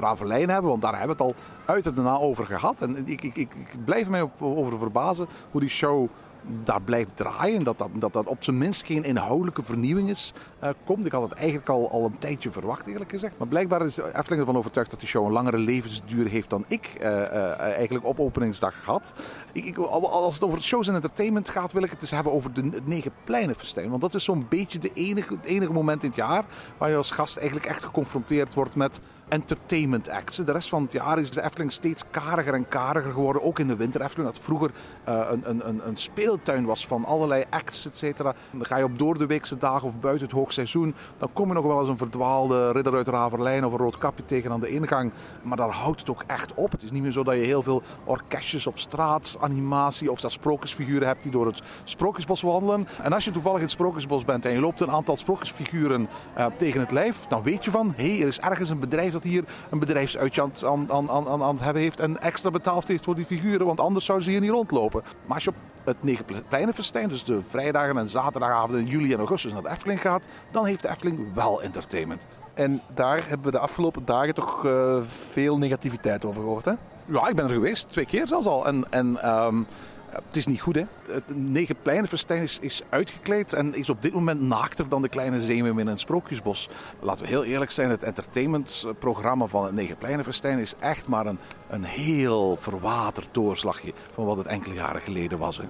Ravelijn 0.00 0.50
hebben, 0.50 0.70
want 0.70 0.82
daar 0.82 0.98
hebben 0.98 1.16
we 1.16 1.24
het 1.24 1.34
al 1.34 1.42
uit 1.74 1.86
en 1.86 1.94
daarna 1.94 2.18
over 2.18 2.44
gehad. 2.46 2.82
En 2.82 3.08
ik, 3.08 3.22
ik, 3.22 3.36
ik, 3.36 3.54
blijf 3.84 4.08
mij 4.08 4.30
over 4.40 4.78
verbazen 4.78 5.26
hoe 5.50 5.60
die 5.60 5.70
show 5.70 6.08
daar 6.64 6.82
blijft 6.82 7.16
draaien. 7.16 7.64
Dat 7.64 7.78
dat, 7.78 7.90
dat, 7.92 8.12
dat 8.12 8.26
op 8.26 8.44
zijn 8.44 8.58
minst 8.58 8.86
geen 8.86 9.04
inhoudelijke 9.04 9.62
vernieuwing 9.62 10.10
is, 10.10 10.32
eh, 10.58 10.70
komt. 10.84 11.06
Ik 11.06 11.12
had 11.12 11.22
het 11.22 11.32
eigenlijk 11.32 11.68
al, 11.68 11.90
al 11.90 12.04
een 12.04 12.18
tijdje 12.18 12.50
verwacht, 12.50 12.86
eerlijk 12.86 13.10
gezegd. 13.10 13.38
Maar 13.38 13.48
blijkbaar 13.48 13.86
is 13.86 13.96
Efteling 13.96 14.40
ervan 14.40 14.56
overtuigd 14.56 14.90
dat 14.90 15.00
die 15.00 15.08
show 15.08 15.26
een 15.26 15.32
langere 15.32 15.58
levensduur 15.58 16.26
heeft 16.26 16.50
dan 16.50 16.64
ik 16.68 16.86
eh, 17.00 17.22
eh, 17.22 17.60
eigenlijk 17.60 18.06
op 18.06 18.20
openingsdag 18.20 18.74
had. 18.84 19.12
Ik, 19.52 19.64
ik, 19.64 19.78
als 19.78 20.34
het 20.34 20.44
over 20.44 20.62
shows 20.62 20.88
en 20.88 20.94
entertainment 20.94 21.48
gaat, 21.48 21.72
wil 21.72 21.82
ik 21.82 21.90
het 21.90 22.00
eens 22.00 22.10
hebben 22.10 22.32
over 22.32 22.52
de, 22.52 22.62
het 22.72 22.86
Negen 22.86 23.12
Pleinenfestijn. 23.24 23.90
Want 23.90 24.00
dat 24.00 24.14
is 24.14 24.24
zo'n 24.24 24.46
beetje 24.48 24.78
de 24.78 24.90
enige, 24.94 25.34
het 25.34 25.44
enige 25.44 25.72
moment 25.72 26.02
in 26.02 26.08
het 26.08 26.18
jaar 26.18 26.44
waar 26.78 26.90
je 26.90 26.96
als 26.96 27.10
gast 27.10 27.36
eigenlijk 27.36 27.66
echt 27.66 27.84
geconfronteerd 27.84 28.54
wordt 28.54 28.74
met 28.74 29.00
entertainment 29.28 30.08
acts. 30.08 30.36
De 30.36 30.52
rest 30.52 30.68
van 30.68 30.82
het 30.82 30.92
jaar 30.92 31.18
is 31.18 31.30
de 31.30 31.42
Efteling 31.42 31.72
steeds 31.72 32.02
kariger 32.10 32.54
en 32.54 32.68
kariger 32.68 33.12
geworden. 33.12 33.42
Ook 33.42 33.58
in 33.58 33.66
de 33.66 33.76
winter 33.76 34.00
Efteling, 34.00 34.30
dat 34.32 34.42
vroeger 34.42 34.70
eh, 35.04 35.20
een, 35.30 35.68
een, 35.68 35.86
een, 35.86 35.96
speeltuin 35.96 36.64
was 36.64 36.86
van 36.86 37.04
allerlei 37.04 37.44
acts, 37.50 37.86
et 37.86 37.96
cetera. 37.96 38.34
Dan 38.50 38.66
ga 38.66 38.76
je 38.76 38.84
op 38.84 38.98
door 38.98 39.18
de 39.18 39.26
weekse 39.26 39.58
dagen 39.58 39.88
of 39.88 40.00
buiten 40.00 40.26
het 40.26 40.36
hoogseizoen. 40.36 40.94
Dan 41.16 41.32
kom 41.32 41.48
je 41.48 41.54
nog 41.54 41.64
wel 41.64 41.80
eens 41.80 41.88
een 41.88 41.96
verdwaalde 41.96 42.72
ridder 42.72 42.94
uit 42.94 43.08
Raverlijn 43.08 43.64
of 43.64 43.72
een 43.72 43.78
rood 43.78 43.98
kapje 43.98 44.24
tegen 44.24 44.50
aan 44.50 44.60
de 44.60 44.68
ingang. 44.68 45.12
Maar 45.42 45.56
daar 45.56 45.70
houdt 45.70 46.00
het 46.00 46.10
ook 46.10 46.24
echt 46.26 46.54
op. 46.54 46.72
Het 46.72 46.82
is 46.82 46.90
niet 46.90 47.02
meer 47.02 47.12
zo 47.12 47.24
dat 47.24 47.34
je 47.34 47.40
heel 47.40 47.62
veel 47.62 47.82
orkestjes 48.04 48.66
of 48.66 48.78
straatsanimatie 48.78 50.10
of 50.10 50.20
zelfs 50.20 50.34
sprookjesfiguren 50.34 51.06
hebt 51.06 51.22
die 51.22 51.32
door 51.32 51.46
het 51.46 51.62
sprookjesbos 51.84 52.42
wandelen. 52.42 52.88
En 53.02 53.12
als 53.12 53.24
je 53.24 53.30
toevallig 53.30 53.58
in 53.58 53.64
het 53.64 53.72
sprookjesbos 53.72 54.24
bent 54.24 54.44
en 54.44 54.52
je 54.52 54.60
loopt 54.60 54.80
een 54.80 54.90
aantal 54.90 55.16
sprookjesfiguren 55.16 56.08
eh, 56.34 56.46
tegen 56.56 56.80
het 56.80 56.90
lijf, 56.90 57.26
dan 57.28 57.42
weet 57.42 57.64
je 57.64 57.70
van, 57.70 57.92
hé, 57.96 58.10
hey, 58.10 58.20
er 58.20 58.26
is 58.26 58.40
ergens 58.40 58.70
een 58.70 58.78
bedrijf 58.78 59.13
dat 59.14 59.22
hier 59.22 59.44
een 59.70 59.78
bedrijfsuitje 59.78 60.42
aan, 60.42 60.92
aan, 60.92 61.10
aan, 61.10 61.42
aan, 61.42 61.54
het 61.54 61.64
hebben 61.64 61.82
heeft 61.82 62.00
en 62.00 62.20
extra 62.20 62.50
betaald 62.50 62.88
heeft 62.88 63.04
voor 63.04 63.14
die 63.14 63.24
figuren, 63.24 63.66
want 63.66 63.80
anders 63.80 64.04
zouden 64.04 64.26
ze 64.26 64.32
hier 64.32 64.42
niet 64.42 64.50
rondlopen. 64.50 65.02
Maar 65.26 65.34
als 65.34 65.44
je 65.44 65.50
op 65.50 65.56
het 65.84 66.02
Negenpleinenfestijn, 66.02 67.08
dus 67.08 67.24
de 67.24 67.42
vrijdagen 67.42 67.98
en 67.98 68.08
zaterdagavonden 68.08 68.80
in 68.80 68.86
juli 68.86 69.12
en 69.12 69.18
augustus 69.18 69.52
naar 69.52 69.62
de 69.62 69.70
Efteling 69.70 70.00
gaat, 70.00 70.26
dan 70.50 70.66
heeft 70.66 70.82
de 70.82 70.88
Efteling 70.88 71.34
wel 71.34 71.62
entertainment. 71.62 72.26
En 72.54 72.82
daar 72.94 73.28
hebben 73.28 73.46
we 73.46 73.52
de 73.52 73.58
afgelopen 73.58 74.04
dagen 74.04 74.34
toch 74.34 74.64
eh, 74.64 74.96
veel 75.06 75.58
negativiteit 75.58 76.24
over 76.24 76.42
gehoord, 76.42 76.64
hè? 76.64 76.72
Ja, 77.06 77.28
ik 77.28 77.36
ben 77.36 77.44
er 77.44 77.52
geweest, 77.52 77.88
twee 77.88 78.06
keer 78.06 78.28
zelfs 78.28 78.46
al. 78.46 78.66
En, 78.66 78.84
en 78.90 79.22
ehm, 79.22 79.62
het 80.26 80.36
is 80.36 80.46
niet 80.46 80.60
goed, 80.60 80.74
hè. 80.74 80.84
Het 81.08 81.36
Negenpleinenfestijn 81.36 82.42
is, 82.42 82.58
is 82.58 82.82
uitgekleed 82.88 83.52
en 83.52 83.74
is 83.74 83.88
op 83.88 84.02
dit 84.02 84.12
moment 84.12 84.40
naakter 84.40 84.88
dan 84.88 85.02
de 85.02 85.08
kleine 85.08 85.40
zeemeermin 85.40 85.84
in 85.84 85.90
het 85.90 86.00
Sprookjesbos. 86.00 86.68
Laten 87.00 87.24
we 87.24 87.30
heel 87.30 87.44
eerlijk 87.44 87.70
zijn, 87.70 87.90
het 87.90 88.02
entertainmentprogramma 88.02 89.46
van 89.46 89.64
het 89.64 89.74
Negenpleinenfestijn 89.74 90.58
is 90.58 90.74
echt 90.78 91.08
maar 91.08 91.26
een, 91.26 91.38
een 91.68 91.84
heel 91.84 92.56
verwaterd 92.56 93.28
doorslagje 93.32 93.92
van 94.12 94.24
wat 94.24 94.36
het 94.36 94.46
enkele 94.46 94.74
jaren 94.74 95.00
geleden 95.00 95.38
was. 95.38 95.60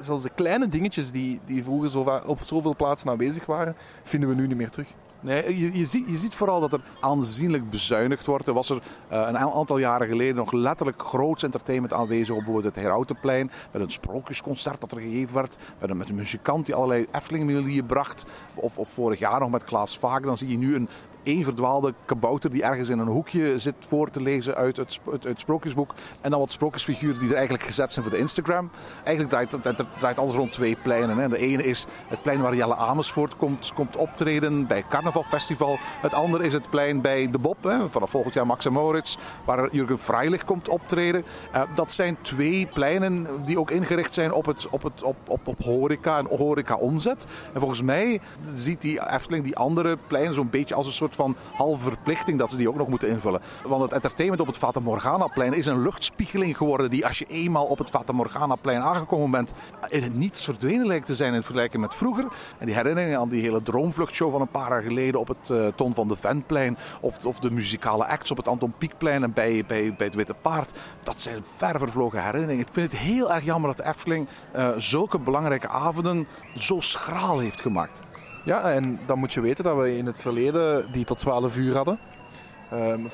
Zelfs 0.00 0.22
de 0.22 0.30
kleine 0.34 0.68
dingetjes 0.68 1.10
die, 1.10 1.40
die 1.44 1.64
vroeger 1.64 1.90
zo 1.90 2.20
op 2.26 2.42
zoveel 2.42 2.76
plaatsen 2.76 3.10
aanwezig 3.10 3.46
waren, 3.46 3.76
vinden 4.02 4.28
we 4.28 4.34
nu 4.34 4.46
niet 4.46 4.56
meer 4.56 4.70
terug. 4.70 4.88
Nee, 5.22 5.78
je, 5.78 5.86
ziet, 5.86 6.34
vooral 6.34 6.60
dat 6.60 6.72
er 6.72 6.80
aanzienlijk 7.00 7.70
bezuinigd 7.70 8.26
wordt. 8.26 8.46
Er 8.46 8.54
was 8.54 8.70
er 8.70 8.82
eh, 9.08 9.24
een 9.28 9.38
aantal 9.38 9.78
jaren 9.78 10.08
geleden 10.08 10.34
nog 10.34 10.52
letterlijk 10.52 11.02
groots 11.02 11.42
entertainment 11.42 11.92
aanwezig. 11.92 12.30
Op 12.30 12.36
bijvoorbeeld 12.36 12.74
het 12.74 12.84
Herautenplein. 12.84 13.50
Met 13.70 13.82
een 13.82 13.90
sprookjesconcert 13.90 14.80
dat 14.80 14.92
er 14.92 15.00
gegeven 15.00 15.34
werd. 15.34 15.58
Met 15.78 15.90
een, 15.90 15.96
met 15.96 16.08
een 16.08 16.14
muzikant 16.14 16.66
die 16.66 16.74
allerlei 16.74 17.06
Efteling-melodieën 17.12 17.86
bracht. 17.86 18.24
Of, 18.54 18.78
of 18.78 18.88
vorig 18.88 19.18
jaar 19.18 19.40
nog 19.40 19.50
met 19.50 19.64
Klaas 19.64 19.98
Vaak. 19.98 20.22
Dan 20.22 20.36
zie 20.36 20.48
je 20.48 20.58
nu 20.58 20.74
een 20.74 20.88
één 21.22 21.44
verdwaalde 21.44 21.94
kabouter 22.04 22.50
die 22.50 22.62
ergens 22.62 22.88
in 22.88 22.98
een 22.98 23.06
hoekje 23.06 23.58
zit 23.58 23.74
voor 23.78 24.10
te 24.10 24.20
lezen 24.20 24.54
uit 24.54 24.76
het, 24.76 25.00
het 25.20 25.40
sprookjesboek. 25.40 25.94
En 26.20 26.30
dan 26.30 26.40
wat 26.40 26.52
sprookjesfiguren 26.52 27.18
die 27.18 27.28
er 27.28 27.34
eigenlijk 27.34 27.64
gezet 27.64 27.92
zijn 27.92 28.04
voor 28.04 28.14
de 28.14 28.20
Instagram. 28.20 28.70
Eigenlijk 29.04 29.48
draait 29.62 29.80
draait 29.98 30.18
alles 30.18 30.34
rond 30.34 30.52
twee 30.52 30.76
pleinen. 30.82 31.18
Hè. 31.18 31.28
De 31.28 31.38
ene 31.38 31.62
is 31.62 31.86
het 32.08 32.22
plein 32.22 32.40
waar 32.40 32.54
Jelle 32.54 32.76
Amersfoort 32.76 33.36
komt, 33.36 33.72
komt 33.74 33.96
optreden 33.96 34.66
bij 34.66 34.76
het 34.76 34.88
Carnavalfestival. 34.88 35.78
Het 35.80 36.14
andere 36.14 36.44
is 36.44 36.52
het 36.52 36.70
plein 36.70 37.00
bij 37.00 37.30
De 37.30 37.38
Bob, 37.38 37.62
hè, 37.62 37.88
vanaf 37.88 38.10
volgend 38.10 38.34
jaar 38.34 38.46
Max 38.46 38.64
en 38.64 38.72
Moritz, 38.72 39.16
waar 39.44 39.68
Jurgen 39.74 39.98
Freilich 39.98 40.44
komt 40.44 40.68
optreden. 40.68 41.24
Eh, 41.52 41.62
dat 41.74 41.92
zijn 41.92 42.16
twee 42.20 42.66
pleinen 42.66 43.26
die 43.44 43.58
ook 43.58 43.70
ingericht 43.70 44.14
zijn 44.14 44.32
op, 44.32 44.46
het, 44.46 44.68
op, 44.70 44.82
het, 44.82 45.02
op, 45.02 45.16
op, 45.28 45.46
op 45.46 45.62
horeca 45.62 46.18
en 46.18 46.26
horeca-omzet. 46.26 47.26
En 47.54 47.60
volgens 47.60 47.82
mij 47.82 48.20
ziet 48.54 48.80
die 48.80 49.10
Efteling 49.10 49.44
die 49.44 49.56
andere 49.56 49.98
pleinen 50.06 50.34
zo'n 50.34 50.50
beetje 50.50 50.74
als 50.74 50.86
een 50.86 50.92
soort 50.92 51.11
van 51.14 51.36
halve 51.54 51.84
verplichting 51.84 52.38
dat 52.38 52.50
ze 52.50 52.56
die 52.56 52.68
ook 52.68 52.76
nog 52.76 52.88
moeten 52.88 53.08
invullen. 53.08 53.40
Want 53.66 53.82
het 53.82 53.92
entertainment 53.92 54.40
op 54.40 54.46
het 54.46 54.56
Fata 54.56 54.80
Morgana-plein 54.80 55.54
is 55.54 55.66
een 55.66 55.82
luchtspiegeling 55.82 56.56
geworden 56.56 56.90
die 56.90 57.06
als 57.06 57.18
je 57.18 57.26
eenmaal 57.28 57.64
op 57.64 57.78
het 57.78 57.90
Fata 57.90 58.12
Morgana-plein 58.12 58.80
aangekomen 58.80 59.30
bent, 59.30 59.52
in 59.88 60.02
het 60.02 60.14
niets 60.14 60.44
verdwenen 60.44 60.86
lijkt 60.86 61.06
te 61.06 61.14
zijn 61.14 61.34
in 61.34 61.42
vergelijking 61.42 61.82
met 61.82 61.94
vroeger. 61.94 62.26
En 62.58 62.66
die 62.66 62.74
herinneringen 62.74 63.18
aan 63.18 63.28
die 63.28 63.42
hele 63.42 63.62
droomvluchtshow 63.62 64.30
van 64.30 64.40
een 64.40 64.48
paar 64.48 64.70
jaar 64.70 64.82
geleden 64.82 65.20
op 65.20 65.28
het 65.28 65.50
eh, 65.50 65.66
Ton 65.66 65.94
van 65.94 66.08
de 66.08 66.16
Ventplein 66.16 66.78
of, 67.00 67.26
of 67.26 67.40
de 67.40 67.50
muzikale 67.50 68.06
acts 68.06 68.30
op 68.30 68.36
het 68.36 68.48
Anton 68.48 68.74
Pieckplein 68.78 69.22
en 69.22 69.32
bij, 69.32 69.64
bij, 69.66 69.94
bij 69.96 70.06
het 70.06 70.14
Witte 70.14 70.34
Paard, 70.42 70.70
dat 71.02 71.20
zijn 71.20 71.44
ver 71.56 71.78
vervlogen 71.78 72.24
herinneringen. 72.24 72.66
Ik 72.66 72.72
vind 72.72 72.92
het 72.92 73.00
heel 73.00 73.32
erg 73.32 73.44
jammer 73.44 73.74
dat 73.74 73.84
de 73.84 73.90
Efteling 73.90 74.28
eh, 74.52 74.68
zulke 74.76 75.18
belangrijke 75.18 75.68
avonden 75.68 76.26
zo 76.56 76.80
schraal 76.80 77.38
heeft 77.38 77.60
gemaakt. 77.60 78.00
Ja, 78.44 78.62
en 78.72 79.00
dan 79.06 79.18
moet 79.18 79.32
je 79.32 79.40
weten 79.40 79.64
dat 79.64 79.76
we 79.76 79.96
in 79.96 80.06
het 80.06 80.20
verleden 80.20 80.92
die 80.92 81.04
tot 81.04 81.18
12 81.18 81.56
uur 81.56 81.74
hadden. 81.74 81.98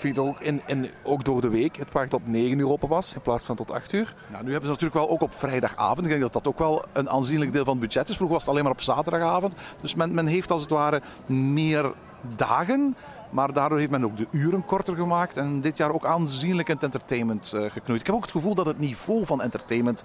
Ik 0.02 0.18
ook, 0.18 0.40
en, 0.40 0.60
en 0.66 0.90
ook 1.02 1.24
door 1.24 1.40
de 1.40 1.48
week 1.48 1.76
het 1.76 1.90
park 1.90 2.08
tot 2.08 2.26
9 2.26 2.58
uur 2.58 2.68
open 2.68 2.88
was 2.88 3.14
in 3.14 3.20
plaats 3.20 3.44
van 3.44 3.56
tot 3.56 3.70
8 3.70 3.92
uur. 3.92 4.14
Nou, 4.30 4.44
nu 4.44 4.50
hebben 4.50 4.68
ze 4.68 4.72
natuurlijk 4.72 4.94
wel 4.94 5.10
ook 5.10 5.22
op 5.22 5.34
vrijdagavond. 5.34 6.00
Ik 6.00 6.08
denk 6.08 6.20
dat 6.20 6.32
dat 6.32 6.48
ook 6.48 6.58
wel 6.58 6.84
een 6.92 7.10
aanzienlijk 7.10 7.52
deel 7.52 7.64
van 7.64 7.78
het 7.78 7.88
budget 7.88 8.08
is. 8.08 8.16
Vroeger 8.16 8.34
was 8.36 8.44
het 8.44 8.52
alleen 8.52 8.64
maar 8.64 8.72
op 8.72 8.80
zaterdagavond. 8.80 9.54
Dus 9.80 9.94
men, 9.94 10.14
men 10.14 10.26
heeft 10.26 10.50
als 10.50 10.60
het 10.60 10.70
ware 10.70 11.02
meer 11.26 11.92
dagen. 12.36 12.96
Maar 13.30 13.52
daardoor 13.52 13.78
heeft 13.78 13.90
men 13.90 14.04
ook 14.04 14.16
de 14.16 14.26
uren 14.30 14.64
korter 14.64 14.94
gemaakt. 14.94 15.36
En 15.36 15.60
dit 15.60 15.76
jaar 15.76 15.92
ook 15.92 16.04
aanzienlijk 16.04 16.68
in 16.68 16.74
het 16.74 16.84
entertainment 16.84 17.52
eh, 17.52 17.60
geknoeid. 17.60 18.00
Ik 18.00 18.06
heb 18.06 18.14
ook 18.14 18.22
het 18.22 18.30
gevoel 18.30 18.54
dat 18.54 18.66
het 18.66 18.78
niveau 18.78 19.26
van 19.26 19.42
entertainment 19.42 20.04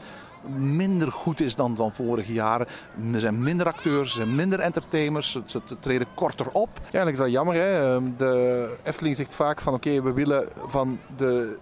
minder 0.58 1.12
goed 1.12 1.40
is 1.40 1.56
dan, 1.56 1.76
dan 1.76 1.94
vorige 1.94 2.34
jaren. 2.34 2.68
Er 3.14 3.20
zijn 3.20 3.44
minder 3.44 3.68
acteurs, 3.68 4.10
er 4.10 4.16
zijn 4.16 4.36
minder 4.36 4.60
entertainers. 4.60 5.40
Ze, 5.46 5.62
treden 5.80 6.08
korter 6.14 6.50
op. 6.52 6.70
Ja, 6.74 6.82
eigenlijk 6.82 7.12
is 7.12 7.24
dat 7.24 7.32
jammer. 7.32 7.56
Hè? 7.56 7.96
Ehm, 7.96 8.04
De 8.18 8.76
Efteling 8.84 9.16
zegt 9.16 9.36
vaak 9.36 9.62
van 9.62 9.74
oké, 9.74 10.02
we 10.02 10.14
willen 10.14 10.48
van 10.68 11.00
de 11.16 11.58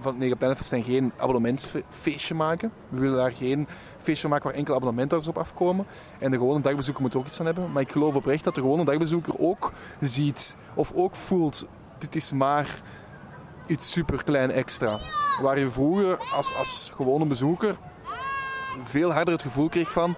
van 0.00 0.10
het 0.10 0.20
Negenpleinenfestijn 0.20 0.82
geen 0.82 1.12
abonnementsfeestje 1.16 2.34
maken. 2.34 2.72
We 2.88 3.00
willen 3.00 3.16
daar 3.16 3.32
geen 3.32 3.68
feestje 3.98 4.28
maken 4.28 4.44
waar 4.44 4.54
enkel 4.54 4.74
abonnementhouders 4.74 5.30
op 5.36 5.38
afkomen. 5.38 5.86
En 6.18 6.30
de 6.30 6.36
gewone 6.36 6.60
dagbezoeker 6.60 7.02
moet 7.02 7.16
ook 7.16 7.26
iets 7.26 7.40
aan 7.40 7.46
hebben. 7.46 7.72
Maar 7.72 7.82
ik 7.82 7.92
geloof 7.92 8.14
oprecht 8.14 8.44
dat 8.44 8.54
de 8.54 8.60
gewone 8.60 8.84
dagbezoeker 8.84 9.38
ook 9.38 9.72
ziet 10.00 10.56
of 10.74 10.92
ook 10.94 11.16
voelt, 11.16 11.66
dit 11.98 12.14
is 12.14 12.32
maar 12.32 12.82
iets 13.66 13.90
super 13.90 14.24
klein 14.24 14.50
extra. 14.50 14.98
Waar 15.42 15.58
je 15.58 15.68
vroeger 15.68 16.18
als, 16.34 16.54
als 16.56 16.92
gewone 16.94 17.24
bezoeker 17.24 17.78
veel 18.84 19.12
harder 19.12 19.32
het 19.32 19.42
gevoel 19.42 19.68
kreeg 19.68 19.92
van 19.92 20.16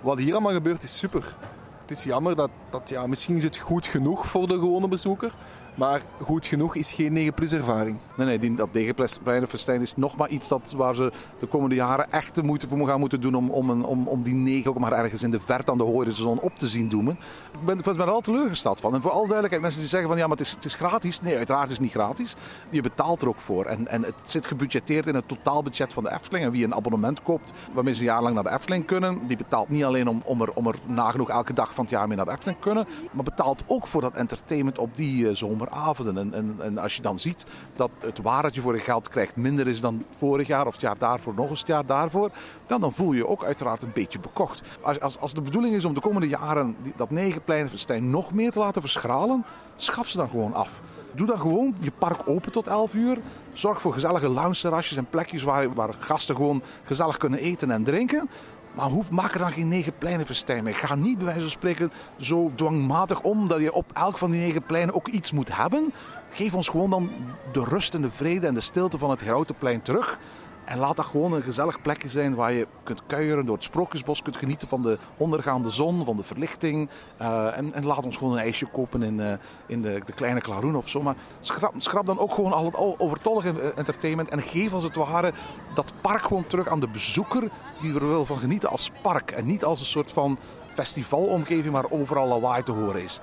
wat 0.00 0.18
hier 0.18 0.32
allemaal 0.32 0.52
gebeurt 0.52 0.82
is 0.82 0.98
super. 0.98 1.36
Het 1.80 1.90
is 1.90 2.04
jammer 2.04 2.36
dat, 2.36 2.50
dat 2.70 2.88
ja, 2.88 3.06
misschien 3.06 3.36
is 3.36 3.42
het 3.42 3.56
goed 3.56 3.86
genoeg 3.86 4.26
voor 4.26 4.48
de 4.48 4.54
gewone 4.54 4.88
bezoeker. 4.88 5.34
Maar 5.74 6.02
goed 6.20 6.46
genoeg 6.46 6.74
is 6.76 6.92
geen 6.92 7.12
9 7.12 7.34
plus 7.34 7.52
ervaring. 7.52 7.98
Nee, 8.16 8.38
nee, 8.38 8.54
dat 8.54 8.68
Degenpleinenfestijn 8.72 9.80
is 9.80 9.96
nog 9.96 10.16
maar 10.16 10.28
iets 10.28 10.48
dat, 10.48 10.74
waar 10.76 10.94
ze 10.94 11.12
de 11.38 11.46
komende 11.46 11.74
jaren 11.74 12.12
echt 12.12 12.34
de 12.34 12.42
moeite 12.42 12.68
voor 12.68 12.88
gaan 12.88 13.00
moeten 13.00 13.20
doen 13.20 13.34
om, 13.34 13.50
om, 13.50 13.70
een, 13.70 13.84
om, 13.84 14.08
om 14.08 14.22
die 14.22 14.34
negen 14.34 14.70
ook 14.70 14.78
maar 14.78 14.92
ergens 14.92 15.22
in 15.22 15.30
de 15.30 15.40
verte 15.40 15.70
aan 15.70 15.78
de 15.78 15.84
horizon 15.84 16.40
op 16.40 16.58
te 16.58 16.66
zien 16.66 16.88
doemen. 16.88 17.18
Ik 17.52 17.64
ben, 17.64 17.78
ik 17.78 17.84
ben 17.84 17.98
er 17.98 18.10
al 18.10 18.20
teleurgesteld 18.20 18.80
van. 18.80 18.94
En 18.94 19.02
voor 19.02 19.10
alle 19.10 19.20
duidelijkheid, 19.20 19.62
mensen 19.62 19.80
die 19.80 19.88
zeggen 19.88 20.08
van 20.08 20.18
ja, 20.18 20.26
maar 20.26 20.36
het 20.36 20.46
is, 20.46 20.52
het 20.52 20.64
is 20.64 20.74
gratis. 20.74 21.20
Nee, 21.20 21.36
uiteraard 21.36 21.66
is 21.66 21.72
het 21.72 21.82
niet 21.82 21.92
gratis. 21.92 22.34
Je 22.70 22.82
betaalt 22.82 23.22
er 23.22 23.28
ook 23.28 23.40
voor. 23.40 23.64
En, 23.64 23.88
en 23.88 24.02
het 24.02 24.14
zit 24.24 24.46
gebudgeteerd 24.46 25.06
in 25.06 25.14
het 25.14 25.28
totaalbudget 25.28 25.92
van 25.92 26.02
de 26.02 26.12
Efteling. 26.12 26.44
En 26.44 26.50
wie 26.50 26.64
een 26.64 26.74
abonnement 26.74 27.22
koopt 27.22 27.52
waarmee 27.72 27.94
ze 27.94 28.00
een 28.00 28.06
jaar 28.06 28.22
lang 28.22 28.34
naar 28.34 28.44
de 28.44 28.50
Efteling 28.50 28.84
kunnen, 28.84 29.26
die 29.26 29.36
betaalt 29.36 29.68
niet 29.68 29.84
alleen 29.84 30.08
om, 30.08 30.22
om, 30.24 30.40
er, 30.42 30.52
om 30.52 30.66
er 30.66 30.76
nagenoeg 30.86 31.28
elke 31.28 31.52
dag 31.52 31.74
van 31.74 31.84
het 31.84 31.92
jaar 31.92 32.08
mee 32.08 32.16
naar 32.16 32.26
de 32.26 32.32
Efteling 32.32 32.58
kunnen, 32.58 32.86
maar 33.12 33.24
betaalt 33.24 33.62
ook 33.66 33.86
voor 33.86 34.00
dat 34.00 34.16
entertainment 34.16 34.78
op 34.78 34.96
die 34.96 35.24
uh, 35.24 35.34
zomeravonden. 35.70 36.18
En, 36.18 36.34
en, 36.34 36.56
en 36.60 36.78
als 36.78 36.96
je 36.96 37.02
dan 37.02 37.18
ziet 37.18 37.44
dat 37.76 37.90
het 37.98 38.22
waar 38.22 38.42
dat 38.42 38.54
je 38.54 38.60
voor 38.60 38.74
je 38.74 38.80
geld 38.80 39.08
krijgt 39.08 39.36
minder 39.36 39.66
is 39.66 39.80
dan 39.80 40.04
vorig 40.14 40.46
jaar 40.46 40.66
of 40.66 40.72
het 40.72 40.80
jaar 40.80 40.98
daarvoor 40.98 41.34
nog 41.34 41.50
eens 41.50 41.58
het 41.58 41.68
jaar 41.68 41.86
daarvoor, 41.86 42.30
dan, 42.66 42.80
dan 42.80 42.92
voel 42.92 43.12
je 43.12 43.18
je 43.18 43.26
ook 43.26 43.44
uiteraard 43.44 43.82
een 43.82 43.92
beetje 43.94 44.18
bekocht. 44.18 44.62
Als, 44.80 45.00
als, 45.00 45.18
als 45.18 45.34
de 45.34 45.40
bedoeling 45.40 45.74
is 45.74 45.84
om 45.84 45.94
de 45.94 46.00
komende 46.00 46.28
jaren 46.28 46.76
dat 46.96 47.10
negenpleinenfestijn 47.10 48.10
nog 48.10 48.32
meer 48.32 48.50
te 48.50 48.58
laten 48.58 48.80
verschralen, 48.80 49.44
schaf 49.76 50.08
ze 50.08 50.16
dan 50.16 50.28
gewoon 50.28 50.54
af. 50.54 50.80
Doe 51.12 51.26
dan 51.26 51.38
gewoon 51.38 51.74
je 51.80 51.90
park 51.98 52.28
open 52.28 52.52
tot 52.52 52.66
11 52.66 52.94
uur. 52.94 53.18
Zorg 53.52 53.80
voor 53.80 53.92
gezellige 53.92 54.28
lounge-terrasjes 54.28 54.96
en 54.96 55.06
plekjes 55.06 55.42
waar, 55.42 55.74
waar 55.74 55.94
gasten 55.98 56.36
gewoon 56.36 56.62
gezellig 56.84 57.16
kunnen 57.16 57.38
eten 57.38 57.70
en 57.70 57.84
drinken. 57.84 58.30
Maar 58.74 58.88
hoef, 58.88 59.10
maak 59.10 59.32
er 59.32 59.38
dan 59.38 59.52
geen 59.52 59.68
negen 59.68 59.98
pleinen 59.98 60.26
festijn. 60.26 60.74
Ga 60.74 60.94
niet 60.94 61.16
bij 61.16 61.26
wijze 61.26 61.40
van 61.40 61.50
spreken 61.50 61.92
zo 62.16 62.52
dwangmatig 62.54 63.20
om 63.20 63.48
dat 63.48 63.60
je 63.60 63.72
op 63.72 63.90
elk 63.92 64.18
van 64.18 64.30
die 64.30 64.40
negen 64.40 64.62
pleinen 64.62 64.94
ook 64.94 65.08
iets 65.08 65.32
moet 65.32 65.56
hebben. 65.56 65.92
Geef 66.30 66.54
ons 66.54 66.68
gewoon 66.68 66.90
dan 66.90 67.10
de 67.52 67.64
rust 67.64 67.94
en 67.94 68.02
de 68.02 68.10
vrede 68.10 68.46
en 68.46 68.54
de 68.54 68.60
stilte 68.60 68.98
van 68.98 69.10
het 69.10 69.20
Herautenplein 69.20 69.82
terug. 69.82 70.18
En 70.64 70.78
laat 70.78 70.96
dat 70.96 71.06
gewoon 71.06 71.32
een 71.32 71.42
gezellig 71.42 71.80
plekje 71.82 72.08
zijn 72.08 72.34
waar 72.34 72.52
je 72.52 72.66
kunt 72.82 73.02
kuieren 73.06 73.46
door 73.46 73.54
het 73.54 73.64
sprookjesbos, 73.64 74.22
kunt 74.22 74.36
genieten 74.36 74.68
van 74.68 74.82
de 74.82 74.98
ondergaande 75.16 75.70
zon, 75.70 76.04
van 76.04 76.16
de 76.16 76.22
verlichting. 76.22 76.88
Uh, 77.20 77.56
en, 77.56 77.72
en, 77.72 77.84
laat 77.84 78.04
ons 78.04 78.16
gewoon 78.16 78.32
een 78.32 78.38
ijsje 78.38 78.66
kopen 78.66 79.02
in, 79.02 79.18
uh, 79.18 79.32
in 79.66 79.82
de, 79.82 80.00
de, 80.04 80.12
kleine 80.12 80.40
Klaroen 80.40 80.76
of 80.76 80.88
zo. 80.88 81.02
Maar 81.02 81.14
schrap, 81.40 81.74
schrap 81.76 82.06
dan 82.06 82.18
ook 82.18 82.34
gewoon 82.34 82.52
al 82.52 82.64
het 82.64 82.76
overtollige 82.98 83.72
entertainment 83.76 84.28
en 84.28 84.42
geef 84.42 84.72
als 84.72 84.82
het 84.82 84.96
ware 84.96 85.32
dat 85.74 85.92
park 86.00 86.22
gewoon 86.22 86.46
terug 86.46 86.68
aan 86.68 86.80
de 86.80 86.88
bezoeker 86.88 87.48
die 87.80 87.94
er 87.94 88.08
wil 88.08 88.26
van 88.26 88.36
genieten 88.36 88.68
als 88.68 88.90
park. 89.02 89.30
En 89.30 89.46
niet 89.46 89.64
als 89.64 89.80
een 89.80 89.86
soort 89.86 90.12
van 90.12 90.38
festivalomgeving 90.66 91.74
waar 91.74 91.90
overal 91.90 92.28
lawaai 92.28 92.62
te 92.62 92.72
horen 92.72 93.02
is. 93.02 93.20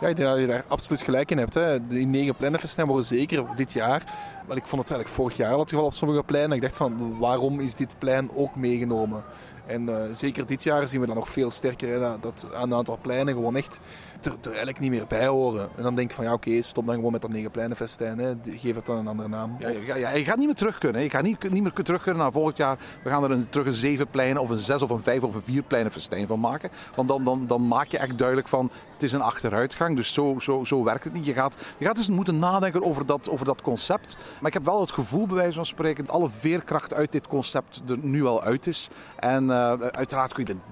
Ja, 0.00 0.08
ik 0.08 0.16
denk 0.16 0.28
dat 0.28 0.38
je 0.38 0.46
daar 0.46 0.64
absoluut 0.68 1.02
gelijk 1.02 1.30
in 1.30 1.38
hebt. 1.38 1.54
Hè. 1.54 1.86
Die 1.86 2.06
negen 2.06 2.34
plannenfestijn 2.34 2.86
worden 2.86 3.06
zeker 3.06 3.44
dit 3.56 3.72
jaar. 3.72 4.02
Maar 4.46 4.56
ik 4.56 4.66
vond 4.66 4.82
het 4.82 4.90
eigenlijk 4.90 5.08
vorig 5.08 5.36
jaar 5.36 5.54
al 5.54 5.84
op 5.84 5.92
sommige 5.92 6.22
pleinen. 6.22 6.56
Ik 6.56 6.62
dacht 6.62 6.76
van, 6.76 7.18
waarom 7.18 7.60
is 7.60 7.74
dit 7.74 7.98
plein 7.98 8.30
ook 8.34 8.56
meegenomen? 8.56 9.24
En 9.66 9.82
uh, 9.82 10.02
zeker 10.12 10.46
dit 10.46 10.62
jaar 10.62 10.88
zien 10.88 11.00
we 11.00 11.06
dat 11.06 11.14
nog 11.14 11.28
veel 11.28 11.50
sterker. 11.50 12.00
Dat, 12.00 12.22
dat 12.22 12.48
een 12.52 12.74
aantal 12.74 12.98
pleinen 13.02 13.34
gewoon 13.34 13.56
echt 13.56 13.80
er, 14.22 14.32
er, 14.40 14.46
eigenlijk 14.46 14.78
niet 14.78 14.90
meer 14.90 15.06
bij 15.06 15.26
horen. 15.26 15.68
En 15.76 15.82
dan 15.82 15.94
denk 15.94 16.08
ik 16.08 16.16
van 16.16 16.24
ja 16.24 16.32
oké, 16.32 16.62
stop 16.62 16.86
dan 16.86 16.94
gewoon 16.94 17.12
met 17.12 17.20
dat 17.20 17.30
negen 17.30 17.50
pleinenfestijn. 17.50 18.18
Hè. 18.18 18.32
Geef 18.42 18.74
het 18.74 18.86
dan 18.86 18.96
een 18.96 19.06
andere 19.06 19.28
naam. 19.28 19.56
Ja, 19.58 19.68
ja, 19.68 19.96
ja, 19.96 20.10
je 20.10 20.24
gaat 20.24 20.36
niet 20.36 20.46
meer 20.46 20.54
terug 20.54 20.78
kunnen. 20.78 21.02
Je 21.02 21.10
gaat 21.10 21.22
niet, 21.22 21.50
niet 21.50 21.62
meer 21.62 21.72
terug 21.72 22.02
kunnen 22.02 22.22
naar 22.22 22.32
volgend 22.32 22.56
jaar. 22.56 22.78
We 23.02 23.10
gaan 23.10 23.24
er 23.24 23.30
een, 23.30 23.48
terug 23.48 23.66
een 23.66 23.74
zeven 23.74 24.08
pleinen 24.08 24.42
of 24.42 24.50
een 24.50 24.58
zes 24.58 24.82
of 24.82 24.90
een 24.90 25.02
vijf 25.02 25.22
of 25.22 25.34
een 25.34 25.42
vier 25.42 25.62
pleinenfestijn 25.62 26.26
van 26.26 26.40
maken. 26.40 26.70
Want 26.94 27.08
dan, 27.08 27.24
dan, 27.24 27.46
dan 27.46 27.68
maak 27.68 27.88
je 27.88 27.98
echt 27.98 28.18
duidelijk 28.18 28.48
van 28.48 28.70
het 28.92 29.02
is 29.02 29.12
een 29.12 29.20
achteruitgang. 29.20 29.96
Dus 29.96 30.12
zo, 30.12 30.36
zo, 30.40 30.64
zo 30.64 30.84
werkt 30.84 31.04
het 31.04 31.12
niet. 31.12 31.26
Je 31.26 31.32
gaat, 31.32 31.56
je 31.78 31.84
gaat 31.84 31.96
dus 31.96 32.08
moeten 32.08 32.38
nadenken 32.38 32.84
over 32.84 33.06
dat, 33.06 33.30
over 33.30 33.46
dat 33.46 33.62
concept. 33.62 34.16
Maar 34.38 34.48
ik 34.48 34.52
heb 34.52 34.64
wel 34.64 34.80
het 34.80 34.92
gevoel 34.92 35.26
bij 35.26 35.36
wijze 35.36 35.52
van 35.52 35.66
spreken 35.66 36.06
dat 36.06 36.14
alle 36.14 36.30
veerkracht 36.30 36.94
uit 36.94 37.12
dit 37.12 37.28
concept 37.28 37.82
er 37.88 37.98
nu 38.00 38.24
al 38.24 38.42
uit 38.42 38.66
is. 38.66 38.88
En 39.16 39.50
uiteraard 39.90 40.32
kun 40.32 40.46
je 40.46 40.52
dit 40.52 40.62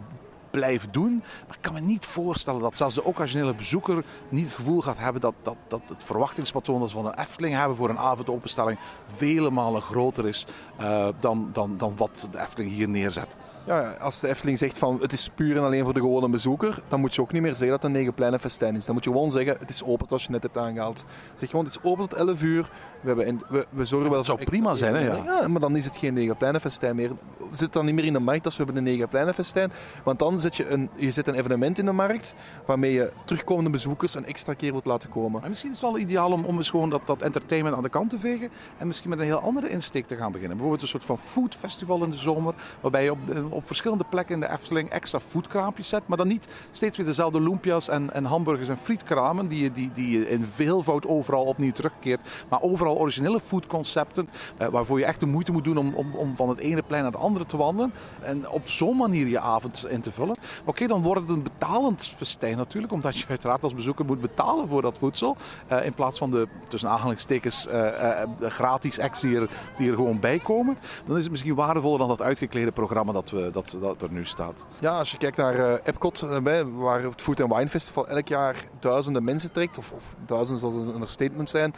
blijven 0.52 0.92
doen. 0.92 1.22
Maar 1.46 1.56
ik 1.56 1.62
kan 1.62 1.72
me 1.72 1.80
niet 1.80 2.06
voorstellen 2.06 2.60
dat 2.60 2.76
zelfs 2.76 2.94
de 2.94 3.04
occasionele 3.04 3.54
bezoeker 3.54 4.04
niet 4.28 4.44
het 4.44 4.54
gevoel 4.54 4.80
gaat 4.80 4.98
hebben 4.98 5.20
dat, 5.20 5.34
dat, 5.42 5.56
dat 5.68 5.82
het 5.86 6.04
verwachtingspatroon 6.04 6.80
dat 6.80 6.90
ze 6.90 6.96
van 6.96 7.06
een 7.06 7.18
Efteling 7.18 7.54
hebben 7.54 7.76
voor 7.76 7.88
een 7.88 7.98
avondopenstelling 7.98 8.78
vele 9.06 9.50
malen 9.50 9.82
groter 9.82 10.28
is 10.28 10.46
uh, 10.80 11.08
dan, 11.20 11.50
dan, 11.52 11.76
dan 11.76 11.94
wat 11.96 12.28
de 12.30 12.40
Efteling 12.40 12.72
hier 12.72 12.88
neerzet. 12.88 13.36
Ja, 13.66 13.90
als 14.00 14.20
de 14.20 14.28
Efteling 14.28 14.58
zegt 14.58 14.78
van 14.78 14.98
het 15.00 15.12
is 15.12 15.30
puur 15.34 15.56
en 15.56 15.62
alleen 15.62 15.84
voor 15.84 15.94
de 15.94 16.00
gewone 16.00 16.28
bezoeker, 16.28 16.82
dan 16.88 17.00
moet 17.00 17.14
je 17.14 17.20
ook 17.20 17.32
niet 17.32 17.42
meer 17.42 17.50
zeggen 17.50 17.68
dat 17.68 17.82
het 17.82 17.90
een 17.90 17.96
negen 17.96 18.14
pleinen 18.14 18.40
festijn 18.40 18.76
is. 18.76 18.84
Dan 18.84 18.94
moet 18.94 19.04
je 19.04 19.10
gewoon 19.10 19.30
zeggen 19.30 19.56
het 19.58 19.70
is 19.70 19.84
open 19.84 20.06
zoals 20.06 20.24
je 20.24 20.30
net 20.30 20.42
hebt 20.42 20.58
aangehaald. 20.58 21.04
Zeg 21.34 21.50
gewoon 21.50 21.64
het 21.64 21.74
is 21.74 21.82
open 21.82 22.08
tot 22.08 22.18
11 22.18 22.42
uur. 22.42 22.70
We, 23.00 23.06
hebben 23.08 23.26
in, 23.26 23.40
we, 23.48 23.66
we 23.70 23.84
zorgen 23.84 24.08
wel 24.08 24.18
dat 24.18 24.26
zou 24.26 24.44
prima 24.44 24.74
zijn, 24.74 24.94
hè? 24.94 25.00
Ja. 25.00 25.16
ja. 25.24 25.48
maar 25.48 25.60
dan 25.60 25.76
is 25.76 25.84
het 25.84 25.96
geen 25.96 26.14
negen 26.14 26.36
pleinen 26.36 26.60
festijn 26.60 26.96
meer. 26.96 27.10
Zitten 27.50 27.70
dan 27.70 27.84
niet 27.84 27.94
meer 27.94 28.04
in 28.04 28.12
de 28.12 28.18
markt 28.18 28.44
als 28.44 28.56
we 28.56 28.64
hebben 28.64 28.84
een 28.84 28.90
negen 28.90 29.08
pleinen 29.08 29.34
festijn. 29.34 29.72
Want 30.04 30.18
dan 30.18 30.40
zet 30.40 30.56
je 30.56 30.68
een, 30.68 30.90
je 30.96 31.10
zet 31.10 31.26
een 31.28 31.34
evenement 31.34 31.78
in 31.78 31.84
de 31.84 31.92
markt 31.92 32.34
waarmee 32.66 32.92
je 32.92 33.12
terugkomende 33.24 33.70
bezoekers 33.70 34.14
een 34.14 34.26
extra 34.26 34.54
keer 34.54 34.70
wilt 34.72 34.86
laten 34.86 35.08
komen. 35.08 35.40
Maar 35.40 35.50
misschien 35.50 35.70
is 35.70 35.80
het 35.80 35.90
wel 35.90 35.98
ideaal 35.98 36.32
om, 36.32 36.44
om 36.44 36.56
eens 36.56 36.70
gewoon 36.70 36.90
dat, 36.90 37.02
dat 37.04 37.22
entertainment 37.22 37.76
aan 37.76 37.82
de 37.82 37.88
kant 37.88 38.10
te 38.10 38.18
vegen 38.18 38.48
en 38.78 38.86
misschien 38.86 39.10
met 39.10 39.18
een 39.18 39.24
heel 39.24 39.40
andere 39.40 39.68
insteek 39.68 40.06
te 40.06 40.16
gaan 40.16 40.32
beginnen. 40.32 40.56
Bijvoorbeeld 40.56 40.82
een 40.82 40.88
soort 40.88 41.04
van 41.04 41.18
food 41.18 41.54
festival 41.54 42.04
in 42.04 42.10
de 42.10 42.16
zomer, 42.16 42.54
waarbij 42.80 43.04
je 43.04 43.12
op, 43.12 43.18
op 43.52 43.66
verschillende 43.66 44.04
plekken 44.08 44.34
in 44.34 44.40
de 44.40 44.50
Efteling 44.50 44.90
extra 44.90 45.20
foodkraampjes 45.20 45.88
zet. 45.88 46.02
Maar 46.06 46.16
dan 46.16 46.28
niet 46.28 46.48
steeds 46.70 46.96
weer 46.96 47.06
dezelfde 47.06 47.40
lumpia's 47.40 47.88
en, 47.88 48.12
en 48.12 48.24
hamburgers 48.24 48.68
en 48.68 48.78
frietkramen 48.78 49.48
die 49.48 49.62
je, 49.62 49.72
die, 49.72 49.90
die 49.94 50.28
in 50.28 50.44
veelvoud 50.44 51.06
overal 51.06 51.44
opnieuw 51.44 51.72
terugkeert. 51.72 52.20
Maar 52.48 52.62
overal 52.62 52.98
originele 52.98 53.40
foodconcepten 53.40 54.28
uh, 54.58 54.68
waarvoor 54.68 54.98
je 54.98 55.04
echt 55.04 55.20
de 55.20 55.26
moeite 55.26 55.52
moet 55.52 55.64
doen 55.64 55.76
om, 55.76 55.94
om, 55.94 56.14
om 56.14 56.36
van 56.36 56.48
het 56.48 56.58
ene 56.58 56.82
plein 56.82 57.02
naar 57.02 57.12
het 57.12 57.20
andere 57.20 57.46
te 57.46 57.56
wandelen. 57.56 57.92
En 58.20 58.48
op 58.48 58.68
zo'n 58.68 58.96
manier 58.96 59.26
je 59.26 59.40
avond 59.40 59.86
in 59.88 60.00
te 60.00 60.12
vullen. 60.12 60.36
Oké, 60.64 60.86
dan 60.86 61.02
wordt 61.02 61.20
het 61.20 61.30
een 61.30 61.42
betalend 61.42 62.06
festijn 62.06 62.56
natuurlijk. 62.56 62.92
Omdat 62.92 63.18
je 63.18 63.24
uiteraard 63.28 63.62
als 63.62 63.74
bezoeker 63.74 64.04
moet 64.04 64.20
betalen 64.20 64.68
voor 64.68 64.82
dat 64.82 64.98
voedsel. 64.98 65.36
Uh, 65.72 65.84
in 65.84 65.94
plaats 65.94 66.18
van 66.18 66.30
de 66.30 66.48
tussen 66.68 66.90
aanhalingstekens 66.90 67.66
uh, 67.66 68.22
gratis 68.40 68.98
acts 68.98 69.20
die 69.20 69.36
er, 69.36 69.48
die 69.78 69.90
er 69.90 69.96
gewoon 69.96 70.20
bij 70.20 70.38
komen. 70.38 70.78
Dan 71.06 71.16
is 71.16 71.22
het 71.22 71.30
misschien 71.30 71.54
waardevoller 71.54 71.98
dan 71.98 72.08
dat 72.08 72.22
uitgeklede 72.22 72.72
programma 72.72 73.12
dat, 73.12 73.30
we, 73.30 73.41
dat, 73.52 73.76
dat 73.80 74.02
er 74.02 74.10
nu 74.10 74.24
staat. 74.24 74.66
Ja, 74.78 74.98
als 74.98 75.10
je 75.10 75.18
kijkt 75.18 75.36
naar 75.36 75.56
uh, 75.58 75.74
Epcot, 75.82 76.22
uh, 76.22 76.64
waar 76.74 77.02
het 77.02 77.22
Food 77.22 77.40
and 77.40 77.54
Wine 77.54 77.68
Festival 77.68 78.08
elk 78.08 78.28
jaar 78.28 78.56
duizenden 78.80 79.24
mensen 79.24 79.52
trekt, 79.52 79.78
of, 79.78 79.92
of 79.92 80.14
duizenden 80.26 80.60
zal 80.60 80.72
een 80.72 80.94
understatement 80.94 81.50
zijn, 81.50 81.74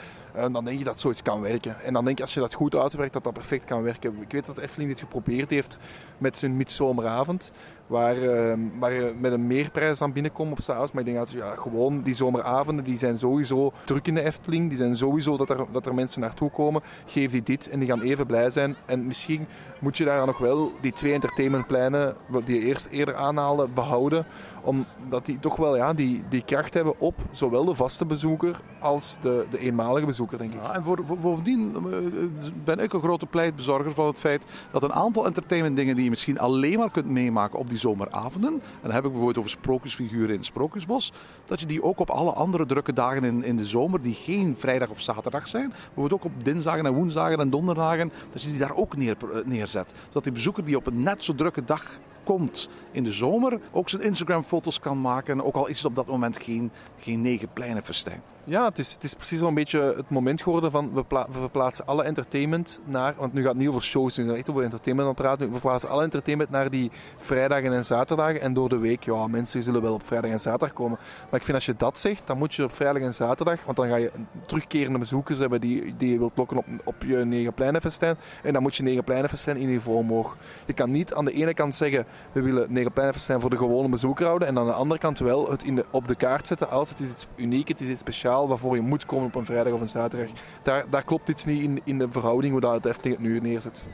dan 0.52 0.64
denk 0.64 0.78
je 0.78 0.84
dat 0.84 1.00
zoiets 1.00 1.22
kan 1.22 1.40
werken. 1.40 1.80
En 1.80 1.92
dan 1.92 2.04
denk 2.04 2.16
je 2.16 2.22
als 2.22 2.34
je 2.34 2.40
dat 2.40 2.54
goed 2.54 2.74
uitwerkt, 2.74 3.12
dat 3.12 3.24
dat 3.24 3.32
perfect 3.32 3.64
kan 3.64 3.82
werken. 3.82 4.16
Ik 4.20 4.32
weet 4.32 4.46
dat 4.46 4.58
Efteling 4.58 4.90
dit 4.90 5.00
geprobeerd 5.00 5.50
heeft 5.50 5.78
met 6.18 6.38
zijn 6.38 6.56
midzomeravond. 6.56 7.52
Waar, 7.86 8.16
uh, 8.16 8.52
je 8.80 9.14
met 9.18 9.32
een 9.32 9.46
meerprijs 9.46 10.02
aan 10.02 10.12
binnenkomt 10.12 10.52
op 10.52 10.60
s'avonds. 10.60 10.92
Maar 10.92 11.00
ik 11.00 11.06
denk 11.06 11.18
dat 11.18 11.30
ja, 11.30 11.54
gewoon 11.56 12.02
die 12.02 12.14
zomeravonden 12.14 12.84
die 12.84 12.98
zijn 12.98 13.18
sowieso 13.18 13.72
druk 13.84 14.06
in 14.06 14.14
de 14.14 14.22
Efteling. 14.22 14.68
Die 14.68 14.78
zijn 14.78 14.96
sowieso 14.96 15.36
dat 15.36 15.50
er, 15.50 15.66
dat 15.72 15.86
er 15.86 15.94
mensen 15.94 16.20
naartoe 16.20 16.50
komen. 16.50 16.82
Geef 17.06 17.30
die 17.30 17.42
dit 17.42 17.68
en 17.68 17.78
die 17.78 17.88
gaan 17.88 18.02
even 18.02 18.26
blij 18.26 18.50
zijn. 18.50 18.76
En 18.86 19.06
misschien 19.06 19.46
moet 19.78 19.96
je 19.96 20.04
daar 20.04 20.26
nog 20.26 20.38
wel 20.38 20.72
die 20.80 20.92
twee 20.92 21.12
entertainmentpleinen 21.12 22.16
die 22.44 22.60
je 22.60 22.66
eerst 22.66 22.86
eerder 22.90 23.14
aanhaalde 23.14 23.68
behouden. 23.68 24.26
Omdat 24.62 25.26
die 25.26 25.38
toch 25.38 25.56
wel 25.56 25.76
ja, 25.76 25.92
die, 25.92 26.24
die 26.28 26.44
kracht 26.44 26.74
hebben 26.74 27.00
op 27.00 27.14
zowel 27.30 27.64
de 27.64 27.74
vaste 27.74 28.06
bezoeker 28.06 28.60
als 28.80 29.16
de, 29.20 29.46
de 29.50 29.58
eenmalige 29.58 30.06
bezoeker, 30.06 30.38
denk 30.38 30.54
ik. 30.54 30.60
En 30.72 30.84
voor, 30.84 31.00
voor, 31.04 31.18
bovendien 31.18 31.76
ben 32.64 32.78
ik 32.78 32.92
een 32.92 33.02
grote 33.02 33.26
pleitbezorger 33.26 33.92
van 33.92 34.06
het 34.06 34.20
feit 34.20 34.44
dat 34.72 34.82
een 34.82 34.92
aantal 34.92 35.26
entertainment 35.26 35.76
dingen 35.76 35.94
die 35.94 36.04
je 36.04 36.10
misschien 36.10 36.38
alleen 36.38 36.78
maar 36.78 36.90
kunt 36.90 37.06
meemaken 37.06 37.58
op 37.58 37.68
zomeravonden. 37.78 38.52
En 38.52 38.60
dan 38.82 38.90
heb 38.90 39.04
ik 39.04 39.10
bijvoorbeeld 39.10 39.38
over 39.38 39.50
sprookjesfiguren 39.50 40.28
in 40.28 40.36
het 40.36 40.44
Sprookjesbos. 40.44 41.12
Dat 41.44 41.60
je 41.60 41.66
die 41.66 41.82
ook 41.82 41.98
op 41.98 42.10
alle 42.10 42.32
andere 42.32 42.66
drukke 42.66 42.92
dagen 42.92 43.24
in, 43.24 43.44
in 43.44 43.56
de 43.56 43.64
zomer, 43.64 44.02
die 44.02 44.14
geen 44.14 44.56
vrijdag 44.56 44.88
of 44.88 45.00
zaterdag 45.00 45.48
zijn. 45.48 45.68
Bijvoorbeeld 45.68 46.12
ook 46.12 46.24
op 46.24 46.44
dinsdagen 46.44 46.86
en 46.86 46.94
woensdagen 46.94 47.38
en 47.38 47.50
donderdagen. 47.50 48.12
Dat 48.30 48.42
je 48.42 48.48
die 48.48 48.58
daar 48.58 48.74
ook 48.74 48.96
neer, 48.96 49.16
neerzet. 49.44 49.92
Zodat 50.06 50.24
die 50.24 50.32
bezoeker 50.32 50.64
die 50.64 50.76
op 50.76 50.86
een 50.86 51.02
net 51.02 51.24
zo 51.24 51.34
drukke 51.34 51.64
dag 51.64 51.98
komt 52.24 52.68
in 52.90 53.04
de 53.04 53.12
zomer, 53.12 53.60
ook 53.72 53.88
zijn 53.88 54.02
Instagram-foto's 54.02 54.80
kan 54.80 55.00
maken. 55.00 55.44
Ook 55.44 55.54
al 55.54 55.66
is 55.66 55.76
het 55.76 55.86
op 55.86 55.94
dat 55.94 56.06
moment 56.06 56.42
geen, 56.42 56.70
geen 56.98 57.20
negen 57.20 57.48
pleinen 57.52 57.82
festijn. 57.82 58.22
Ja, 58.46 58.64
het 58.64 58.78
is, 58.78 58.92
het 58.92 59.04
is 59.04 59.14
precies 59.14 59.38
zo'n 59.38 59.54
beetje 59.54 59.80
het 59.80 60.10
moment 60.10 60.42
geworden 60.42 60.70
van 60.70 60.92
we, 60.92 61.04
pla- 61.04 61.26
we 61.30 61.38
verplaatsen 61.38 61.86
alle 61.86 62.02
entertainment 62.02 62.80
naar. 62.84 63.14
Want 63.18 63.32
nu 63.32 63.40
gaat 63.42 63.50
het 63.50 63.58
niet 63.60 63.68
over 63.68 63.82
shows, 63.82 64.16
nu 64.16 64.22
zijn 64.22 64.26
we 64.26 64.34
echt 64.34 64.50
over 64.50 64.62
entertainment 64.62 65.08
aan 65.08 65.14
praten. 65.14 65.46
We 65.46 65.52
verplaatsen 65.52 65.88
alle 65.88 66.02
entertainment 66.02 66.50
naar 66.50 66.70
die 66.70 66.90
vrijdagen 67.16 67.72
en 67.72 67.84
zaterdagen. 67.84 68.40
En 68.40 68.54
door 68.54 68.68
de 68.68 68.78
week, 68.78 69.04
ja, 69.04 69.26
mensen 69.26 69.62
zullen 69.62 69.82
wel 69.82 69.94
op 69.94 70.06
vrijdag 70.06 70.30
en 70.30 70.40
zaterdag 70.40 70.72
komen. 70.72 70.98
Maar 71.30 71.40
ik 71.40 71.44
vind 71.44 71.56
als 71.56 71.66
je 71.66 71.74
dat 71.76 71.98
zegt, 71.98 72.26
dan 72.26 72.38
moet 72.38 72.54
je 72.54 72.64
op 72.64 72.72
vrijdag 72.72 73.02
en 73.02 73.14
zaterdag. 73.14 73.64
Want 73.64 73.76
dan 73.76 73.88
ga 73.88 73.96
je 73.96 74.10
terugkerende 74.46 74.98
bezoekers 74.98 75.38
hebben 75.38 75.60
die, 75.60 75.94
die 75.96 76.10
je 76.12 76.18
wilt 76.18 76.36
lokken 76.36 76.56
op, 76.56 76.66
op 76.84 77.02
je 77.06 77.16
Negenpleinenfestijn. 77.16 78.16
En 78.42 78.52
dan 78.52 78.62
moet 78.62 78.76
je 78.76 78.82
Negenpleinenfestijn 78.82 79.56
in 79.56 79.68
niveau 79.68 79.98
omhoog. 79.98 80.36
Je 80.66 80.72
kan 80.72 80.90
niet 80.90 81.14
aan 81.14 81.24
de 81.24 81.32
ene 81.32 81.54
kant 81.54 81.74
zeggen, 81.74 82.06
we 82.32 82.42
willen 82.42 82.72
Negenpleinenfestijn 82.72 83.40
voor 83.40 83.50
de 83.50 83.56
gewone 83.56 83.88
bezoeker 83.88 84.26
houden. 84.26 84.48
En 84.48 84.58
aan 84.58 84.66
de 84.66 84.72
andere 84.72 85.00
kant 85.00 85.18
wel 85.18 85.50
het 85.50 85.64
in 85.64 85.74
de, 85.74 85.84
op 85.90 86.08
de 86.08 86.14
kaart 86.14 86.46
zetten 86.46 86.70
als 86.70 86.88
het 86.88 87.00
is 87.00 87.08
iets 87.08 87.26
uniek, 87.36 87.68
het 87.68 87.80
is 87.80 87.88
iets 87.88 88.00
speciaals 88.00 88.48
waarvoor 88.48 88.74
je 88.76 88.82
moet 88.82 89.06
komen 89.06 89.26
op 89.26 89.34
een 89.34 89.44
vrijdag 89.44 89.72
of 89.72 89.80
een 89.80 89.88
zaterdag. 89.88 90.30
Daar, 90.62 90.84
daar 90.90 91.04
klopt 91.04 91.28
iets 91.28 91.44
niet 91.44 91.62
in, 91.62 91.80
in 91.84 91.98
de 91.98 92.06
verhouding 92.10 92.52
hoe 92.52 92.60
dat 92.60 92.72
het 92.72 92.86
Efteling 92.86 93.16
het 93.16 93.26
nu 93.26 93.40
neerzet. 93.40 93.86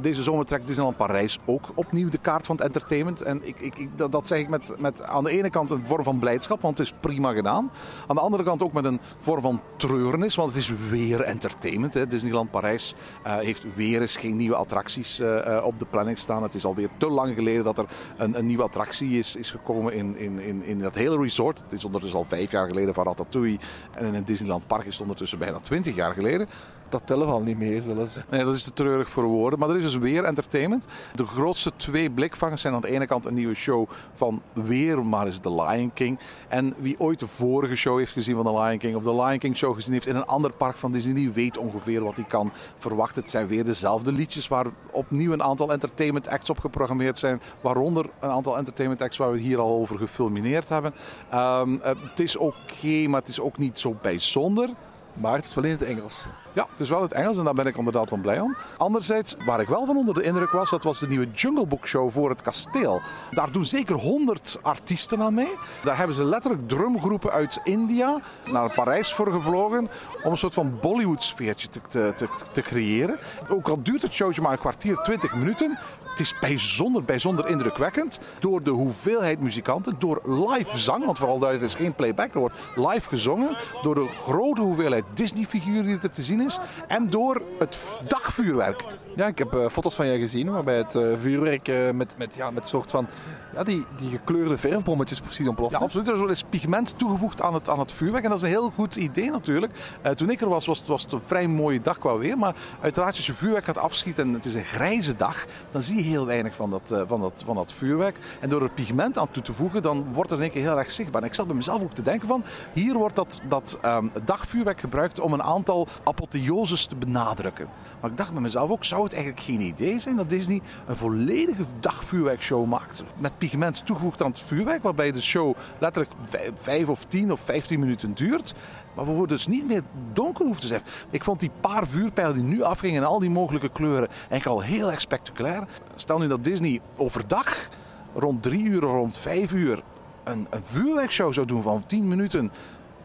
Deze 0.00 0.22
zomer 0.22 0.46
trekt 0.46 0.66
Disneyland 0.66 0.96
Parijs 0.96 1.38
ook 1.44 1.68
opnieuw 1.74 2.08
de 2.08 2.18
kaart 2.18 2.46
van 2.46 2.56
het 2.56 2.64
entertainment. 2.64 3.22
En 3.22 3.46
ik, 3.46 3.60
ik, 3.60 3.78
ik, 3.78 3.88
dat, 4.10 4.26
zeg 4.26 4.38
ik 4.38 4.48
met, 4.48 4.74
met 4.78 5.02
aan 5.02 5.24
de 5.24 5.30
ene 5.30 5.50
kant 5.50 5.70
een 5.70 5.84
vorm 5.84 6.04
van 6.04 6.18
blijdschap, 6.18 6.60
want 6.60 6.78
het 6.78 6.86
is 6.86 6.94
prima 7.00 7.32
gedaan. 7.32 7.70
Aan 8.06 8.16
de 8.16 8.22
andere 8.22 8.42
kant 8.42 8.62
ook 8.62 8.72
met 8.72 8.84
een 8.84 9.00
vorm 9.18 9.40
van 9.40 9.60
treurnis, 9.76 10.34
want 10.34 10.48
het 10.48 10.58
is 10.58 10.72
weer 10.90 11.20
entertainment. 11.20 11.94
Hè. 11.94 12.06
Disneyland 12.06 12.50
Parijs 12.50 12.94
eh, 13.22 13.36
heeft 13.36 13.66
weer 13.74 14.00
eens 14.00 14.16
geen 14.16 14.36
nieuwe 14.36 14.56
attracties 14.56 15.18
eh, 15.20 15.56
eh, 15.56 15.64
op 15.64 15.78
de 15.78 15.86
planning 15.86 16.18
staan. 16.18 16.42
Het 16.42 16.54
is 16.54 16.64
alweer 16.64 16.88
te 16.96 17.08
lang 17.08 17.34
geleden 17.34 17.64
dat 17.64 17.78
er 17.78 17.86
een, 18.16 18.38
een 18.38 18.46
nieuwe 18.46 18.62
attractie 18.62 19.18
is, 19.18 19.36
is 19.36 19.50
gekomen 19.50 19.92
in, 19.92 20.16
in, 20.16 20.38
in, 20.38 20.64
in 20.64 20.78
dat 20.78 20.94
hele 20.94 21.18
resort. 21.18 21.58
Het 21.58 21.72
is 21.72 21.84
ondertussen 21.84 22.18
al 22.18 22.24
vijf 22.24 22.50
jaar 22.50 22.66
geleden 22.66 22.94
van 22.94 23.04
Ratatouille. 23.04 23.58
En 23.94 24.06
in 24.06 24.14
het 24.14 24.26
Disneyland 24.26 24.66
Park 24.66 24.84
is 24.84 24.92
het 24.92 25.02
ondertussen 25.02 25.38
bijna 25.38 25.60
twintig 25.60 25.94
jaar 25.94 26.12
geleden. 26.12 26.48
Dat 26.92 27.06
tellen 27.06 27.26
we 27.26 27.32
al 27.32 27.42
niet 27.42 27.58
meer, 27.58 27.82
zullen 27.82 28.10
ze. 28.10 28.22
Nee, 28.30 28.44
dat 28.44 28.54
is 28.54 28.62
te 28.62 28.72
treurig 28.72 29.08
voor 29.08 29.24
woorden. 29.24 29.58
Maar 29.58 29.68
er 29.68 29.76
is 29.76 29.82
dus 29.82 29.96
weer 29.96 30.24
entertainment. 30.24 30.86
De 31.14 31.24
grootste 31.24 31.72
twee 31.76 32.10
blikvangers 32.10 32.60
zijn 32.60 32.74
aan 32.74 32.80
de 32.80 32.88
ene 32.88 33.06
kant 33.06 33.26
een 33.26 33.34
nieuwe 33.34 33.54
show 33.54 33.88
van 34.12 34.42
weer 34.52 35.06
maar 35.06 35.40
The 35.40 35.54
Lion 35.54 35.92
King. 35.92 36.18
En 36.48 36.74
wie 36.78 36.94
ooit 36.98 37.20
de 37.20 37.26
vorige 37.26 37.76
show 37.76 37.98
heeft 37.98 38.12
gezien 38.12 38.34
van 38.34 38.44
The 38.44 38.60
Lion 38.60 38.78
King, 38.78 38.96
of 38.96 39.02
de 39.02 39.14
Lion 39.14 39.38
King 39.38 39.56
show 39.56 39.74
gezien 39.74 39.92
heeft 39.92 40.06
in 40.06 40.16
een 40.16 40.26
ander 40.26 40.52
park 40.52 40.76
van 40.76 40.92
Disney, 40.92 41.14
die 41.14 41.30
weet 41.30 41.58
ongeveer 41.58 42.04
wat 42.04 42.16
hij 42.16 42.24
kan 42.24 42.52
verwachten. 42.76 43.22
Het 43.22 43.30
zijn 43.30 43.46
weer 43.46 43.64
dezelfde 43.64 44.12
liedjes 44.12 44.48
waar 44.48 44.66
opnieuw 44.90 45.32
een 45.32 45.42
aantal 45.42 45.72
entertainment 45.72 46.28
acts 46.28 46.50
op 46.50 46.58
geprogrammeerd 46.58 47.18
zijn. 47.18 47.40
Waaronder 47.60 48.10
een 48.20 48.30
aantal 48.30 48.56
entertainment 48.56 49.02
acts 49.02 49.16
waar 49.16 49.30
we 49.30 49.36
het 49.36 49.46
hier 49.46 49.58
al 49.58 49.80
over 49.80 49.98
gefilmineerd 49.98 50.68
hebben. 50.68 50.94
Ehm, 51.30 51.74
eh, 51.74 51.92
het 52.10 52.20
is 52.20 52.36
oké, 52.36 53.06
maar 53.08 53.20
het 53.20 53.28
is 53.28 53.40
ook 53.40 53.58
niet 53.58 53.78
zo 53.78 53.96
bijzonder. 54.02 54.70
Maar 55.14 55.34
het 55.34 55.44
is 55.44 55.54
wel 55.54 55.64
in 55.64 55.70
het 55.70 55.82
Engels. 55.82 56.28
Ja, 56.54 56.66
het 56.70 56.80
is 56.80 56.88
wel 56.88 57.02
het 57.02 57.12
Engels 57.12 57.38
en 57.38 57.44
daar 57.44 57.54
ben 57.54 57.66
ik 57.66 57.76
inderdaad 57.76 58.08
dan 58.08 58.20
blij 58.20 58.40
om. 58.40 58.56
Anderzijds, 58.76 59.36
waar 59.44 59.60
ik 59.60 59.68
wel 59.68 59.86
van 59.86 59.96
onder 59.96 60.14
de 60.14 60.22
indruk 60.22 60.50
was, 60.50 60.70
dat 60.70 60.82
was 60.82 60.98
de 60.98 61.08
nieuwe 61.08 61.30
Jungle 61.30 61.66
Book 61.66 61.86
Show 61.86 62.10
voor 62.10 62.30
het 62.30 62.42
kasteel. 62.42 63.00
Daar 63.30 63.52
doen 63.52 63.66
zeker 63.66 63.94
100 63.94 64.58
artiesten 64.62 65.20
aan 65.20 65.34
mee. 65.34 65.54
Daar 65.84 65.96
hebben 65.96 66.16
ze 66.16 66.24
letterlijk 66.24 66.68
drumgroepen 66.68 67.30
uit 67.30 67.60
India 67.64 68.20
naar 68.50 68.72
Parijs 68.74 69.12
voor 69.14 69.32
gevlogen 69.32 69.88
om 70.22 70.30
een 70.30 70.38
soort 70.38 70.54
van 70.54 70.78
Bollywood-sfeertje 70.80 71.68
te, 71.68 71.80
te, 71.88 72.12
te, 72.16 72.28
te 72.52 72.60
creëren. 72.60 73.18
Ook 73.48 73.68
al 73.68 73.82
duurt 73.82 74.02
het 74.02 74.12
showtje 74.12 74.42
maar 74.42 74.52
een 74.52 74.58
kwartier, 74.58 74.96
20 74.96 75.34
minuten. 75.34 75.78
Het 76.12 76.20
is 76.20 76.34
bijzonder, 76.40 77.04
bijzonder 77.04 77.48
indrukwekkend. 77.48 78.20
Door 78.38 78.62
de 78.62 78.70
hoeveelheid 78.70 79.40
muzikanten, 79.40 79.94
door 79.98 80.22
live 80.24 80.78
zang, 80.78 81.04
want 81.04 81.18
vooral 81.18 81.38
daar 81.38 81.54
is 81.54 81.74
geen 81.74 81.94
playback, 81.94 82.34
er 82.34 82.40
wordt 82.40 82.58
live 82.74 83.08
gezongen. 83.08 83.56
Door 83.82 83.94
de 83.94 84.08
grote 84.08 84.60
hoeveelheid 84.60 85.04
Disney-figuren 85.14 85.84
die 85.84 85.98
er 86.02 86.10
te 86.10 86.22
zien 86.22 86.40
is. 86.44 86.58
En 86.88 87.10
door 87.10 87.42
het 87.58 87.78
dagvuurwerk. 88.08 88.84
Ja, 89.16 89.26
ik 89.26 89.38
heb 89.38 89.54
eh, 89.54 89.68
foto's 89.68 89.94
van 89.94 90.06
jij 90.06 90.18
gezien 90.18 90.50
waarbij 90.50 90.76
het 90.76 90.94
eh, 90.94 91.02
vuurwerk 91.20 91.68
eh, 91.68 91.90
met, 91.90 92.14
met, 92.18 92.34
ja, 92.34 92.50
met 92.50 92.68
soort 92.68 92.90
van 92.90 93.06
ja, 93.54 93.62
die, 93.62 93.84
die 93.96 94.10
gekleurde 94.10 94.58
verfbommetjes 94.58 95.20
precies 95.20 95.48
ontploft. 95.48 95.72
Ja, 95.72 95.78
absoluut. 95.78 96.06
Er 96.08 96.14
is 96.14 96.20
wel 96.20 96.28
eens 96.28 96.44
pigment 96.48 96.98
toegevoegd 96.98 97.42
aan 97.42 97.54
het, 97.54 97.68
aan 97.68 97.78
het 97.78 97.92
vuurwerk. 97.92 98.24
En 98.24 98.30
dat 98.30 98.38
is 98.38 98.44
een 98.44 98.50
heel 98.50 98.70
goed 98.70 98.96
idee 98.96 99.30
natuurlijk. 99.30 99.72
Toen 100.14 100.30
ik 100.30 100.40
er 100.40 100.48
was, 100.48 100.66
was 100.66 100.78
het, 100.78 100.88
was 100.88 101.02
het 101.02 101.12
een 101.12 101.20
vrij 101.24 101.46
mooie 101.46 101.80
dag 101.80 101.98
qua 101.98 102.16
weer. 102.16 102.38
Maar 102.38 102.54
uiteraard, 102.80 103.16
als 103.16 103.26
je 103.26 103.34
vuurwerk 103.34 103.64
gaat 103.64 103.78
afschieten 103.78 104.26
en 104.26 104.32
het 104.32 104.44
is 104.44 104.54
een 104.54 104.64
grijze 104.64 105.16
dag, 105.16 105.46
dan 105.72 105.82
zie 105.82 105.96
je 105.96 106.02
heel 106.02 106.26
weinig 106.26 106.54
van 106.54 106.70
dat, 106.70 107.04
van 107.06 107.20
dat, 107.20 107.42
van 107.44 107.56
dat 107.56 107.72
vuurwerk. 107.72 108.18
En 108.40 108.48
door 108.48 108.62
er 108.62 108.70
pigment 108.70 109.18
aan 109.18 109.30
toe 109.30 109.42
te 109.42 109.52
voegen, 109.52 109.82
dan 109.82 110.12
wordt 110.12 110.30
het 110.30 110.38
in 110.38 110.44
één 110.44 110.54
keer 110.54 110.62
heel 110.62 110.78
erg 110.78 110.90
zichtbaar. 110.90 111.22
En 111.22 111.28
ik 111.28 111.34
zat 111.34 111.46
bij 111.46 111.56
mezelf 111.56 111.82
ook 111.82 111.94
te 111.94 112.02
denken 112.02 112.28
van, 112.28 112.44
hier 112.72 112.94
wordt 112.94 113.16
dat, 113.16 113.40
dat 113.48 113.78
ehm, 113.80 114.06
dagvuurwerk 114.24 114.80
gebruikt 114.80 115.20
om 115.20 115.32
een 115.32 115.42
aantal 115.42 115.86
apotheoses 116.32 116.86
te 116.86 116.96
benadrukken. 116.96 117.68
Maar 118.00 118.10
ik 118.10 118.16
dacht 118.16 118.32
bij 118.32 118.40
mezelf 118.40 118.70
ook, 118.70 118.84
zou 118.84 119.04
het 119.04 119.12
eigenlijk 119.12 119.44
geen 119.44 119.60
idee 119.60 119.98
zijn 119.98 120.16
dat 120.16 120.28
Disney 120.28 120.60
een 120.86 120.96
volledige 120.96 121.64
dagvuurwerkshow 121.80 122.66
maakt? 122.66 123.04
Met 123.18 123.38
pigment 123.38 123.86
toegevoegd 123.86 124.22
aan 124.22 124.30
het 124.30 124.40
vuurwerk, 124.40 124.82
waarbij 124.82 125.12
de 125.12 125.22
show 125.22 125.54
letterlijk 125.78 126.14
vijf- 126.24 126.50
vijf 126.58 126.88
of 126.88 127.04
tien 127.04 127.32
of 127.32 127.40
vijftien 127.40 127.80
minuten 127.80 128.14
duurt. 128.14 128.54
Maar 128.94 129.20
we 129.20 129.26
dus 129.26 129.46
niet 129.46 129.66
meer 129.66 129.82
donker 130.12 130.44
hoeven 130.44 130.62
te 130.62 130.68
zijn. 130.68 130.82
Ik 131.10 131.24
vond 131.24 131.40
die 131.40 131.50
paar 131.60 131.86
vuurpijlen 131.86 132.34
die 132.34 132.42
nu 132.42 132.62
afgingen 132.62 132.96
in 132.96 133.06
al 133.06 133.18
die 133.18 133.30
mogelijke 133.30 133.68
kleuren 133.68 134.08
eigenlijk 134.08 134.46
al 134.46 134.60
heel 134.60 134.90
erg 134.90 135.00
spectaculair. 135.00 135.66
Stel 135.94 136.18
nu 136.18 136.28
dat 136.28 136.44
Disney 136.44 136.80
overdag 136.96 137.68
rond 138.14 138.42
drie 138.42 138.64
uur, 138.64 138.80
rond 138.80 139.16
vijf 139.16 139.52
uur 139.52 139.82
een, 140.24 140.46
een 140.50 140.62
vuurwerkshow 140.64 141.32
zou 141.32 141.46
doen 141.46 141.62
van 141.62 141.86
10 141.86 142.08
minuten. 142.08 142.52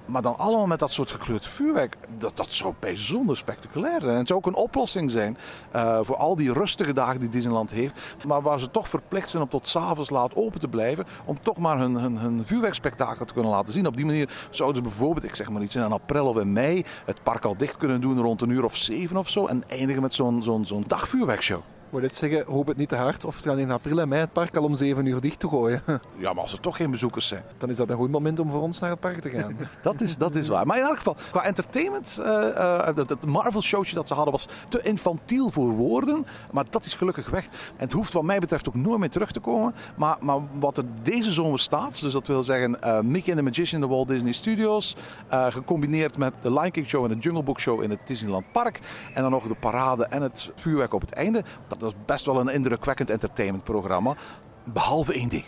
Maar 0.08 0.22
dan 0.22 0.38
allemaal 0.38 0.68
met 0.68 0.80
dat 0.80 0.91
soort 0.91 1.12
gekleurd 1.12 1.47
vuurwerk. 1.47 1.97
Dat, 2.18 2.38
dat 2.38 2.53
zou 2.53 2.74
bijzonder 2.80 3.38
spectaculair 3.38 4.01
zijn. 4.01 4.12
En 4.12 4.18
het 4.18 4.28
zou 4.28 4.39
ook 4.39 4.45
een 4.45 4.55
oplossing 4.55 5.12
zijn 5.12 5.38
eh, 5.72 5.99
voor 6.01 6.16
al 6.16 6.36
die 6.36 6.53
rustige 6.53 6.93
dagen 6.93 7.20
die 7.20 7.30
Disneyland 7.30 7.72
heeft. 7.72 7.99
Maar 8.28 8.41
waar 8.41 8.60
ze 8.60 8.72
toch 8.72 8.88
verplicht 8.88 9.30
zijn 9.30 9.43
om 9.43 9.49
tot 9.49 9.68
s'avonds 9.68 10.10
laat 10.10 10.36
open 10.36 10.60
te 10.60 10.68
blijven. 10.68 11.05
Om 11.26 11.41
toch 11.41 11.58
maar 11.58 11.78
hun, 11.78 11.95
hun, 11.95 12.18
hun 12.18 12.45
vuurwerkspektakel 12.45 13.26
te 13.26 13.34
kunnen 13.34 13.51
laten 13.51 13.74
zien. 13.74 13.88
Op 13.88 13.95
die 13.95 14.05
manier 14.05 14.47
zouden 14.49 14.84
ze 14.84 14.89
bijvoorbeeld, 14.89 15.26
ik 15.26 15.36
zeg 15.36 15.49
maar 15.49 15.62
iets, 15.62 15.76
in 15.76 15.84
april 15.84 16.28
of 16.28 16.38
in 16.38 16.53
mei 16.53 16.86
het 17.05 17.24
park 17.24 17.45
al 17.45 17.58
dicht 17.58 17.78
kunnen 17.78 18.01
doen 18.01 18.22
rond 18.22 18.41
een 18.41 18.49
uur 18.49 18.64
of 18.64 18.76
zeven 18.76 19.18
of 19.18 19.30
zo. 19.30 19.45
En 19.47 19.64
eindigen 19.68 20.01
met 20.01 20.14
zo'n 20.14 20.43
zo'n 20.43 20.66
zo'n 20.66 20.84
dagvuurwerkshow. 20.88 21.62
Ik 21.88 21.94
wil 21.94 22.02
dit 22.02 22.16
zeggen, 22.16 22.46
hoop 22.46 22.68
het 22.68 22.78
niet 22.78 22.90
te 22.90 22.96
hard. 22.96 23.26
Of 23.26 23.38
ze 23.38 23.50
gaan 23.50 23.60
in 23.60 23.72
april 23.72 24.00
en 24.00 24.08
mei 24.08 24.22
het 24.22 24.34
park 24.34 24.56
al 24.56 24.64
om 24.64 24.76
7 24.76 25.06
uur 25.06 25.22
dicht 25.22 25.40
te 25.40 25.48
gooien. 25.48 25.82
Ja, 26.18 26.34
maar 26.34 26.44
als 26.44 26.54
er 26.54 26.60
toch 26.60 26.76
geen 26.78 26.92
bezoekers 26.92 27.28
zijn. 27.28 27.44
Dan 27.58 27.70
is 27.70 27.78
dat 27.78 27.90
een 27.90 27.96
goed 27.98 28.12
moment 28.12 28.40
om 28.40 28.52
voor 28.52 28.62
ons 28.62 28.80
naar 28.80 28.90
het 28.90 29.00
park 29.00 29.20
te 29.20 29.30
gaan. 29.30 29.58
Dat 29.82 30.02
is, 30.02 30.18
dat 30.18 30.36
is 30.36 30.48
waar. 30.48 30.66
Maar 30.66 30.78
in 30.78 30.84
elk 30.84 30.98
geval, 30.98 31.16
qua 31.32 31.44
entertainment, 31.44 32.20
eh, 32.24 32.88
eh, 32.88 32.96
dat, 32.96 33.08
dat 33.08 33.26
Marvel-showtje 33.26 33.96
dat 33.96 34.08
ze 34.08 34.14
hadden 34.14 34.32
was 34.32 34.48
te 34.70 34.82
infantiel 34.82 35.50
voor 35.50 35.70
woorden. 35.70 36.26
Maar 36.52 36.66
dat 36.70 36.86
is 36.86 36.94
gelukkig 36.94 37.30
weg. 37.30 37.44
En 37.46 37.50
het 37.78 37.92
hoeft 37.92 38.14
wat 38.14 38.24
mij 38.24 38.40
betreft 38.40 38.68
ook 38.68 38.76
nooit 38.76 39.00
meer 39.00 39.10
terug 39.10 39.32
te 39.32 39.40
komen. 39.40 39.76
Maar, 39.96 40.18
maar 40.20 40.38
wat 40.60 40.78
er 40.78 40.86
deze 41.04 41.32
zomer 41.32 41.60
staat, 41.60 42.02
dus 42.02 42.14
dat 42.14 42.28
wil 42.28 42.44
zeggen 42.44 42.82
eh, 42.82 43.00
Mickey 43.00 43.34
and 43.34 43.38
the 43.38 43.44
Magician 43.44 43.82
in 43.82 43.88
de 43.88 43.94
Walt 43.94 44.08
Disney 44.08 44.34
Studios. 44.34 44.96
eh, 45.28 45.46
gecombineerd 45.46 46.18
met 46.18 46.34
de 46.42 46.54
Lion 46.54 46.72
King 46.72 46.88
Show 46.88 47.04
en 47.04 47.10
de 47.10 47.18
Jungle 47.18 47.44
Book 47.44 47.60
Show 47.60 47.84
in 47.84 47.90
het 47.90 48.00
Disneyland 48.06 48.52
Park. 48.52 48.80
En 49.14 49.22
dan 49.22 49.32
nog 49.32 49.48
de 49.48 49.56
parade 49.56 50.06
en 50.06 50.22
het 50.22 50.52
vuurwerk 50.56 50.94
op 50.94 51.02
het 51.02 51.12
einde. 51.12 51.44
Dat 51.68 51.77
is 51.84 51.94
best 52.06 52.26
wel 52.26 52.40
een 52.40 52.50
indrukwekkend 52.50 53.10
entertainmentprogramma. 53.10 54.16
Behalve 54.64 55.14
één 55.14 55.30
ding. 55.30 55.44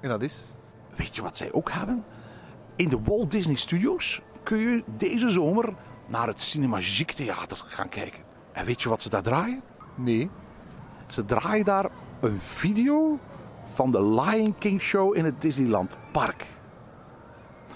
en 0.00 0.08
dat 0.08 0.22
is... 0.22 0.54
Weet 0.96 1.16
je 1.16 1.22
wat 1.22 1.36
zij 1.36 1.52
ook 1.52 1.70
hebben? 1.70 2.04
In 2.76 2.88
de 2.88 2.98
Walt 3.04 3.30
Disney 3.30 3.56
Studios 3.56 4.20
kun 4.42 4.58
je 4.58 4.84
deze 4.96 5.30
zomer 5.30 5.74
naar 6.06 6.26
het 6.26 6.40
Cinemagique 6.40 7.14
Theater 7.14 7.64
gaan 7.66 7.88
kijken. 7.88 8.22
En 8.52 8.64
weet 8.64 8.82
je 8.82 8.88
wat 8.88 9.02
ze 9.02 9.10
daar 9.10 9.22
draaien? 9.22 9.62
Nee. 9.94 10.30
Ze 11.06 11.24
draaien 11.24 11.64
daar 11.64 11.90
een 12.20 12.38
video 12.38 13.18
van 13.64 13.90
de 13.90 14.04
Lion 14.04 14.58
King 14.58 14.80
Show 14.80 15.16
in 15.16 15.24
het 15.24 15.40
Disneyland 15.40 15.98
Park. 16.12 16.46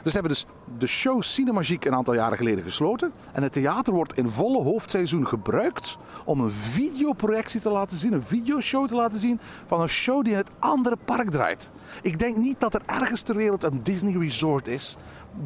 Dus 0.06 0.14
hebben 0.14 0.32
dus 0.32 0.46
de 0.78 0.86
show 0.86 1.22
Cinemagique 1.22 1.88
een 1.88 1.94
aantal 1.94 2.14
jaren 2.14 2.36
geleden 2.36 2.64
gesloten. 2.64 3.12
En 3.32 3.42
het 3.42 3.52
theater 3.52 3.92
wordt 3.92 4.16
in 4.16 4.28
volle 4.28 4.62
hoofdseizoen 4.62 5.26
gebruikt 5.26 5.96
om 6.24 6.40
een 6.40 6.50
videoprojectie 6.50 7.60
te 7.60 7.70
laten 7.70 7.96
zien, 7.96 8.12
een 8.12 8.22
videoshow 8.22 8.88
te 8.88 8.94
laten 8.94 9.20
zien 9.20 9.40
van 9.64 9.80
een 9.80 9.88
show 9.88 10.24
die 10.24 10.32
in 10.32 10.38
het 10.38 10.50
andere 10.58 10.96
park 11.04 11.30
draait. 11.30 11.70
Ik 12.02 12.18
denk 12.18 12.36
niet 12.36 12.60
dat 12.60 12.74
er 12.74 12.82
ergens 12.86 13.22
ter 13.22 13.36
wereld 13.36 13.62
een 13.62 13.82
Disney 13.82 14.18
Resort 14.18 14.66
is 14.66 14.96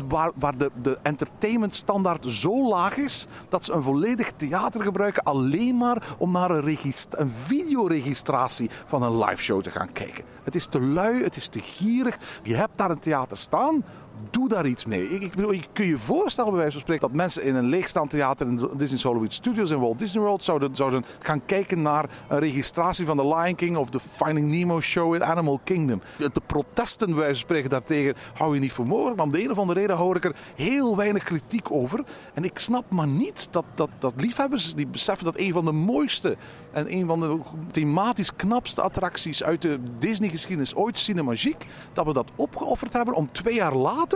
waar, 0.08 0.30
waar 0.34 0.56
de, 0.58 0.70
de 0.82 0.98
entertainmentstandaard 1.02 2.26
zo 2.26 2.68
laag 2.68 2.96
is 2.96 3.26
dat 3.48 3.64
ze 3.64 3.72
een 3.72 3.82
volledig 3.82 4.32
theater 4.36 4.82
gebruiken 4.82 5.22
alleen 5.22 5.76
maar 5.76 6.02
om 6.18 6.32
naar 6.32 6.50
een, 6.50 6.78
een 7.10 7.30
videoregistratie 7.30 8.70
van 8.86 9.02
een 9.02 9.18
live 9.18 9.42
show 9.42 9.62
te 9.62 9.70
gaan 9.70 9.92
kijken. 9.92 10.24
Het 10.42 10.54
is 10.54 10.66
te 10.66 10.80
lui, 10.80 11.22
het 11.22 11.36
is 11.36 11.48
te 11.48 11.58
gierig. 11.58 12.18
Je 12.42 12.54
hebt 12.54 12.78
daar 12.78 12.90
een 12.90 12.98
theater 12.98 13.36
staan. 13.38 13.84
Doe 14.30 14.48
daar 14.48 14.66
iets 14.66 14.84
mee. 14.84 15.08
Ik, 15.08 15.22
ik 15.22 15.34
bedoel, 15.34 15.54
kun 15.72 15.86
je 15.86 15.98
voorstellen 15.98 16.50
bij 16.50 16.60
wijze 16.60 16.72
van 16.72 16.80
spreken 16.80 17.08
dat 17.08 17.16
mensen 17.16 17.42
in 17.42 17.54
een 17.54 17.64
leegstaand 17.64 18.10
theater 18.10 18.46
in 18.46 18.56
de 18.56 18.70
Disney's 18.76 19.02
Hollywood 19.02 19.34
Studios 19.34 19.70
in 19.70 19.80
Walt 19.80 19.98
Disney 19.98 20.22
World 20.22 20.44
zouden, 20.44 20.76
zouden 20.76 21.04
gaan 21.18 21.44
kijken 21.44 21.82
naar 21.82 22.10
een 22.28 22.38
registratie 22.38 23.06
van 23.06 23.16
The 23.16 23.26
Lion 23.26 23.54
King 23.54 23.76
of 23.76 23.90
de 23.90 24.00
Finding 24.00 24.48
Nemo 24.48 24.80
show 24.80 25.14
in 25.14 25.24
Animal 25.24 25.60
Kingdom. 25.64 26.00
De 26.16 26.42
protesten 26.46 27.06
bij 27.06 27.16
wijze 27.16 27.30
van 27.30 27.40
spreken 27.40 27.70
daartegen 27.70 28.14
hou 28.34 28.54
je 28.54 28.60
niet 28.60 28.72
voor 28.72 28.86
mogelijk, 28.86 29.16
maar 29.16 29.26
om 29.26 29.32
de 29.32 29.42
een 29.42 29.50
of 29.50 29.58
andere 29.58 29.80
reden 29.80 29.96
hou 29.96 30.16
ik 30.16 30.24
er 30.24 30.36
heel 30.56 30.96
weinig 30.96 31.22
kritiek 31.22 31.70
over. 31.70 32.04
En 32.34 32.44
ik 32.44 32.58
snap 32.58 32.90
maar 32.90 33.08
niet 33.08 33.48
dat, 33.50 33.64
dat, 33.74 33.90
dat 33.98 34.12
liefhebbers 34.16 34.74
die 34.74 34.86
beseffen 34.86 35.24
dat 35.24 35.38
een 35.38 35.52
van 35.52 35.64
de 35.64 35.72
mooiste 35.72 36.36
en 36.72 36.92
een 36.92 37.06
van 37.06 37.20
de 37.20 37.38
thematisch 37.70 38.36
knapste 38.36 38.80
attracties 38.80 39.42
uit 39.42 39.62
de 39.62 39.78
Disney-geschiedenis 39.98 40.74
ooit, 40.74 40.98
Cinemagique, 40.98 41.66
dat 41.92 42.06
we 42.06 42.12
dat 42.12 42.30
opgeofferd 42.36 42.92
hebben 42.92 43.14
om 43.14 43.32
twee 43.32 43.54
jaar 43.54 43.74
later 43.74 44.09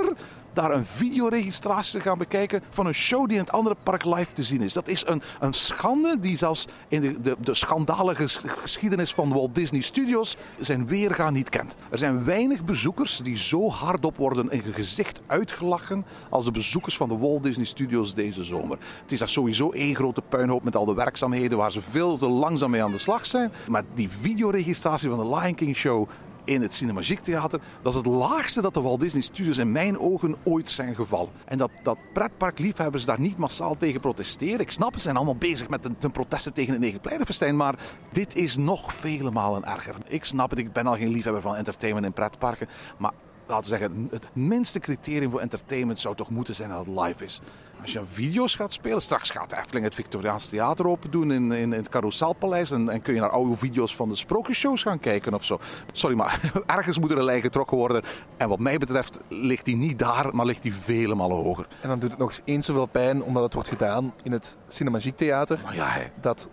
daar 0.55 0.73
een 0.73 0.87
videoregistratie 0.87 1.93
te 1.93 2.01
gaan 2.01 2.19
bekijken 2.19 2.63
van 2.71 2.87
een 2.87 2.95
show 2.95 3.29
die 3.29 3.37
in 3.37 3.43
het 3.43 3.53
andere 3.53 3.77
park 3.83 4.05
live 4.05 4.33
te 4.33 4.43
zien 4.43 4.61
is. 4.61 4.73
Dat 4.73 4.89
is 4.89 5.07
een, 5.07 5.23
een 5.41 5.53
schande 5.53 6.17
die 6.21 6.37
zelfs 6.37 6.67
in 6.89 7.01
de, 7.01 7.21
de, 7.21 7.37
de 7.41 7.55
schandalige 7.55 8.23
ges- 8.23 8.41
geschiedenis 8.45 9.15
van 9.15 9.33
Walt 9.33 9.55
Disney 9.55 9.81
Studios 9.81 10.37
zijn 10.59 10.87
weerga 10.87 11.31
niet 11.31 11.49
kent. 11.49 11.77
Er 11.91 11.99
zijn 11.99 12.25
weinig 12.25 12.65
bezoekers 12.65 13.21
die 13.23 13.37
zo 13.37 13.71
hardop 13.71 14.17
worden 14.17 14.51
in 14.51 14.61
hun 14.61 14.75
gezicht 14.75 15.21
uitgelachen 15.27 16.05
als 16.31 16.45
de 16.45 16.51
bezoekers 16.51 16.97
van 16.97 17.09
de 17.09 17.19
Walt 17.19 17.43
Disney 17.43 17.67
Studios 17.67 18.15
deze 18.15 18.45
zomer. 18.45 18.79
Het 19.03 19.13
is 19.13 19.19
daar 19.19 19.29
sowieso 19.29 19.71
één 19.71 19.95
grote 19.95 20.23
puinhoop 20.29 20.65
met 20.65 20.77
al 20.77 20.85
de 20.85 20.95
werkzaamheden 20.95 21.59
waar 21.59 21.73
ze 21.73 21.83
veel 21.83 22.19
te 22.19 22.29
langzaam 22.29 22.71
mee 22.71 22.83
aan 22.83 22.91
de 22.91 22.99
slag 22.99 23.27
zijn. 23.27 23.53
Maar 23.69 23.85
die 23.95 24.09
videoregistratie 24.11 25.09
van 25.09 25.19
de 25.19 25.37
Lion 25.37 25.55
King 25.55 25.77
Show 25.77 26.09
in 26.45 26.63
het 26.63 26.75
Cinemagique 26.75 27.25
Theater. 27.25 27.61
Dat 27.83 27.93
is 27.93 27.99
het 27.99 28.07
laagste 28.07 28.61
dat 28.61 28.75
de 28.75 28.81
Walt 28.81 29.01
Disney 29.01 29.23
Studios 29.23 29.59
in 29.59 29.73
mijn 29.73 29.99
ogen 29.99 30.37
ooit 30.45 30.71
zijn 30.71 30.95
gevallen. 30.95 31.31
En 31.45 31.59
dat, 31.59 31.71
dat 31.83 31.99
pretparkliefhebbers 32.13 33.05
daar 33.05 33.21
niet 33.21 33.37
massaal 33.37 33.77
tegen 33.77 34.01
protesteren. 34.01 34.61
Ik 34.61 34.71
snap, 34.71 34.95
ze 34.95 35.01
zijn 35.01 35.17
allemaal 35.17 35.37
bezig 35.37 35.69
met 35.69 35.89
de 35.99 36.11
protesten 36.11 36.53
tegen 36.53 36.73
het 36.73 36.83
Negenpleinenfestijn. 36.83 37.57
Maar 37.57 37.79
dit 38.13 38.37
is 38.37 38.57
nog 38.57 38.95
vele 38.95 39.31
malen 39.31 39.65
erger. 39.65 39.95
Ik 40.09 40.25
snap 40.25 40.51
het, 40.51 40.59
ik 40.59 40.73
ben 40.73 40.87
al 40.87 40.97
geen 40.97 41.11
liefhebber 41.11 41.43
van 41.43 41.57
entertainment 41.57 42.07
in 42.07 42.13
pretparken. 42.13 42.69
Maar 42.99 43.13
laten 43.47 43.63
we 43.63 43.79
zeggen, 43.79 44.09
het 44.11 44.29
minste 44.33 44.79
criterium 44.79 45.31
voor 45.31 45.41
entertainment 45.41 46.01
zou 46.01 46.15
toch 46.15 46.31
moeten 46.31 46.55
zijn 46.55 46.69
dat 46.69 46.87
het 46.87 47.01
live 47.01 47.25
is. 47.25 47.41
Als 47.83 47.93
je 47.93 48.05
video's 48.05 48.55
gaat 48.55 48.73
spelen, 48.73 49.03
straks 49.03 49.31
gaat 49.31 49.51
de 49.51 49.57
Efteling 49.57 49.85
het 49.85 49.95
Victoriaans 49.95 50.49
Theater 50.49 50.89
open 50.89 51.11
doen 51.11 51.33
in, 51.33 51.53
in, 51.53 51.73
in 51.73 51.73
het 51.73 51.89
Carouselpaleis. 51.89 52.71
En, 52.71 52.89
en 52.89 53.03
kun 53.03 53.15
je 53.15 53.21
naar 53.21 53.31
oude 53.31 53.57
video's 53.57 53.97
van 53.97 54.09
de 54.09 54.17
sprookjesshows 54.17 54.83
gaan 54.83 55.01
kijken 55.01 55.35
of 55.35 55.45
zo. 55.45 55.61
Sorry, 55.93 56.17
maar 56.17 56.41
ergens 56.67 56.99
moet 56.99 57.11
er 57.11 57.19
een 57.19 57.25
lijn 57.25 57.41
getrokken 57.41 57.77
worden. 57.77 58.03
En 58.37 58.49
wat 58.49 58.59
mij 58.59 58.79
betreft 58.79 59.19
ligt 59.29 59.65
die 59.65 59.77
niet 59.77 59.99
daar, 59.99 60.35
maar 60.35 60.47
ligt 60.47 60.63
die 60.63 60.75
vele 60.75 61.15
malen 61.15 61.37
hoger. 61.37 61.67
En 61.81 61.89
dan 61.89 61.99
doet 61.99 62.11
het 62.11 62.19
nog 62.19 62.29
eens 62.29 62.41
eens 62.45 62.67
zoveel 62.67 62.87
pijn 62.87 63.23
omdat 63.23 63.43
het 63.43 63.55
wordt 63.55 63.69
gedaan 63.69 64.15
in 64.23 64.33
het 64.33 64.57
Cinemagique 64.69 65.19
Theater. 65.19 65.61
Maar 65.65 65.75
ja. 65.75 65.97
Dat 66.21 66.49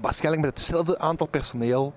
waarschijnlijk 0.00 0.44
met 0.44 0.58
hetzelfde 0.58 0.98
aantal 0.98 1.26
personeel 1.26 1.94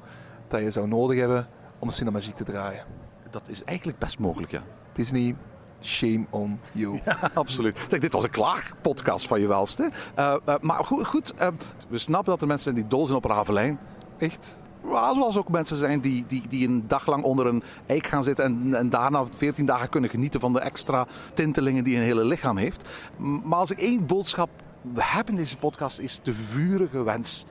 dat 0.47 0.61
je 0.61 0.71
zou 0.71 0.87
nodig 0.87 1.19
hebben 1.19 1.47
om 1.79 1.89
Cinemagique 1.89 2.43
te 2.43 2.51
draaien. 2.51 3.00
Dat 3.31 3.41
is 3.47 3.63
eigenlijk 3.63 3.99
best 3.99 4.19
mogelijk, 4.19 4.51
ja. 4.51 4.63
Disney, 4.93 5.35
shame 5.81 6.25
on 6.29 6.59
you. 6.71 6.99
Absoluut. 7.33 7.79
Zeg, 7.89 7.99
dit 7.99 8.13
was 8.13 8.23
een 8.23 8.29
klaagpodcast 8.29 9.27
van 9.27 9.39
je 9.39 9.47
welste. 9.47 9.91
Eh, 10.15 10.35
eh, 10.45 10.55
maar 10.61 10.83
goed, 10.83 11.05
goed 11.05 11.33
eh, 11.33 11.47
we 11.87 11.97
snappen 11.97 12.31
dat 12.31 12.41
er 12.41 12.47
mensen 12.47 12.71
zijn 12.71 12.75
die 12.75 12.97
dol 12.97 13.05
zijn 13.05 13.17
op 13.17 13.25
Ravelijn. 13.25 13.79
Echt. 14.17 14.59
Maar 14.81 15.13
zoals 15.13 15.37
ook 15.37 15.49
mensen 15.49 15.77
zijn 15.77 16.01
die, 16.01 16.25
die, 16.27 16.47
die 16.47 16.67
een 16.67 16.87
dag 16.87 17.05
lang 17.07 17.23
onder 17.23 17.47
een 17.47 17.63
eik 17.85 18.07
gaan 18.07 18.23
zitten 18.23 18.45
en, 18.45 18.73
en 18.73 18.89
daarna 18.89 19.25
14 19.37 19.65
dagen 19.65 19.89
kunnen 19.89 20.09
genieten 20.09 20.39
van 20.39 20.53
de 20.53 20.59
extra 20.59 21.07
tintelingen 21.33 21.83
die 21.83 21.97
een 21.97 22.03
hele 22.03 22.23
lichaam 22.23 22.57
heeft. 22.57 22.89
Maar 23.17 23.59
als 23.59 23.71
ik 23.71 23.77
één 23.77 24.05
boodschap 24.05 24.49
heb 24.95 25.29
in 25.29 25.35
deze 25.35 25.57
podcast, 25.57 25.99
is 25.99 26.19
de 26.23 26.33
vurige 26.33 27.03
wens 27.03 27.45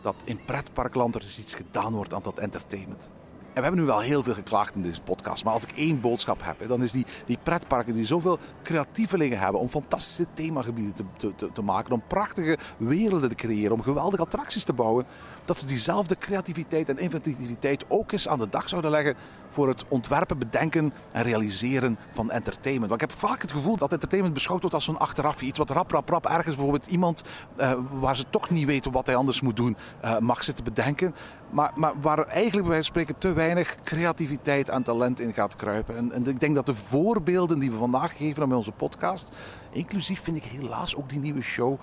dat 0.00 0.14
in 0.24 0.40
pretparkland 0.44 1.14
er 1.14 1.22
eens 1.22 1.38
iets 1.38 1.54
gedaan 1.54 1.92
wordt 1.92 2.14
aan 2.14 2.22
dat 2.22 2.38
entertainment. 2.38 3.10
En 3.54 3.60
we 3.60 3.66
hebben 3.66 3.80
nu 3.80 3.86
wel 3.86 4.00
heel 4.00 4.22
veel 4.22 4.34
geklaagd 4.34 4.74
in 4.74 4.82
deze 4.82 5.02
podcast. 5.02 5.44
Maar 5.44 5.52
als 5.52 5.62
ik 5.62 5.72
één 5.72 6.00
boodschap 6.00 6.40
heb, 6.42 6.68
dan 6.68 6.82
is 6.82 6.92
die, 6.92 7.06
die 7.26 7.38
pretparken 7.42 7.94
die 7.94 8.04
zoveel 8.04 8.38
creatievelingen 8.62 9.38
hebben 9.38 9.60
om 9.60 9.68
fantastische 9.68 10.26
themagebieden 10.34 10.94
te, 11.16 11.34
te, 11.36 11.52
te 11.52 11.62
maken, 11.62 11.92
om 11.92 12.02
prachtige 12.06 12.58
werelden 12.76 13.28
te 13.28 13.34
creëren, 13.34 13.72
om 13.72 13.82
geweldige 13.82 14.22
attracties 14.22 14.64
te 14.64 14.72
bouwen, 14.72 15.06
dat 15.44 15.58
ze 15.58 15.66
diezelfde 15.66 16.18
creativiteit 16.18 16.88
en 16.88 16.98
inventiviteit 16.98 17.84
ook 17.88 18.12
eens 18.12 18.28
aan 18.28 18.38
de 18.38 18.48
dag 18.48 18.68
zouden 18.68 18.90
leggen 18.90 19.14
voor 19.54 19.68
het 19.68 19.84
ontwerpen, 19.88 20.38
bedenken 20.38 20.92
en 21.12 21.22
realiseren 21.22 21.98
van 22.10 22.30
entertainment. 22.30 22.90
Want 22.90 23.02
ik 23.02 23.10
heb 23.10 23.18
vaak 23.18 23.42
het 23.42 23.52
gevoel 23.52 23.76
dat 23.76 23.92
entertainment 23.92 24.34
beschouwd 24.34 24.60
wordt 24.60 24.74
als 24.74 24.84
zo'n 24.84 24.98
achterafje. 24.98 25.46
Iets 25.46 25.58
wat 25.58 25.70
rap, 25.70 25.90
rap, 25.90 26.08
rap 26.08 26.26
ergens 26.26 26.54
bijvoorbeeld 26.54 26.86
iemand 26.86 27.22
eh, 27.56 27.72
waar 28.00 28.16
ze 28.16 28.24
toch 28.30 28.50
niet 28.50 28.66
weten 28.66 28.92
wat 28.92 29.06
hij 29.06 29.16
anders 29.16 29.40
moet 29.40 29.56
doen, 29.56 29.76
eh, 30.00 30.18
mag 30.18 30.44
zitten 30.44 30.64
bedenken. 30.64 31.14
Maar, 31.50 31.72
maar 31.74 31.92
waar 32.00 32.18
eigenlijk 32.18 32.66
bij 32.66 32.74
wijze 32.74 32.92
van 32.92 33.02
spreken 33.02 33.18
te 33.18 33.32
weinig 33.32 33.76
creativiteit 33.82 34.68
en 34.68 34.82
talent 34.82 35.20
in 35.20 35.32
gaat 35.32 35.56
kruipen. 35.56 35.96
En, 35.96 36.12
en 36.12 36.26
ik 36.26 36.40
denk 36.40 36.54
dat 36.54 36.66
de 36.66 36.74
voorbeelden 36.74 37.58
die 37.58 37.70
we 37.70 37.76
vandaag 37.76 38.18
hebben 38.18 38.48
bij 38.48 38.56
onze 38.56 38.72
podcast, 38.72 39.32
inclusief 39.70 40.20
vind 40.20 40.36
ik 40.36 40.44
helaas 40.44 40.96
ook 40.96 41.08
die 41.08 41.20
nieuwe 41.20 41.42
show 41.42 41.78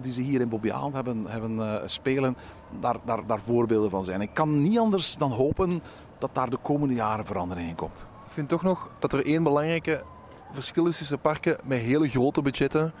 die 0.00 0.12
ze 0.12 0.20
hier 0.20 0.40
in 0.40 0.48
Bobbejaanland 0.48 0.94
hebben, 0.94 1.26
hebben 1.26 1.60
eh, 1.60 1.88
spelen, 1.88 2.36
daar, 2.80 2.96
daar, 3.04 3.26
daar 3.26 3.40
voorbeelden 3.40 3.90
van 3.90 4.04
zijn. 4.04 4.20
Ik 4.20 4.34
kan 4.34 4.62
niet 4.62 4.78
anders 4.78 5.16
dan 5.16 5.30
hopen 5.30 5.82
dat 6.18 6.30
daar 6.32 6.50
de 6.50 6.58
komende 6.62 6.94
jaren 6.94 7.26
verandering 7.26 7.68
in 7.68 7.74
komt. 7.74 8.06
Ik 8.26 8.32
vind 8.32 8.48
toch 8.48 8.62
nog 8.62 8.90
dat 8.98 9.12
er 9.12 9.26
één 9.26 9.42
belangrijke 9.42 10.02
verschil 10.50 10.86
is 10.86 10.98
tussen 10.98 11.20
parken 11.20 11.56
met 11.64 11.78
hele 11.78 12.08
grote 12.08 12.42
budgetten 12.42 12.92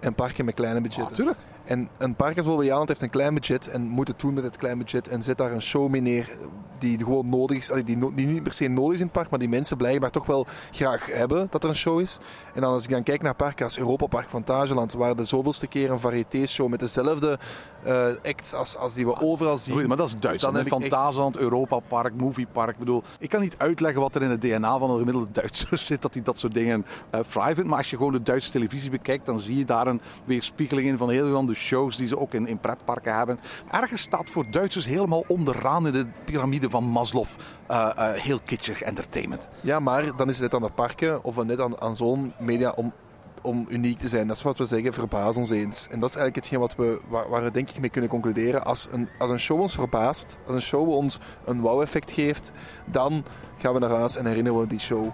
en 0.00 0.14
parken 0.14 0.44
met 0.44 0.54
kleine 0.54 0.80
budgetten. 0.80 1.10
Natuurlijk. 1.10 1.38
En 1.64 1.88
een 1.98 2.14
park 2.14 2.36
als 2.36 2.46
heeft 2.88 3.02
een 3.02 3.10
klein 3.10 3.34
budget 3.34 3.68
en 3.68 3.82
moet 3.82 4.08
het 4.08 4.20
doen 4.20 4.34
met 4.34 4.44
het 4.44 4.56
klein 4.56 4.78
budget 4.78 5.08
en 5.08 5.22
zet 5.22 5.38
daar 5.38 5.52
een 5.52 5.62
show 5.62 5.88
mee 5.88 6.00
neer 6.00 6.30
die 6.84 6.98
gewoon 6.98 7.28
nodig 7.28 7.56
is, 7.56 7.70
die, 7.84 7.96
no- 7.96 8.12
die 8.14 8.26
niet 8.26 8.42
per 8.42 8.52
se 8.52 8.68
nodig 8.68 8.92
is 8.94 8.98
in 9.00 9.04
het 9.04 9.14
park, 9.14 9.30
maar 9.30 9.38
die 9.38 9.48
mensen 9.48 9.76
blijkbaar 9.76 10.10
toch 10.10 10.26
wel 10.26 10.46
graag 10.70 11.06
hebben 11.06 11.46
dat 11.50 11.62
er 11.62 11.68
een 11.68 11.76
show 11.76 12.00
is. 12.00 12.18
En 12.54 12.60
dan 12.60 12.72
als 12.72 12.84
ik 12.84 12.90
dan 12.90 13.02
kijk 13.02 13.22
naar 13.22 13.34
parken 13.34 13.64
als 13.64 13.78
Europa 13.78 14.06
Park 14.06 14.28
Fantageland, 14.28 14.92
waar 14.92 15.16
de 15.16 15.24
zoveelste 15.24 15.66
keer 15.66 15.90
een 15.90 15.98
variété-show 15.98 16.68
met 16.68 16.80
dezelfde 16.80 17.38
eh, 17.82 18.06
acts 18.22 18.52
als, 18.54 18.76
als 18.76 18.94
die 18.94 19.06
we 19.06 19.20
overal 19.20 19.58
zien. 19.58 19.74
Goed, 19.74 19.86
maar 19.86 19.96
dat 19.96 20.06
is 20.06 20.14
Duitsland. 20.18 20.54
Dan 20.54 20.64
echt- 20.64 20.74
Fantasyland, 20.74 21.36
Europa 21.36 21.78
Park, 21.88 22.14
Movie 22.16 22.46
Park. 22.52 22.70
Ik 22.70 22.78
bedoel, 22.78 23.02
ik 23.18 23.28
kan 23.28 23.40
niet 23.40 23.54
uitleggen 23.58 24.00
wat 24.00 24.14
er 24.14 24.22
in 24.22 24.30
het 24.30 24.40
DNA 24.40 24.78
van 24.78 24.90
een 24.90 24.98
gemiddelde 24.98 25.28
Duitser 25.32 25.78
zit, 25.88 26.02
dat 26.02 26.14
hij 26.14 26.22
dat 26.22 26.38
soort 26.38 26.54
dingen 26.54 26.86
fraai 27.26 27.54
vindt. 27.54 27.68
Maar 27.68 27.78
als 27.78 27.90
je 27.90 27.96
gewoon 27.96 28.12
de 28.12 28.22
Duitse 28.22 28.50
televisie 28.50 28.90
bekijkt, 28.90 29.26
dan 29.26 29.40
zie 29.40 29.56
je 29.58 29.64
daar 29.64 29.86
een 29.86 30.00
weerspiegeling 30.24 30.88
in 30.88 30.96
van 30.96 31.10
heel 31.10 31.24
veel 31.24 31.34
van 31.34 31.46
de 31.46 31.54
shows 31.54 31.96
die 31.96 32.06
ze 32.06 32.18
ook 32.18 32.34
in, 32.34 32.46
in 32.46 32.58
pretparken 32.58 33.16
hebben. 33.16 33.38
Ergens 33.70 34.00
staat 34.00 34.30
voor 34.30 34.44
Duitsers 34.50 34.86
helemaal 34.86 35.24
onderaan 35.28 35.86
in 35.86 35.92
de 35.92 36.06
piramide 36.24 36.70
van 36.74 36.84
Maslow 36.84 37.26
eh, 37.66 37.90
eh, 37.96 38.20
heel 38.20 38.40
kitschig 38.44 38.82
entertainment. 38.82 39.48
Ja, 39.60 39.80
maar 39.80 40.16
dan 40.16 40.28
is 40.28 40.38
het 40.38 40.42
net 40.42 40.54
aan 40.54 40.68
de 40.68 40.74
parken 40.74 41.24
of 41.24 41.44
net 41.44 41.60
aan, 41.60 41.80
aan 41.80 41.96
zo'n 41.96 42.32
media 42.38 42.72
om, 42.76 42.92
om 43.42 43.66
uniek 43.68 43.98
te 43.98 44.08
zijn. 44.08 44.26
Dat 44.26 44.36
is 44.36 44.42
wat 44.42 44.58
we 44.58 44.64
zeggen, 44.64 44.92
verbaas 44.92 45.36
ons 45.36 45.50
eens. 45.50 45.88
En 45.90 46.00
dat 46.00 46.08
is 46.08 46.16
eigenlijk 46.16 46.36
hetgeen 46.36 46.58
wat 46.58 46.74
we, 46.76 47.00
waar, 47.08 47.42
we 47.42 47.50
denk 47.50 47.70
ik 47.70 47.80
mee 47.80 47.90
kunnen 47.90 48.10
concluderen. 48.10 48.64
Als 48.64 48.88
een, 48.90 49.08
als 49.18 49.30
een 49.30 49.38
show 49.38 49.60
ons 49.60 49.74
verbaast, 49.74 50.38
als 50.46 50.54
een 50.54 50.62
show 50.62 50.88
ons 50.88 51.18
een 51.44 51.60
wow-effect 51.60 52.10
geeft, 52.10 52.52
dan 52.86 53.24
gaan 53.58 53.72
we 53.72 53.78
naar 53.78 53.90
huis 53.90 54.16
en 54.16 54.26
herinneren 54.26 54.60
we 54.60 54.66
die 54.66 54.80
show. 54.80 55.10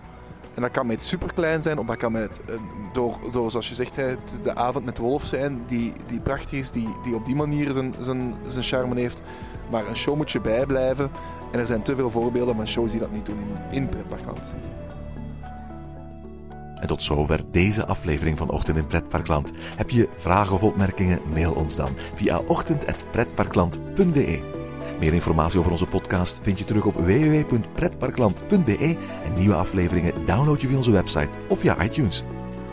En 0.54 0.62
dat 0.62 0.70
kan 0.70 0.86
met 0.86 1.02
superklein 1.02 1.62
zijn, 1.62 1.78
of 1.78 1.86
dat 1.86 1.96
kan 1.96 2.12
met, 2.12 2.40
eh, 2.46 2.54
door, 2.92 3.18
door, 3.32 3.50
zoals 3.50 3.68
je 3.68 3.74
zegt, 3.74 3.94
de 4.42 4.54
avond 4.54 4.84
met 4.84 4.98
Wolf 4.98 5.24
zijn, 5.24 5.62
die, 5.66 5.92
die 6.06 6.20
prachtig 6.20 6.58
is, 6.58 6.70
die, 6.70 6.88
die 7.02 7.14
op 7.14 7.24
die 7.24 7.36
manier 7.36 7.72
zijn, 7.72 7.94
zijn, 7.98 8.36
zijn 8.48 8.64
charme 8.64 9.00
heeft. 9.00 9.22
Maar 9.70 9.86
een 9.86 9.96
show 9.96 10.16
moet 10.16 10.30
je 10.30 10.40
bijblijven. 10.40 11.10
En 11.52 11.58
er 11.58 11.66
zijn 11.66 11.82
te 11.82 11.94
veel 11.94 12.10
voorbeelden 12.10 12.56
van 12.56 12.66
shows 12.66 12.90
die 12.90 13.00
dat 13.00 13.12
niet 13.12 13.26
doen 13.26 13.38
in, 13.38 13.48
in 13.70 13.88
pretparkland. 13.88 14.54
En 16.80 16.86
tot 16.86 17.02
zover 17.02 17.40
deze 17.50 17.86
aflevering 17.86 18.38
van 18.38 18.50
Ochtend 18.50 18.76
in 18.76 18.86
Pretparkland. 18.86 19.52
Heb 19.76 19.90
je 19.90 20.08
vragen 20.14 20.54
of 20.54 20.62
opmerkingen? 20.62 21.20
Mail 21.32 21.52
ons 21.52 21.76
dan 21.76 21.90
via 22.14 22.38
ochtend.pretparkland.be. 22.38 24.58
Meer 25.00 25.14
informatie 25.14 25.58
over 25.58 25.70
onze 25.70 25.86
podcast 25.86 26.38
vind 26.42 26.58
je 26.58 26.64
terug 26.64 26.84
op 26.84 26.94
www.pretparkland.be 26.94 28.96
en 29.22 29.34
nieuwe 29.34 29.54
afleveringen 29.54 30.24
download 30.24 30.60
je 30.60 30.66
via 30.66 30.76
onze 30.76 30.90
website 30.90 31.38
of 31.48 31.58
via 31.58 31.82
iTunes. 31.82 32.24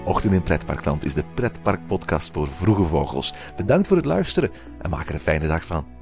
Ochtend 0.05 0.33
in 0.33 0.43
Pretparkland 0.43 1.05
is 1.05 1.13
de 1.13 1.23
pretparkpodcast 1.33 2.33
voor 2.33 2.47
vroege 2.47 2.83
vogels. 2.83 3.33
Bedankt 3.55 3.87
voor 3.87 3.97
het 3.97 4.05
luisteren 4.05 4.51
en 4.81 4.89
maak 4.89 5.07
er 5.07 5.13
een 5.13 5.19
fijne 5.19 5.47
dag 5.47 5.63
van. 5.63 5.96